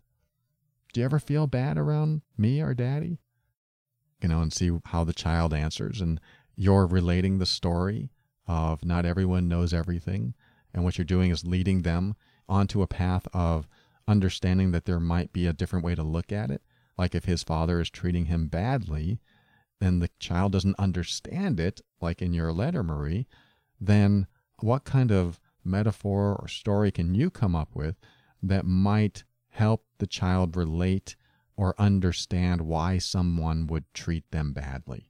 Do 0.93 0.99
you 0.99 1.05
ever 1.05 1.19
feel 1.19 1.47
bad 1.47 1.77
around 1.77 2.21
me 2.37 2.61
or 2.61 2.75
daddy? 2.75 3.19
you 4.21 4.29
know, 4.29 4.41
and 4.41 4.51
see 4.51 4.71
how 4.85 5.03
the 5.03 5.13
child 5.13 5.53
answers. 5.53 6.01
And 6.01 6.19
you're 6.55 6.87
relating 6.87 7.37
the 7.37 7.45
story 7.45 8.09
of 8.47 8.85
not 8.85 9.05
everyone 9.05 9.47
knows 9.47 9.73
everything. 9.73 10.33
And 10.73 10.83
what 10.83 10.97
you're 10.97 11.05
doing 11.05 11.31
is 11.31 11.45
leading 11.45 11.81
them 11.81 12.15
onto 12.47 12.81
a 12.81 12.87
path 12.87 13.27
of 13.33 13.67
understanding 14.07 14.71
that 14.71 14.85
there 14.85 14.99
might 14.99 15.33
be 15.33 15.45
a 15.45 15.53
different 15.53 15.83
way 15.83 15.95
to 15.95 16.03
look 16.03 16.31
at 16.31 16.49
it. 16.49 16.61
Like 16.97 17.13
if 17.13 17.25
his 17.25 17.43
father 17.43 17.79
is 17.79 17.89
treating 17.89 18.25
him 18.25 18.47
badly, 18.47 19.19
then 19.79 19.99
the 19.99 20.09
child 20.19 20.51
doesn't 20.53 20.79
understand 20.79 21.59
it, 21.59 21.81
like 22.01 22.21
in 22.21 22.33
your 22.33 22.51
letter, 22.51 22.83
Marie, 22.83 23.27
then 23.79 24.27
what 24.61 24.85
kind 24.85 25.11
of 25.11 25.39
metaphor 25.63 26.35
or 26.35 26.47
story 26.47 26.91
can 26.91 27.13
you 27.13 27.29
come 27.29 27.55
up 27.55 27.75
with 27.75 27.95
that 28.41 28.65
might 28.65 29.23
help 29.49 29.85
the 29.97 30.07
child 30.07 30.55
relate 30.55 31.15
or 31.55 31.75
understand 31.77 32.61
why 32.61 32.97
someone 32.97 33.67
would 33.67 33.83
treat 33.93 34.29
them 34.31 34.53
badly. 34.53 35.09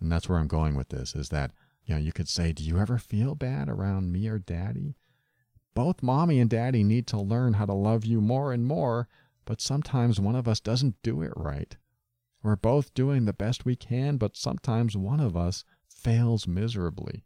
And 0.00 0.10
that's 0.10 0.28
where 0.28 0.38
I'm 0.38 0.48
going 0.48 0.74
with 0.74 0.88
this 0.88 1.14
is 1.14 1.28
that, 1.30 1.52
you 1.88 1.94
know, 1.94 2.00
you 2.00 2.12
could 2.12 2.28
say, 2.28 2.52
Do 2.52 2.62
you 2.62 2.78
ever 2.78 2.98
feel 2.98 3.34
bad 3.34 3.68
around 3.68 4.12
me 4.12 4.28
or 4.28 4.38
daddy? 4.38 4.94
Both 5.74 6.02
mommy 6.02 6.38
and 6.38 6.50
daddy 6.50 6.84
need 6.84 7.06
to 7.08 7.20
learn 7.20 7.54
how 7.54 7.64
to 7.64 7.72
love 7.72 8.04
you 8.04 8.20
more 8.20 8.52
and 8.52 8.66
more, 8.66 9.08
but 9.46 9.62
sometimes 9.62 10.20
one 10.20 10.36
of 10.36 10.46
us 10.46 10.60
doesn't 10.60 11.00
do 11.02 11.22
it 11.22 11.32
right. 11.34 11.74
We're 12.42 12.56
both 12.56 12.92
doing 12.92 13.24
the 13.24 13.32
best 13.32 13.64
we 13.64 13.74
can, 13.74 14.18
but 14.18 14.36
sometimes 14.36 14.98
one 14.98 15.18
of 15.18 15.34
us 15.34 15.64
fails 15.88 16.46
miserably. 16.46 17.24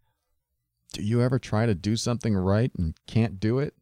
Do 0.92 1.02
you 1.02 1.20
ever 1.22 1.40
try 1.40 1.66
to 1.66 1.74
do 1.74 1.96
something 1.96 2.36
right 2.36 2.70
and 2.78 2.94
can't 3.08 3.40
do 3.40 3.58
it? 3.58 3.74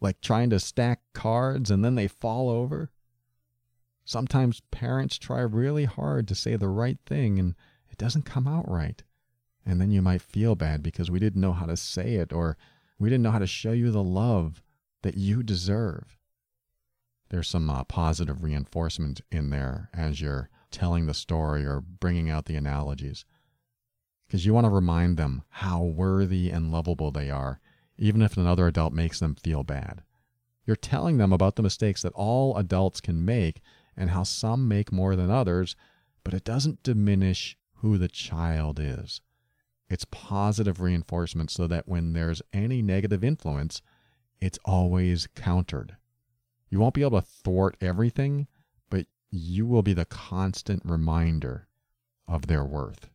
Like 0.00 0.22
trying 0.22 0.48
to 0.50 0.60
stack 0.60 1.00
cards 1.12 1.70
and 1.70 1.84
then 1.84 1.96
they 1.96 2.08
fall 2.08 2.48
over? 2.48 2.90
Sometimes 4.06 4.62
parents 4.70 5.18
try 5.18 5.40
really 5.40 5.84
hard 5.84 6.26
to 6.28 6.34
say 6.34 6.56
the 6.56 6.68
right 6.68 6.98
thing 7.04 7.38
and 7.38 7.54
it 7.90 7.98
doesn't 7.98 8.24
come 8.24 8.48
out 8.48 8.70
right. 8.70 9.02
And 9.66 9.80
then 9.80 9.90
you 9.90 10.02
might 10.02 10.22
feel 10.22 10.54
bad 10.54 10.82
because 10.82 11.10
we 11.10 11.18
didn't 11.18 11.40
know 11.40 11.52
how 11.52 11.66
to 11.66 11.76
say 11.76 12.14
it 12.14 12.32
or 12.32 12.56
we 12.98 13.08
didn't 13.08 13.22
know 13.22 13.30
how 13.30 13.38
to 13.38 13.46
show 13.46 13.72
you 13.72 13.90
the 13.90 14.02
love 14.02 14.62
that 15.02 15.16
you 15.16 15.42
deserve. 15.42 16.18
There's 17.30 17.48
some 17.48 17.68
uh, 17.70 17.84
positive 17.84 18.42
reinforcement 18.42 19.20
in 19.30 19.50
there 19.50 19.90
as 19.92 20.20
you're 20.20 20.50
telling 20.70 21.06
the 21.06 21.14
story 21.14 21.64
or 21.64 21.80
bringing 21.80 22.30
out 22.30 22.44
the 22.44 22.56
analogies. 22.56 23.24
Because 24.26 24.44
you 24.44 24.54
want 24.54 24.66
to 24.66 24.70
remind 24.70 25.16
them 25.16 25.42
how 25.48 25.82
worthy 25.82 26.50
and 26.50 26.70
lovable 26.70 27.10
they 27.10 27.30
are, 27.30 27.60
even 27.96 28.22
if 28.22 28.36
another 28.36 28.66
adult 28.66 28.92
makes 28.92 29.20
them 29.20 29.34
feel 29.34 29.62
bad. 29.62 30.02
You're 30.66 30.76
telling 30.76 31.18
them 31.18 31.32
about 31.32 31.56
the 31.56 31.62
mistakes 31.62 32.02
that 32.02 32.12
all 32.14 32.56
adults 32.56 33.00
can 33.00 33.24
make 33.24 33.60
and 33.96 34.10
how 34.10 34.22
some 34.22 34.66
make 34.66 34.90
more 34.92 35.14
than 35.14 35.30
others, 35.30 35.76
but 36.24 36.34
it 36.34 36.44
doesn't 36.44 36.82
diminish 36.82 37.56
who 37.76 37.98
the 37.98 38.08
child 38.08 38.80
is. 38.80 39.20
It's 39.88 40.06
positive 40.10 40.80
reinforcement 40.80 41.50
so 41.50 41.66
that 41.66 41.86
when 41.86 42.12
there's 42.12 42.42
any 42.52 42.82
negative 42.82 43.22
influence, 43.22 43.82
it's 44.40 44.58
always 44.64 45.28
countered. 45.34 45.96
You 46.70 46.80
won't 46.80 46.94
be 46.94 47.02
able 47.02 47.20
to 47.20 47.26
thwart 47.26 47.76
everything, 47.80 48.46
but 48.90 49.06
you 49.30 49.66
will 49.66 49.82
be 49.82 49.92
the 49.92 50.04
constant 50.04 50.82
reminder 50.84 51.68
of 52.26 52.46
their 52.46 52.64
worth. 52.64 53.10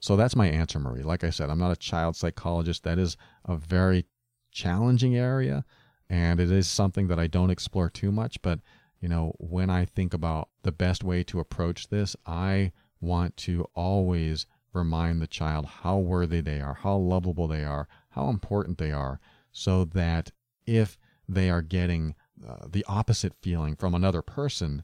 So 0.00 0.16
that's 0.16 0.36
my 0.36 0.48
answer, 0.48 0.78
Marie. 0.78 1.02
Like 1.02 1.24
I 1.24 1.30
said, 1.30 1.48
I'm 1.48 1.58
not 1.58 1.72
a 1.72 1.76
child 1.76 2.16
psychologist. 2.16 2.82
That 2.82 2.98
is 2.98 3.16
a 3.44 3.56
very 3.56 4.06
challenging 4.50 5.16
area, 5.16 5.64
and 6.10 6.40
it 6.40 6.50
is 6.50 6.68
something 6.68 7.08
that 7.08 7.18
I 7.18 7.28
don't 7.28 7.50
explore 7.50 7.88
too 7.88 8.12
much. 8.12 8.42
But, 8.42 8.60
you 9.00 9.08
know, 9.08 9.34
when 9.38 9.70
I 9.70 9.84
think 9.84 10.12
about 10.12 10.48
the 10.62 10.72
best 10.72 11.02
way 11.02 11.22
to 11.24 11.40
approach 11.40 11.88
this, 11.88 12.16
I 12.26 12.72
want 13.00 13.36
to 13.38 13.66
always 13.74 14.46
remind 14.72 15.20
the 15.20 15.26
child 15.26 15.66
how 15.82 15.98
worthy 15.98 16.40
they 16.40 16.60
are, 16.60 16.74
how 16.74 16.96
lovable 16.96 17.46
they 17.46 17.64
are, 17.64 17.88
how 18.10 18.28
important 18.28 18.78
they 18.78 18.92
are, 18.92 19.20
so 19.52 19.84
that 19.84 20.30
if 20.66 20.98
they 21.28 21.50
are 21.50 21.62
getting 21.62 22.14
uh, 22.46 22.66
the 22.68 22.84
opposite 22.88 23.34
feeling 23.40 23.76
from 23.76 23.94
another 23.94 24.22
person, 24.22 24.82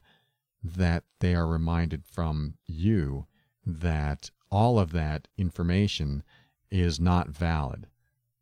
that 0.63 1.05
they 1.21 1.35
are 1.35 1.47
reminded 1.47 2.05
from 2.05 2.55
you 2.67 3.27
that 3.65 4.31
all 4.51 4.79
of 4.79 4.93
that 4.93 5.29
information 5.37 6.23
is 6.71 6.99
not 6.99 7.29
valid, 7.29 7.87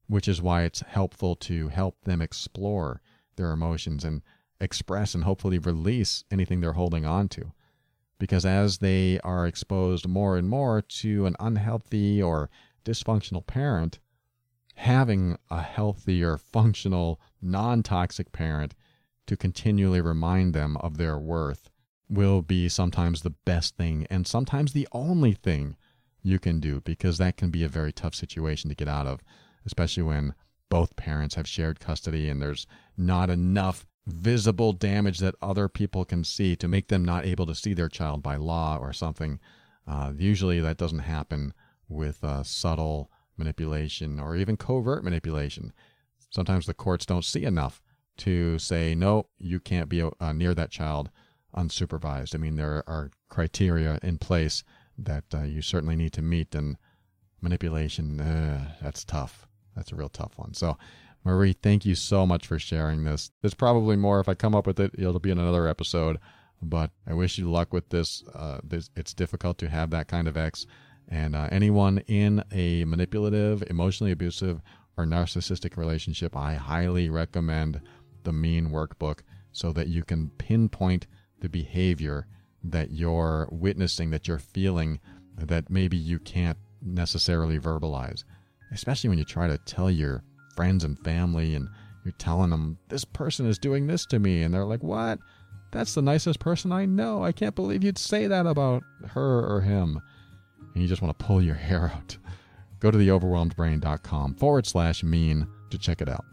which 0.06 0.28
is 0.28 0.42
why 0.42 0.62
it's 0.62 0.80
helpful 0.80 1.36
to 1.36 1.68
help 1.68 2.02
them 2.04 2.22
explore 2.22 3.00
their 3.36 3.52
emotions 3.52 4.04
and 4.04 4.22
express 4.60 5.14
and 5.14 5.24
hopefully 5.24 5.58
release 5.58 6.24
anything 6.30 6.60
they're 6.60 6.72
holding 6.72 7.04
on 7.04 7.28
to 7.28 7.52
because 8.18 8.46
as 8.46 8.78
they 8.78 9.20
are 9.20 9.46
exposed 9.46 10.08
more 10.08 10.36
and 10.36 10.48
more 10.48 10.82
to 10.82 11.26
an 11.26 11.36
unhealthy 11.38 12.22
or 12.22 12.50
dysfunctional 12.84 13.46
parent, 13.46 13.98
having 14.76 15.36
a 15.50 15.62
healthy 15.62 16.22
or 16.22 16.38
functional, 16.38 17.20
non 17.42 17.82
toxic 17.82 18.32
parent 18.32 18.74
to 19.26 19.36
continually 19.36 20.00
remind 20.00 20.54
them 20.54 20.76
of 20.78 20.96
their 20.96 21.18
worth 21.18 21.70
will 22.08 22.42
be 22.42 22.68
sometimes 22.68 23.22
the 23.22 23.34
best 23.44 23.76
thing 23.76 24.06
and 24.10 24.26
sometimes 24.26 24.72
the 24.72 24.86
only 24.92 25.32
thing 25.32 25.76
you 26.22 26.38
can 26.38 26.60
do 26.60 26.80
because 26.80 27.18
that 27.18 27.36
can 27.36 27.50
be 27.50 27.64
a 27.64 27.68
very 27.68 27.92
tough 27.92 28.14
situation 28.14 28.68
to 28.68 28.76
get 28.76 28.88
out 28.88 29.06
of, 29.06 29.20
especially 29.64 30.02
when 30.02 30.34
both 30.68 30.96
parents 30.96 31.34
have 31.34 31.48
shared 31.48 31.80
custody 31.80 32.28
and 32.28 32.40
there's 32.40 32.66
not 32.96 33.30
enough 33.30 33.86
visible 34.06 34.72
damage 34.72 35.18
that 35.18 35.34
other 35.42 35.68
people 35.68 36.04
can 36.04 36.22
see 36.22 36.54
to 36.56 36.68
make 36.68 36.88
them 36.88 37.04
not 37.04 37.26
able 37.26 37.46
to 37.46 37.54
see 37.54 37.74
their 37.74 37.88
child 37.88 38.22
by 38.22 38.36
law 38.36 38.78
or 38.78 38.92
something. 38.92 39.40
Uh, 39.86 40.12
usually 40.16 40.60
that 40.60 40.76
doesn't 40.76 41.00
happen 41.00 41.52
with 41.88 42.22
uh, 42.22 42.42
subtle 42.42 43.10
manipulation 43.36 44.18
or 44.20 44.36
even 44.36 44.56
covert 44.56 45.04
manipulation. 45.04 45.72
Sometimes 46.30 46.66
the 46.66 46.74
courts 46.74 47.06
don't 47.06 47.24
see 47.24 47.44
enough 47.44 47.82
to 48.18 48.58
say, 48.58 48.94
no, 48.94 49.26
you 49.38 49.60
can't 49.60 49.88
be 49.88 50.02
uh, 50.02 50.32
near 50.32 50.54
that 50.54 50.70
child 50.70 51.10
unsupervised. 51.56 52.34
I 52.34 52.38
mean, 52.38 52.56
there 52.56 52.84
are 52.86 53.10
criteria 53.28 53.98
in 54.02 54.18
place 54.18 54.64
that 54.98 55.24
uh, 55.34 55.42
you 55.42 55.62
certainly 55.62 55.96
need 55.96 56.12
to 56.14 56.22
meet, 56.22 56.54
and 56.54 56.76
manipulation, 57.40 58.20
uh, 58.20 58.72
that's 58.80 59.04
tough. 59.04 59.46
That's 59.74 59.92
a 59.92 59.96
real 59.96 60.08
tough 60.08 60.32
one. 60.36 60.54
So, 60.54 60.78
Marie, 61.26 61.54
thank 61.54 61.84
you 61.84 61.96
so 61.96 62.24
much 62.24 62.46
for 62.46 62.56
sharing 62.56 63.02
this. 63.02 63.32
There's 63.42 63.52
probably 63.52 63.96
more. 63.96 64.20
If 64.20 64.28
I 64.28 64.34
come 64.34 64.54
up 64.54 64.64
with 64.64 64.78
it, 64.78 64.92
it'll 64.96 65.18
be 65.18 65.32
in 65.32 65.40
another 65.40 65.66
episode. 65.66 66.18
But 66.62 66.92
I 67.04 67.14
wish 67.14 67.36
you 67.36 67.50
luck 67.50 67.72
with 67.72 67.88
this. 67.88 68.22
Uh, 68.32 68.60
this 68.62 68.90
it's 68.94 69.12
difficult 69.12 69.58
to 69.58 69.68
have 69.68 69.90
that 69.90 70.06
kind 70.06 70.28
of 70.28 70.36
ex. 70.36 70.66
And 71.08 71.34
uh, 71.34 71.48
anyone 71.50 71.98
in 72.06 72.44
a 72.52 72.84
manipulative, 72.84 73.64
emotionally 73.68 74.12
abusive, 74.12 74.60
or 74.96 75.04
narcissistic 75.04 75.76
relationship, 75.76 76.36
I 76.36 76.54
highly 76.54 77.10
recommend 77.10 77.80
the 78.22 78.32
Mean 78.32 78.70
Workbook 78.70 79.22
so 79.50 79.72
that 79.72 79.88
you 79.88 80.04
can 80.04 80.30
pinpoint 80.38 81.08
the 81.40 81.48
behavior 81.48 82.28
that 82.62 82.92
you're 82.92 83.48
witnessing, 83.50 84.10
that 84.10 84.28
you're 84.28 84.38
feeling, 84.38 85.00
that 85.36 85.70
maybe 85.70 85.96
you 85.96 86.20
can't 86.20 86.58
necessarily 86.80 87.58
verbalize. 87.58 88.22
Especially 88.70 89.08
when 89.08 89.18
you 89.18 89.24
try 89.24 89.48
to 89.48 89.58
tell 89.58 89.90
your 89.90 90.22
friends 90.56 90.82
and 90.82 90.98
family 91.04 91.54
and 91.54 91.68
you're 92.04 92.12
telling 92.18 92.50
them 92.50 92.78
this 92.88 93.04
person 93.04 93.46
is 93.46 93.58
doing 93.58 93.86
this 93.86 94.06
to 94.06 94.18
me 94.18 94.42
and 94.42 94.54
they're 94.54 94.64
like 94.64 94.82
what? 94.82 95.18
That's 95.72 95.94
the 95.94 96.02
nicest 96.02 96.38
person 96.38 96.72
i 96.72 96.86
know. 96.86 97.22
I 97.22 97.32
can't 97.32 97.54
believe 97.54 97.84
you'd 97.84 97.98
say 97.98 98.26
that 98.26 98.46
about 98.46 98.82
her 99.08 99.44
or 99.44 99.60
him. 99.60 100.00
And 100.72 100.82
you 100.82 100.88
just 100.88 101.02
want 101.02 101.18
to 101.18 101.24
pull 101.24 101.42
your 101.42 101.54
hair 101.68 101.92
out. 101.94 102.16
Go 102.80 102.90
to 102.90 102.98
theoverwhelmedbrain.com 102.98 104.34
forward 104.34 104.66
slash 104.66 105.02
mean 105.02 105.46
to 105.70 105.78
check 105.78 106.00
it 106.00 106.08
out. 106.08 106.24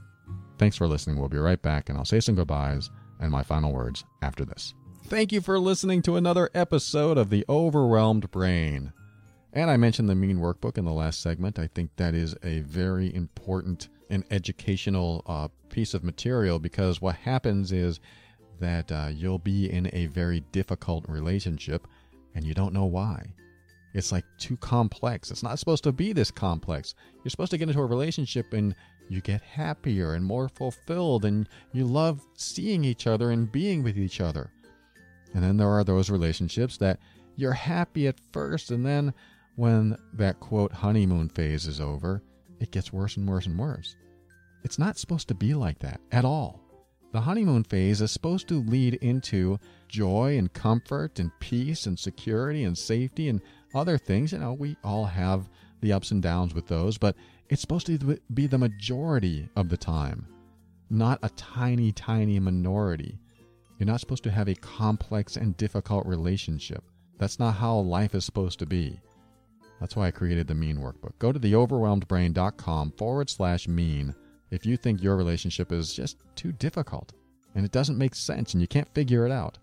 Thanks 0.57 0.77
for 0.77 0.87
listening. 0.87 1.17
We'll 1.17 1.29
be 1.29 1.37
right 1.37 1.61
back 1.61 1.89
and 1.89 1.97
i'll 1.97 2.05
say 2.05 2.19
some 2.19 2.35
goodbyes 2.35 2.89
and 3.19 3.31
my 3.31 3.43
final 3.43 3.73
words 3.73 4.03
after 4.21 4.45
this. 4.45 4.73
Thank 5.05 5.31
you 5.31 5.41
for 5.41 5.59
listening 5.59 6.01
to 6.03 6.15
another 6.15 6.49
episode 6.53 7.17
of 7.17 7.29
the 7.29 7.45
overwhelmed 7.49 8.31
brain. 8.31 8.93
And 9.51 9.69
i 9.69 9.77
mentioned 9.77 10.09
the 10.09 10.15
mean 10.15 10.37
workbook 10.37 10.77
in 10.77 10.85
the 10.85 10.93
last 10.93 11.21
segment. 11.21 11.59
I 11.59 11.67
think 11.67 11.91
that 11.97 12.13
is 12.13 12.35
a 12.43 12.59
very 12.61 13.13
important 13.13 13.89
an 14.09 14.23
educational 14.31 15.23
uh, 15.25 15.47
piece 15.69 15.93
of 15.93 16.03
material 16.03 16.59
because 16.59 17.01
what 17.01 17.15
happens 17.15 17.71
is 17.71 17.99
that 18.59 18.91
uh, 18.91 19.09
you'll 19.11 19.39
be 19.39 19.71
in 19.71 19.89
a 19.93 20.07
very 20.07 20.41
difficult 20.51 21.05
relationship 21.07 21.87
and 22.35 22.45
you 22.45 22.53
don't 22.53 22.73
know 22.73 22.85
why. 22.85 23.33
It's 23.93 24.11
like 24.11 24.25
too 24.37 24.57
complex. 24.57 25.29
It's 25.29 25.43
not 25.43 25.59
supposed 25.59 25.83
to 25.83 25.91
be 25.91 26.13
this 26.13 26.31
complex. 26.31 26.95
You're 27.23 27.29
supposed 27.29 27.51
to 27.51 27.57
get 27.57 27.69
into 27.69 27.81
a 27.81 27.85
relationship 27.85 28.53
and 28.53 28.75
you 29.09 29.21
get 29.21 29.41
happier 29.41 30.13
and 30.13 30.25
more 30.25 30.49
fulfilled 30.49 31.25
and 31.25 31.47
you 31.73 31.85
love 31.85 32.25
seeing 32.35 32.83
each 32.83 33.05
other 33.05 33.31
and 33.31 33.51
being 33.51 33.83
with 33.83 33.97
each 33.97 34.19
other. 34.19 34.49
And 35.33 35.43
then 35.43 35.57
there 35.57 35.69
are 35.69 35.83
those 35.83 36.09
relationships 36.09 36.77
that 36.77 36.99
you're 37.35 37.53
happy 37.53 38.07
at 38.07 38.19
first 38.31 38.71
and 38.71 38.85
then 38.85 39.13
when 39.55 39.97
that 40.13 40.39
quote 40.39 40.71
honeymoon 40.71 41.29
phase 41.29 41.67
is 41.67 41.79
over, 41.79 42.23
it 42.63 42.71
gets 42.71 42.93
worse 42.93 43.17
and 43.17 43.27
worse 43.27 43.45
and 43.45 43.59
worse. 43.59 43.95
It's 44.63 44.79
not 44.79 44.97
supposed 44.97 45.27
to 45.27 45.35
be 45.35 45.53
like 45.53 45.79
that 45.79 45.99
at 46.11 46.25
all. 46.25 46.61
The 47.11 47.21
honeymoon 47.21 47.65
phase 47.65 48.01
is 48.01 48.11
supposed 48.11 48.47
to 48.47 48.63
lead 48.63 48.95
into 48.95 49.59
joy 49.87 50.37
and 50.37 50.51
comfort 50.51 51.19
and 51.19 51.31
peace 51.39 51.85
and 51.85 51.99
security 51.99 52.63
and 52.63 52.75
safety 52.75 53.29
and 53.29 53.41
other 53.75 53.97
things. 53.97 54.31
You 54.31 54.39
know, 54.39 54.53
we 54.53 54.77
all 54.83 55.05
have 55.05 55.49
the 55.81 55.93
ups 55.93 56.11
and 56.11 56.23
downs 56.23 56.55
with 56.55 56.65
those, 56.67 56.97
but 56.97 57.15
it's 57.49 57.61
supposed 57.61 57.85
to 57.87 58.17
be 58.33 58.47
the 58.47 58.57
majority 58.57 59.49
of 59.55 59.69
the 59.69 59.77
time, 59.77 60.25
not 60.89 61.19
a 61.21 61.29
tiny, 61.31 61.91
tiny 61.91 62.39
minority. 62.39 63.19
You're 63.77 63.87
not 63.87 63.99
supposed 63.99 64.23
to 64.23 64.31
have 64.31 64.47
a 64.47 64.55
complex 64.55 65.35
and 65.35 65.57
difficult 65.57 66.07
relationship. 66.07 66.83
That's 67.19 67.37
not 67.37 67.55
how 67.55 67.77
life 67.79 68.15
is 68.15 68.23
supposed 68.25 68.57
to 68.59 68.65
be. 68.65 68.99
That's 69.79 69.95
why 69.95 70.07
I 70.07 70.11
created 70.11 70.47
the 70.47 70.55
Mean 70.55 70.77
Workbook. 70.77 71.17
Go 71.19 71.31
to 71.31 71.39
theoverwhelmedbrain.com 71.39 72.93
forward 72.97 73.29
slash 73.29 73.67
mean 73.67 74.15
if 74.51 74.65
you 74.65 74.77
think 74.77 75.01
your 75.01 75.17
relationship 75.17 75.71
is 75.71 75.93
just 75.93 76.17
too 76.35 76.51
difficult 76.53 77.13
and 77.55 77.65
it 77.65 77.71
doesn't 77.71 77.97
make 77.97 78.15
sense 78.15 78.53
and 78.53 78.61
you 78.61 78.67
can't 78.67 78.93
figure 78.93 79.25
it 79.25 79.31
out. 79.31 79.57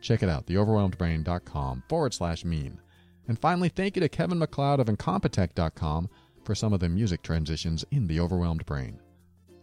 Check 0.00 0.22
it 0.22 0.28
out, 0.28 0.46
theoverwhelmedbrain.com 0.46 1.84
forward 1.88 2.14
slash 2.14 2.44
mean. 2.44 2.80
And 3.28 3.38
finally, 3.38 3.68
thank 3.68 3.96
you 3.96 4.00
to 4.00 4.08
Kevin 4.08 4.38
MacLeod 4.38 4.80
of 4.80 4.88
Incompetech.com 4.88 6.08
for 6.44 6.54
some 6.54 6.72
of 6.72 6.80
the 6.80 6.88
music 6.88 7.22
transitions 7.22 7.84
in 7.90 8.06
The 8.06 8.18
Overwhelmed 8.18 8.66
Brain. 8.66 9.00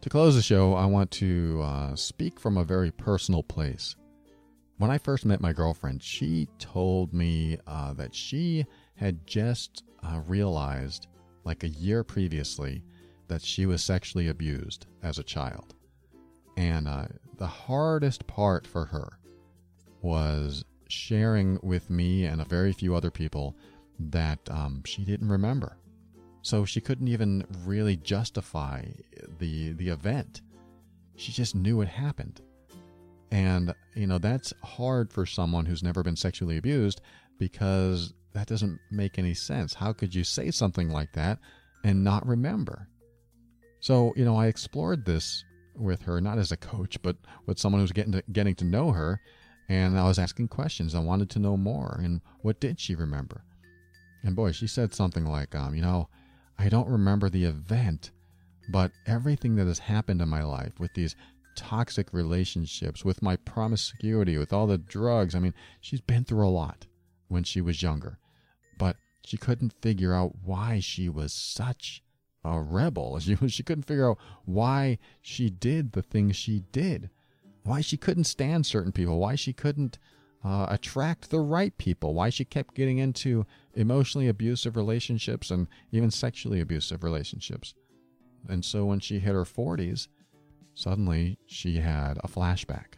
To 0.02 0.10
close 0.10 0.36
the 0.36 0.41
show, 0.41 0.74
I 0.74 0.86
want 0.86 1.12
to 1.12 1.62
uh, 1.64 1.95
speak 1.95 2.39
from 2.39 2.56
a 2.56 2.64
very 2.64 2.91
personal 2.91 3.43
place. 3.43 3.95
When 4.78 4.91
I 4.91 5.00
first 5.00 5.26
met 5.26 5.41
my 5.41 5.54
girlfriend, 5.54 6.04
she 6.04 6.48
told 6.60 7.14
me 7.14 7.58
uh, 7.66 7.93
that 7.93 8.14
she 8.14 8.66
had 8.95 9.26
just 9.26 9.84
uh, 10.04 10.22
realized, 10.28 11.08
like 11.43 11.64
a 11.64 11.70
year 11.70 12.04
previously, 12.04 12.84
that 13.28 13.41
she 13.41 13.66
was 13.66 13.84
sexually 13.84 14.28
abused 14.30 14.86
as 15.04 15.18
a 15.18 15.24
child. 15.24 15.76
And 16.56 16.88
uh, 16.88 17.06
the 17.38 17.48
hardest 17.48 18.26
part 18.28 18.66
for 18.66 18.86
her 18.86 19.20
was 20.02 20.64
sharing 20.88 21.60
with 21.62 21.89
me 21.89 22.26
and 22.26 22.41
a 22.41 22.45
very 22.45 22.72
few 22.72 22.95
other 22.95 23.12
people 23.12 23.56
that 24.00 24.39
um, 24.50 24.84
she 24.86 25.04
didn't 25.04 25.30
remember. 25.30 25.78
So 26.41 26.66
she 26.66 26.82
couldn't 26.82 27.08
even 27.08 27.45
really 27.66 27.98
justify 27.98 28.86
the 29.39 29.74
the 29.74 29.89
event. 29.89 30.41
She 31.16 31.32
just 31.32 31.56
knew 31.56 31.82
it 31.82 31.89
happened. 31.89 32.41
And 33.32 33.74
you 33.95 34.08
know, 34.08 34.18
that's 34.18 34.54
hard 34.64 35.12
for 35.12 35.26
someone 35.26 35.66
who's 35.66 35.84
never 35.84 36.04
been 36.04 36.16
sexually 36.16 36.58
abused 36.58 37.02
because 37.38 38.14
that 38.38 38.47
doesn't 38.47 38.79
make 38.91 39.17
any 39.17 39.33
sense. 39.33 39.73
How 39.73 39.93
could 39.93 40.13
you 40.13 40.23
say 40.23 40.51
something 40.51 40.89
like 40.89 41.13
that 41.13 41.39
and 41.83 42.03
not 42.03 42.27
remember? 42.27 42.88
So, 43.79 44.13
you 44.15 44.25
know, 44.25 44.35
I 44.35 44.47
explored 44.47 45.05
this 45.05 45.43
with 45.75 46.03
her, 46.03 46.21
not 46.21 46.38
as 46.38 46.51
a 46.51 46.57
coach, 46.57 47.01
but 47.01 47.17
with 47.45 47.57
someone 47.57 47.81
who's 47.81 47.91
getting 47.91 48.11
to, 48.13 48.23
getting 48.31 48.55
to 48.55 48.65
know 48.65 48.91
her. 48.91 49.19
And 49.69 49.97
I 49.97 50.03
was 50.03 50.19
asking 50.19 50.49
questions. 50.49 50.93
I 50.93 50.99
wanted 50.99 51.29
to 51.31 51.39
know 51.39 51.57
more. 51.57 51.99
And 52.03 52.21
what 52.41 52.59
did 52.59 52.79
she 52.79 52.95
remember? 52.95 53.43
And 54.23 54.35
boy, 54.35 54.51
she 54.51 54.67
said 54.67 54.93
something 54.93 55.25
like, 55.25 55.55
um, 55.55 55.73
you 55.73 55.81
know, 55.81 56.09
I 56.59 56.69
don't 56.69 56.89
remember 56.89 57.29
the 57.29 57.45
event, 57.45 58.11
but 58.69 58.91
everything 59.05 59.55
that 59.55 59.67
has 59.67 59.79
happened 59.79 60.21
in 60.21 60.29
my 60.29 60.43
life 60.43 60.79
with 60.79 60.93
these 60.93 61.15
toxic 61.55 62.13
relationships, 62.13 63.03
with 63.03 63.21
my 63.21 63.35
promiscuity, 63.35 64.38
with 64.38 64.53
all 64.53 64.67
the 64.67 64.77
drugs. 64.77 65.33
I 65.33 65.39
mean, 65.39 65.53
she's 65.81 66.01
been 66.01 66.23
through 66.23 66.47
a 66.47 66.49
lot 66.49 66.85
when 67.27 67.43
she 67.43 67.61
was 67.61 67.81
younger, 67.81 68.19
she 69.28 69.36
couldn't 69.36 69.73
figure 69.82 70.13
out 70.13 70.36
why 70.41 70.80
she 70.80 71.09
was 71.09 71.34
such 71.34 72.01
a 72.45 72.61
rebel. 72.61 73.19
She, 73.21 73.36
she 73.49 73.61
couldn't 73.61 73.84
figure 73.84 74.11
out 74.11 74.19
why 74.45 74.99
she 75.21 75.49
did 75.49 75.91
the 75.91 76.01
things 76.01 76.38
she 76.38 76.63
did, 76.71 77.09
why 77.63 77.82
she 77.82 77.97
couldn't 77.97 78.23
stand 78.23 78.65
certain 78.65 78.93
people, 78.93 79.19
why 79.19 79.36
she 79.36 79.51
couldn't 79.51 79.99
uh, 80.45 80.67
attract 80.69 81.30
the 81.30 81.41
right 81.41 81.78
people, 81.78 82.13
why 82.13 82.30
she 82.30 82.45
kept 82.45 82.73
getting 82.73 82.99
into 82.99 83.45
emotionally 83.73 84.30
abusive 84.30 84.78
relationships 84.78 85.51
and 85.51 85.67
even 85.91 86.09
sexually 86.09 86.61
abusive 86.61 87.03
relationships. 87.03 87.73
And 88.47 88.63
so 88.63 88.86
when 88.86 89.01
she 89.01 89.19
hit 89.19 89.34
her 89.34 89.43
40s, 89.43 90.07
suddenly 90.73 91.38
she 91.47 91.80
had 91.80 92.17
a 92.23 92.30
flashback. 92.30 92.93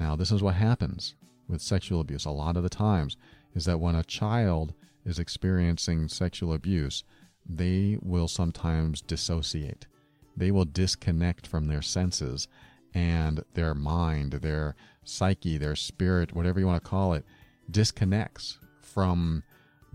Now, 0.00 0.16
this 0.16 0.32
is 0.32 0.42
what 0.42 0.56
happens 0.56 1.14
with 1.46 1.62
sexual 1.62 2.00
abuse 2.00 2.24
a 2.24 2.30
lot 2.30 2.56
of 2.56 2.64
the 2.64 2.68
times 2.68 3.16
is 3.54 3.66
that 3.66 3.78
when 3.78 3.94
a 3.94 4.02
child 4.02 4.74
is 5.08 5.18
experiencing 5.18 6.08
sexual 6.08 6.52
abuse, 6.52 7.02
they 7.48 7.98
will 8.02 8.28
sometimes 8.28 9.00
dissociate. 9.00 9.86
They 10.36 10.50
will 10.50 10.66
disconnect 10.66 11.46
from 11.46 11.66
their 11.66 11.82
senses 11.82 12.46
and 12.94 13.42
their 13.54 13.74
mind, 13.74 14.32
their 14.32 14.76
psyche, 15.04 15.56
their 15.56 15.74
spirit, 15.74 16.34
whatever 16.34 16.60
you 16.60 16.66
want 16.66 16.82
to 16.82 16.88
call 16.88 17.14
it, 17.14 17.24
disconnects 17.70 18.58
from 18.82 19.42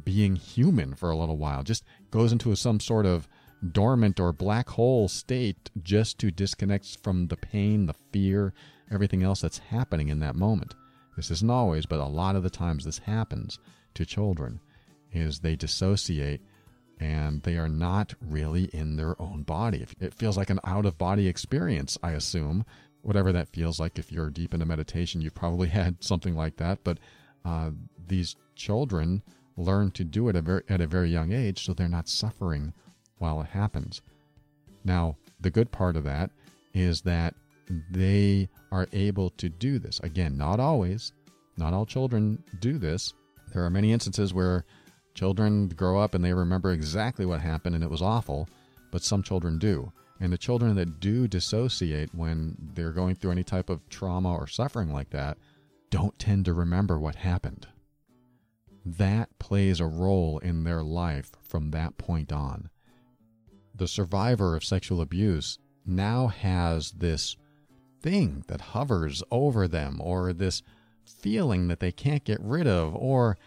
being 0.04 0.36
human 0.36 0.96
for 0.96 1.12
a 1.12 1.16
little 1.16 1.38
while. 1.38 1.64
Just 1.64 1.84
goes 2.12 2.32
into 2.32 2.56
some 2.56 2.80
sort 2.80 3.06
of 3.06 3.28
dormant 3.72 4.20
or 4.20 4.34
black 4.34 4.70
hole 4.70 5.08
state 5.08 5.70
just 5.82 6.18
to 6.20 6.32
disconnect 6.32 6.98
from 7.02 7.28
the 7.28 7.38
pain, 7.38 7.86
the 7.86 7.96
fear, 8.12 8.54
everything 8.92 9.24
else 9.24 9.42
that's 9.42 9.60
happening 9.60 10.10
in 10.10 10.20
that 10.20 10.36
moment. 10.36 10.76
This 11.16 11.32
isn't 11.32 11.50
always, 11.50 11.86
but 11.86 12.00
a 12.00 12.06
lot 12.06 12.36
of 12.36 12.44
the 12.44 12.50
times 12.50 12.84
this 12.84 12.98
happens 12.98 13.60
to 13.94 14.06
children 14.06 14.60
is 15.14 15.40
they 15.40 15.56
dissociate 15.56 16.42
and 17.00 17.42
they 17.44 17.58
are 17.58 17.70
not 17.70 18.14
really 18.22 18.66
in 18.66 18.96
their 18.96 19.20
own 19.22 19.44
body. 19.44 19.86
It 20.00 20.14
feels 20.14 20.38
like 20.38 20.50
an 20.50 20.60
out 20.64 20.86
of 20.86 20.98
body 20.98 21.28
experience, 21.28 21.98
I 22.04 22.12
assume. 22.12 22.66
Whatever 23.02 23.34
that 23.34 23.50
feels 23.50 23.80
like, 23.80 24.00
if 24.00 24.12
you're 24.12 24.30
deep 24.30 24.54
into 24.54 24.66
meditation, 24.66 25.22
you've 25.22 25.36
probably 25.36 25.68
had 25.82 26.04
something 26.04 26.36
like 26.36 26.58
that. 26.58 26.84
But 26.84 27.00
uh, 27.44 27.72
these 28.08 28.36
children 28.56 29.24
learn 29.58 29.92
to 29.92 30.04
do 30.04 30.30
it 30.30 30.36
at 30.36 30.40
a, 30.40 30.42
very, 30.42 30.64
at 30.70 30.82
a 30.82 30.88
very 30.88 31.10
young 31.10 31.32
age, 31.32 31.66
so 31.66 31.74
they're 31.74 31.88
not 31.88 32.08
suffering 32.08 32.74
while 33.18 33.42
it 33.42 33.48
happens. 33.48 34.02
Now, 34.84 35.18
the 35.40 35.52
good 35.52 35.72
part 35.72 35.96
of 35.96 36.04
that 36.06 36.32
is 36.74 37.02
that 37.02 37.36
they 37.92 38.50
are 38.72 38.88
able 38.94 39.30
to 39.32 39.50
do 39.50 39.80
this. 39.80 40.00
Again, 40.02 40.38
not 40.38 40.60
always, 40.60 41.14
not 41.58 41.74
all 41.74 41.86
children 41.86 42.44
do 42.60 42.78
this. 42.78 43.14
There 43.54 43.64
are 43.64 43.70
many 43.70 43.92
instances 43.92 44.34
where 44.34 44.66
children 45.14 45.68
grow 45.70 46.00
up 46.00 46.16
and 46.16 46.24
they 46.24 46.34
remember 46.34 46.72
exactly 46.72 47.26
what 47.26 47.42
happened 47.42 47.76
and 47.76 47.84
it 47.84 47.90
was 47.90 48.02
awful, 48.02 48.48
but 48.92 49.04
some 49.04 49.24
children 49.24 49.58
do. 49.58 49.92
And 50.20 50.32
the 50.32 50.38
children 50.38 50.76
that 50.76 51.00
do 51.00 51.28
dissociate 51.28 52.14
when 52.14 52.56
they're 52.74 52.92
going 52.92 53.16
through 53.16 53.32
any 53.32 53.44
type 53.44 53.70
of 53.70 53.88
trauma 53.90 54.34
or 54.34 54.48
suffering 54.48 54.92
like 54.92 55.10
that 55.10 55.38
don't 55.90 56.18
tend 56.18 56.46
to 56.46 56.54
remember 56.54 57.00
what 57.00 57.16
happened. 57.16 57.68
That 58.86 59.38
plays 59.40 59.80
a 59.80 59.86
role 59.86 60.40
in 60.40 60.64
their 60.64 60.84
life 60.84 61.32
from 61.42 61.72
that 61.72 61.98
point 61.98 62.32
on 62.32 62.70
the 63.76 63.88
survivor 63.88 64.56
of 64.56 64.64
sexual 64.64 65.02
abuse 65.02 65.58
now 65.86 66.28
has 66.28 66.92
this 66.92 67.36
thing 68.02 68.44
that 68.48 68.62
hovers 68.62 69.24
over 69.32 69.68
them, 69.68 70.00
or 70.02 70.34
this 70.34 70.62
feeling 71.06 71.68
that 71.68 71.80
they 71.80 71.92
can't 71.92 72.24
get 72.24 72.40
rid 72.42 72.68
of, 72.68 72.96
or 72.96 73.38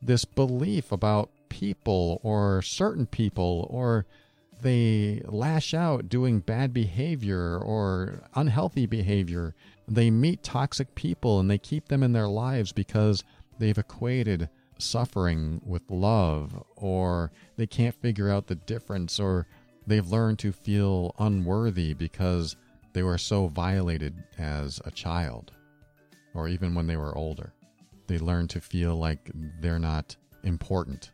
this 0.00 0.24
belief 0.24 0.92
about 0.92 1.30
people 1.48 2.20
or 2.22 2.62
certain 2.62 3.06
people, 3.06 3.66
or 3.70 4.06
they 4.60 5.22
lash 5.24 5.74
out 5.74 6.08
doing 6.08 6.40
bad 6.40 6.72
behavior 6.72 7.58
or 7.58 8.22
unhealthy 8.34 8.86
behavior. 8.86 9.54
They 9.86 10.10
meet 10.10 10.42
toxic 10.42 10.94
people 10.94 11.40
and 11.40 11.50
they 11.50 11.58
keep 11.58 11.88
them 11.88 12.02
in 12.02 12.12
their 12.12 12.28
lives 12.28 12.72
because 12.72 13.24
they've 13.58 13.78
equated 13.78 14.48
suffering 14.78 15.60
with 15.64 15.82
love, 15.90 16.62
or 16.76 17.32
they 17.56 17.66
can't 17.66 17.94
figure 17.94 18.30
out 18.30 18.46
the 18.46 18.54
difference, 18.54 19.18
or 19.18 19.46
they've 19.86 20.06
learned 20.06 20.38
to 20.40 20.52
feel 20.52 21.14
unworthy 21.18 21.94
because 21.94 22.56
they 22.92 23.02
were 23.02 23.18
so 23.18 23.48
violated 23.48 24.14
as 24.38 24.80
a 24.84 24.90
child 24.90 25.52
or 26.34 26.48
even 26.48 26.74
when 26.74 26.86
they 26.86 26.96
were 26.96 27.16
older. 27.16 27.52
They 28.08 28.18
learn 28.18 28.48
to 28.48 28.60
feel 28.60 28.96
like 28.96 29.30
they're 29.60 29.78
not 29.78 30.16
important. 30.42 31.12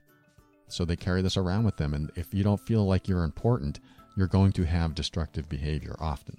So 0.68 0.84
they 0.84 0.96
carry 0.96 1.22
this 1.22 1.36
around 1.36 1.64
with 1.64 1.76
them. 1.76 1.92
And 1.92 2.10
if 2.16 2.32
you 2.32 2.42
don't 2.42 2.60
feel 2.60 2.86
like 2.86 3.06
you're 3.06 3.24
important, 3.24 3.80
you're 4.16 4.26
going 4.26 4.52
to 4.52 4.64
have 4.64 4.94
destructive 4.94 5.48
behavior 5.48 5.96
often. 6.00 6.36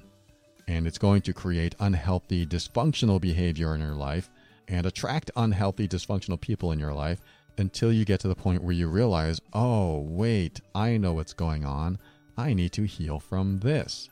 And 0.68 0.88
it's 0.88 0.98
going 0.98 1.22
to 1.24 1.34
create 1.34 1.76
unhealthy, 1.80 2.46
dysfunctional 2.46 3.22
behavior 3.22 3.76
in 3.76 3.82
your 3.82 3.94
life 3.94 4.30
and 4.68 4.86
attract 4.86 5.30
unhealthy, 5.36 5.88
dysfunctional 5.88 6.42
people 6.42 6.72
in 6.72 6.80
your 6.80 6.94
life 6.94 7.22
until 7.58 7.92
you 7.92 8.04
get 8.04 8.20
to 8.22 8.28
the 8.28 8.36
point 8.36 8.64
where 8.64 8.74
you 8.74 8.88
realize, 8.88 9.40
oh, 9.54 10.00
wait, 10.00 10.62
I 10.74 10.98
know 10.98 11.14
what's 11.14 11.34
going 11.34 11.66
on. 11.66 12.00
I 12.38 12.54
need 12.54 12.72
to 12.74 12.84
heal 12.84 13.20
from 13.20 13.60
this. 13.60 14.10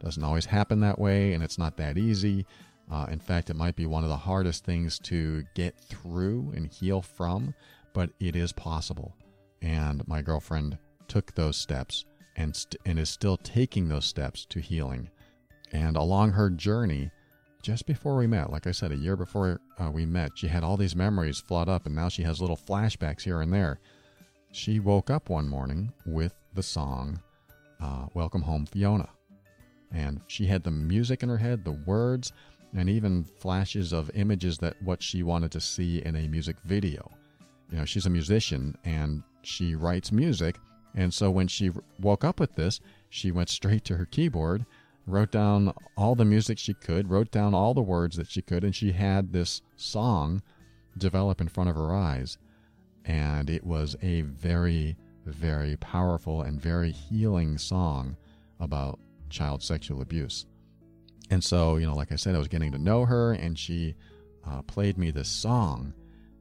Doesn't 0.00 0.24
always 0.24 0.44
happen 0.44 0.80
that 0.80 0.98
way, 0.98 1.32
and 1.32 1.42
it's 1.42 1.58
not 1.58 1.76
that 1.78 1.96
easy. 1.96 2.44
Uh, 2.90 3.06
in 3.10 3.18
fact, 3.18 3.50
it 3.50 3.56
might 3.56 3.76
be 3.76 3.86
one 3.86 4.04
of 4.04 4.08
the 4.08 4.16
hardest 4.16 4.64
things 4.64 4.98
to 5.00 5.44
get 5.54 5.76
through 5.76 6.52
and 6.54 6.66
heal 6.66 7.02
from, 7.02 7.54
but 7.92 8.10
it 8.20 8.36
is 8.36 8.52
possible. 8.52 9.14
And 9.62 10.06
my 10.06 10.22
girlfriend 10.22 10.78
took 11.08 11.34
those 11.34 11.56
steps 11.56 12.04
and, 12.36 12.54
st- 12.54 12.80
and 12.84 12.98
is 12.98 13.10
still 13.10 13.36
taking 13.38 13.88
those 13.88 14.04
steps 14.04 14.44
to 14.46 14.60
healing. 14.60 15.10
And 15.72 15.96
along 15.96 16.32
her 16.32 16.50
journey, 16.50 17.10
just 17.62 17.86
before 17.86 18.16
we 18.16 18.28
met, 18.28 18.52
like 18.52 18.68
I 18.68 18.72
said, 18.72 18.92
a 18.92 18.96
year 18.96 19.16
before 19.16 19.60
uh, 19.78 19.90
we 19.90 20.06
met, 20.06 20.32
she 20.36 20.46
had 20.46 20.62
all 20.62 20.76
these 20.76 20.94
memories 20.94 21.40
flood 21.40 21.68
up, 21.68 21.86
and 21.86 21.94
now 21.96 22.08
she 22.08 22.22
has 22.22 22.40
little 22.40 22.56
flashbacks 22.56 23.22
here 23.22 23.40
and 23.40 23.52
there. 23.52 23.80
She 24.52 24.78
woke 24.78 25.10
up 25.10 25.28
one 25.28 25.48
morning 25.48 25.92
with 26.06 26.32
the 26.54 26.62
song 26.62 27.20
uh, 27.80 28.06
Welcome 28.14 28.42
Home 28.42 28.66
Fiona. 28.66 29.08
And 29.92 30.20
she 30.28 30.46
had 30.46 30.62
the 30.62 30.70
music 30.70 31.22
in 31.22 31.28
her 31.28 31.38
head, 31.38 31.64
the 31.64 31.72
words, 31.72 32.32
and 32.76 32.88
even 32.88 33.24
flashes 33.24 33.92
of 33.92 34.10
images 34.14 34.58
that 34.58 34.80
what 34.82 35.02
she 35.02 35.22
wanted 35.22 35.50
to 35.52 35.60
see 35.60 36.02
in 36.02 36.16
a 36.16 36.28
music 36.28 36.56
video. 36.64 37.10
You 37.70 37.78
know, 37.78 37.84
she's 37.84 38.06
a 38.06 38.10
musician 38.10 38.76
and 38.84 39.22
she 39.42 39.74
writes 39.74 40.12
music. 40.12 40.58
And 40.94 41.12
so 41.12 41.30
when 41.30 41.48
she 41.48 41.70
woke 42.00 42.24
up 42.24 42.40
with 42.40 42.54
this, 42.54 42.80
she 43.08 43.30
went 43.30 43.48
straight 43.48 43.84
to 43.84 43.96
her 43.96 44.06
keyboard, 44.06 44.64
wrote 45.06 45.30
down 45.30 45.72
all 45.96 46.14
the 46.14 46.24
music 46.24 46.58
she 46.58 46.74
could, 46.74 47.10
wrote 47.10 47.30
down 47.30 47.54
all 47.54 47.74
the 47.74 47.82
words 47.82 48.16
that 48.16 48.30
she 48.30 48.42
could, 48.42 48.64
and 48.64 48.74
she 48.74 48.92
had 48.92 49.32
this 49.32 49.62
song 49.76 50.42
develop 50.98 51.40
in 51.40 51.48
front 51.48 51.70
of 51.70 51.76
her 51.76 51.94
eyes. 51.94 52.38
And 53.04 53.50
it 53.50 53.64
was 53.64 53.96
a 54.02 54.22
very 54.22 54.96
very 55.26 55.76
powerful 55.76 56.42
and 56.42 56.60
very 56.60 56.90
healing 56.90 57.58
song 57.58 58.16
about 58.60 58.98
child 59.28 59.62
sexual 59.62 60.00
abuse. 60.00 60.46
And 61.30 61.42
so, 61.42 61.76
you 61.76 61.86
know, 61.86 61.94
like 61.94 62.12
I 62.12 62.16
said, 62.16 62.34
I 62.34 62.38
was 62.38 62.48
getting 62.48 62.72
to 62.72 62.78
know 62.78 63.04
her, 63.04 63.32
and 63.32 63.58
she 63.58 63.94
uh, 64.46 64.62
played 64.62 64.96
me 64.96 65.10
this 65.10 65.28
song, 65.28 65.92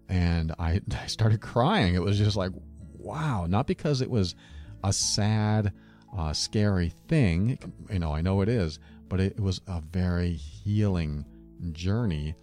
and 0.10 0.54
I, 0.60 0.82
I 0.92 1.08
started 1.08 1.42
crying. 1.42 1.96
It 1.96 2.04
was 2.04 2.18
just 2.18 2.36
like, 2.36 2.52
wow, 2.98 3.46
not 3.48 3.68
because 3.68 4.02
it 4.02 4.10
was 4.10 4.36
a 4.84 4.94
sad, 4.94 5.74
uh, 6.16 6.34
scary 6.34 6.94
thing. 7.08 7.58
You 7.92 8.00
know, 8.00 8.14
I 8.14 8.22
know 8.22 8.42
it 8.42 8.50
is, 8.50 8.80
but 9.10 9.20
it 9.20 9.40
was 9.40 9.62
a 9.68 9.82
very 9.82 10.34
healing 10.34 11.26
journey 11.72 12.36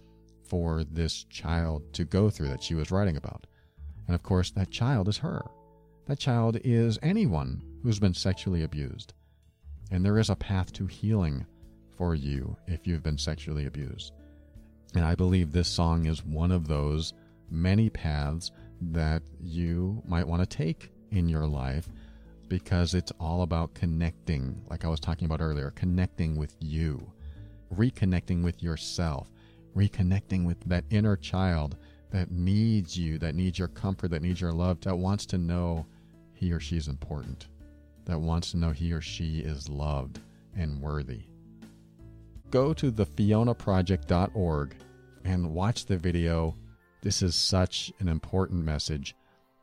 for 0.43 0.83
this 0.83 1.23
child 1.25 1.93
to 1.93 2.03
go 2.03 2.29
through 2.29 2.49
that 2.49 2.63
she 2.63 2.75
was 2.75 2.91
writing 2.91 3.17
about. 3.17 3.47
And 4.07 4.15
of 4.15 4.23
course, 4.23 4.51
that 4.51 4.69
child 4.69 5.07
is 5.07 5.17
her. 5.19 5.43
That 6.07 6.19
child 6.19 6.57
is 6.63 6.99
anyone 7.01 7.61
who's 7.81 7.99
been 7.99 8.13
sexually 8.13 8.63
abused. 8.63 9.13
And 9.91 10.05
there 10.05 10.17
is 10.17 10.29
a 10.29 10.35
path 10.35 10.73
to 10.73 10.85
healing 10.85 11.45
for 11.97 12.15
you 12.15 12.55
if 12.67 12.85
you've 12.85 13.03
been 13.03 13.17
sexually 13.17 13.65
abused. 13.65 14.13
And 14.95 15.03
I 15.03 15.15
believe 15.15 15.51
this 15.51 15.67
song 15.67 16.05
is 16.05 16.25
one 16.25 16.51
of 16.51 16.67
those 16.67 17.13
many 17.49 17.89
paths 17.89 18.51
that 18.91 19.23
you 19.39 20.01
might 20.05 20.27
want 20.27 20.41
to 20.41 20.57
take 20.57 20.91
in 21.11 21.29
your 21.29 21.47
life 21.47 21.89
because 22.49 22.93
it's 22.93 23.11
all 23.19 23.41
about 23.41 23.73
connecting, 23.73 24.61
like 24.69 24.85
I 24.85 24.89
was 24.89 24.99
talking 24.99 25.25
about 25.25 25.41
earlier, 25.41 25.71
connecting 25.71 26.35
with 26.35 26.55
you, 26.59 27.11
reconnecting 27.73 28.43
with 28.43 28.61
yourself, 28.61 29.31
reconnecting 29.75 30.45
with 30.45 30.59
that 30.65 30.83
inner 30.89 31.15
child 31.15 31.77
that 32.11 32.29
needs 32.29 32.97
you, 32.97 33.17
that 33.17 33.33
needs 33.33 33.57
your 33.57 33.69
comfort, 33.69 34.11
that 34.11 34.21
needs 34.21 34.39
your 34.39 34.53
love, 34.53 34.79
that 34.81 34.95
wants 34.95 35.25
to 35.27 35.37
know 35.37 35.85
he 36.33 36.51
or 36.51 36.59
she 36.59 36.77
is 36.77 36.87
important, 36.87 37.47
that 38.05 38.19
wants 38.19 38.51
to 38.51 38.57
know 38.57 38.69
he 38.69 38.93
or 38.93 39.01
she 39.01 39.39
is 39.39 39.67
loved 39.69 40.19
and 40.55 40.79
worthy. 40.79 41.23
Go 42.53 42.71
to 42.71 42.91
thefionaproject.org 42.91 44.75
and 45.25 45.55
watch 45.55 45.87
the 45.87 45.97
video. 45.97 46.55
This 47.01 47.23
is 47.23 47.33
such 47.33 47.91
an 47.97 48.07
important 48.07 48.63
message. 48.63 49.15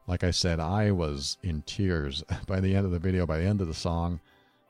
Like 0.09 0.24
I 0.24 0.32
said, 0.32 0.59
I 0.59 0.91
was 0.91 1.38
in 1.45 1.62
tears 1.62 2.24
by 2.49 2.59
the 2.59 2.74
end 2.74 2.84
of 2.84 2.91
the 2.91 2.99
video, 2.99 3.26
by 3.26 3.38
the 3.38 3.45
end 3.45 3.61
of 3.61 3.68
the 3.68 3.74
song, 3.74 4.18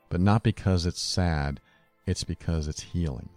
but 0.09 0.21
not 0.21 0.43
because 0.43 0.85
it's 0.85 1.01
sad, 1.01 1.61
it's 2.05 2.23
because 2.23 2.67
it's 2.67 2.83
healing. 2.83 3.27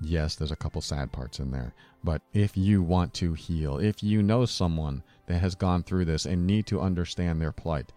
Yes, 0.00 0.36
there's 0.36 0.50
a 0.50 0.56
couple 0.56 0.80
sad 0.80 1.12
parts 1.12 1.38
in 1.38 1.50
there, 1.50 1.74
but 2.02 2.22
if 2.32 2.56
you 2.56 2.82
want 2.82 3.12
to 3.14 3.34
heal, 3.34 3.76
if 3.76 4.02
you 4.02 4.22
know 4.22 4.46
someone 4.46 5.02
that 5.26 5.40
has 5.40 5.54
gone 5.54 5.82
through 5.82 6.06
this 6.06 6.24
and 6.24 6.46
need 6.46 6.66
to 6.68 6.80
understand 6.80 7.42
their 7.42 7.52
plight, 7.52 7.92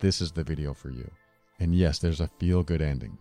this 0.00 0.20
is 0.20 0.32
the 0.32 0.42
video 0.42 0.74
for 0.74 0.90
you. 0.90 1.08
And 1.60 1.76
yes, 1.76 2.00
there's 2.00 2.20
a 2.20 2.30
feel 2.40 2.64
good 2.64 2.82
ending. 2.82 3.16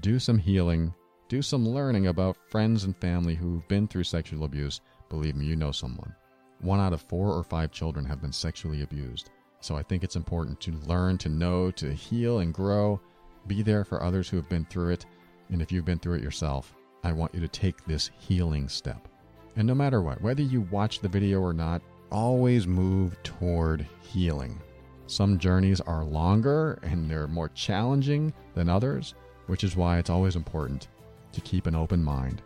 Do 0.00 0.18
some 0.18 0.36
healing, 0.36 0.92
do 1.28 1.40
some 1.40 1.66
learning 1.66 2.08
about 2.08 2.36
friends 2.50 2.84
and 2.84 2.96
family 2.96 3.34
who've 3.34 3.66
been 3.66 3.88
through 3.88 4.04
sexual 4.04 4.44
abuse. 4.44 4.82
Believe 5.08 5.36
me, 5.36 5.46
you 5.46 5.56
know 5.56 5.72
someone. 5.72 6.14
One 6.60 6.80
out 6.80 6.92
of 6.92 7.00
four 7.00 7.28
or 7.28 7.42
five 7.42 7.72
children 7.72 8.04
have 8.04 8.20
been 8.20 8.32
sexually 8.32 8.82
abused. 8.82 9.30
So 9.60 9.74
I 9.74 9.82
think 9.82 10.04
it's 10.04 10.16
important 10.16 10.60
to 10.60 10.72
learn, 10.86 11.16
to 11.18 11.30
know, 11.30 11.70
to 11.72 11.92
heal 11.92 12.40
and 12.40 12.52
grow. 12.52 13.00
Be 13.46 13.62
there 13.62 13.84
for 13.84 14.02
others 14.02 14.28
who 14.28 14.36
have 14.36 14.50
been 14.50 14.66
through 14.66 14.90
it. 14.90 15.06
And 15.50 15.62
if 15.62 15.72
you've 15.72 15.86
been 15.86 15.98
through 15.98 16.16
it 16.16 16.22
yourself, 16.22 16.74
I 17.02 17.12
want 17.12 17.34
you 17.34 17.40
to 17.40 17.48
take 17.48 17.84
this 17.84 18.10
healing 18.18 18.68
step. 18.68 19.08
And 19.56 19.66
no 19.66 19.74
matter 19.74 20.02
what, 20.02 20.20
whether 20.20 20.42
you 20.42 20.62
watch 20.70 21.00
the 21.00 21.08
video 21.08 21.40
or 21.40 21.54
not, 21.54 21.80
always 22.12 22.66
move 22.66 23.16
toward 23.22 23.86
healing. 24.02 24.60
Some 25.06 25.38
journeys 25.38 25.80
are 25.80 26.04
longer 26.04 26.78
and 26.82 27.10
they're 27.10 27.28
more 27.28 27.48
challenging 27.50 28.32
than 28.54 28.68
others, 28.68 29.14
which 29.46 29.64
is 29.64 29.76
why 29.76 29.98
it's 29.98 30.10
always 30.10 30.36
important 30.36 30.88
to 31.34 31.40
keep 31.40 31.66
an 31.66 31.74
open 31.74 32.02
mind 32.02 32.42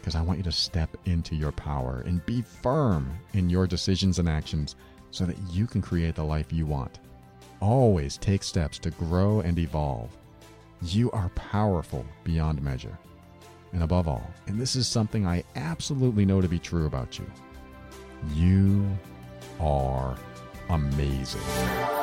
because 0.00 0.14
I 0.14 0.22
want 0.22 0.38
you 0.38 0.44
to 0.44 0.52
step 0.52 0.96
into 1.04 1.36
your 1.36 1.52
power 1.52 2.02
and 2.06 2.24
be 2.24 2.42
firm 2.42 3.12
in 3.34 3.50
your 3.50 3.66
decisions 3.66 4.18
and 4.18 4.28
actions 4.28 4.76
so 5.10 5.26
that 5.26 5.38
you 5.50 5.66
can 5.66 5.82
create 5.82 6.14
the 6.14 6.24
life 6.24 6.52
you 6.52 6.66
want. 6.66 7.00
Always 7.60 8.16
take 8.16 8.42
steps 8.42 8.78
to 8.80 8.90
grow 8.90 9.40
and 9.40 9.58
evolve. 9.58 10.16
You 10.82 11.10
are 11.10 11.28
powerful 11.30 12.06
beyond 12.24 12.62
measure. 12.62 12.98
And 13.72 13.82
above 13.82 14.08
all, 14.08 14.28
and 14.46 14.58
this 14.60 14.74
is 14.74 14.88
something 14.88 15.26
I 15.26 15.44
absolutely 15.54 16.24
know 16.24 16.40
to 16.40 16.48
be 16.48 16.58
true 16.58 16.86
about 16.86 17.18
you, 17.18 17.26
you 18.34 18.88
are 19.60 20.16
amazing. 20.70 21.99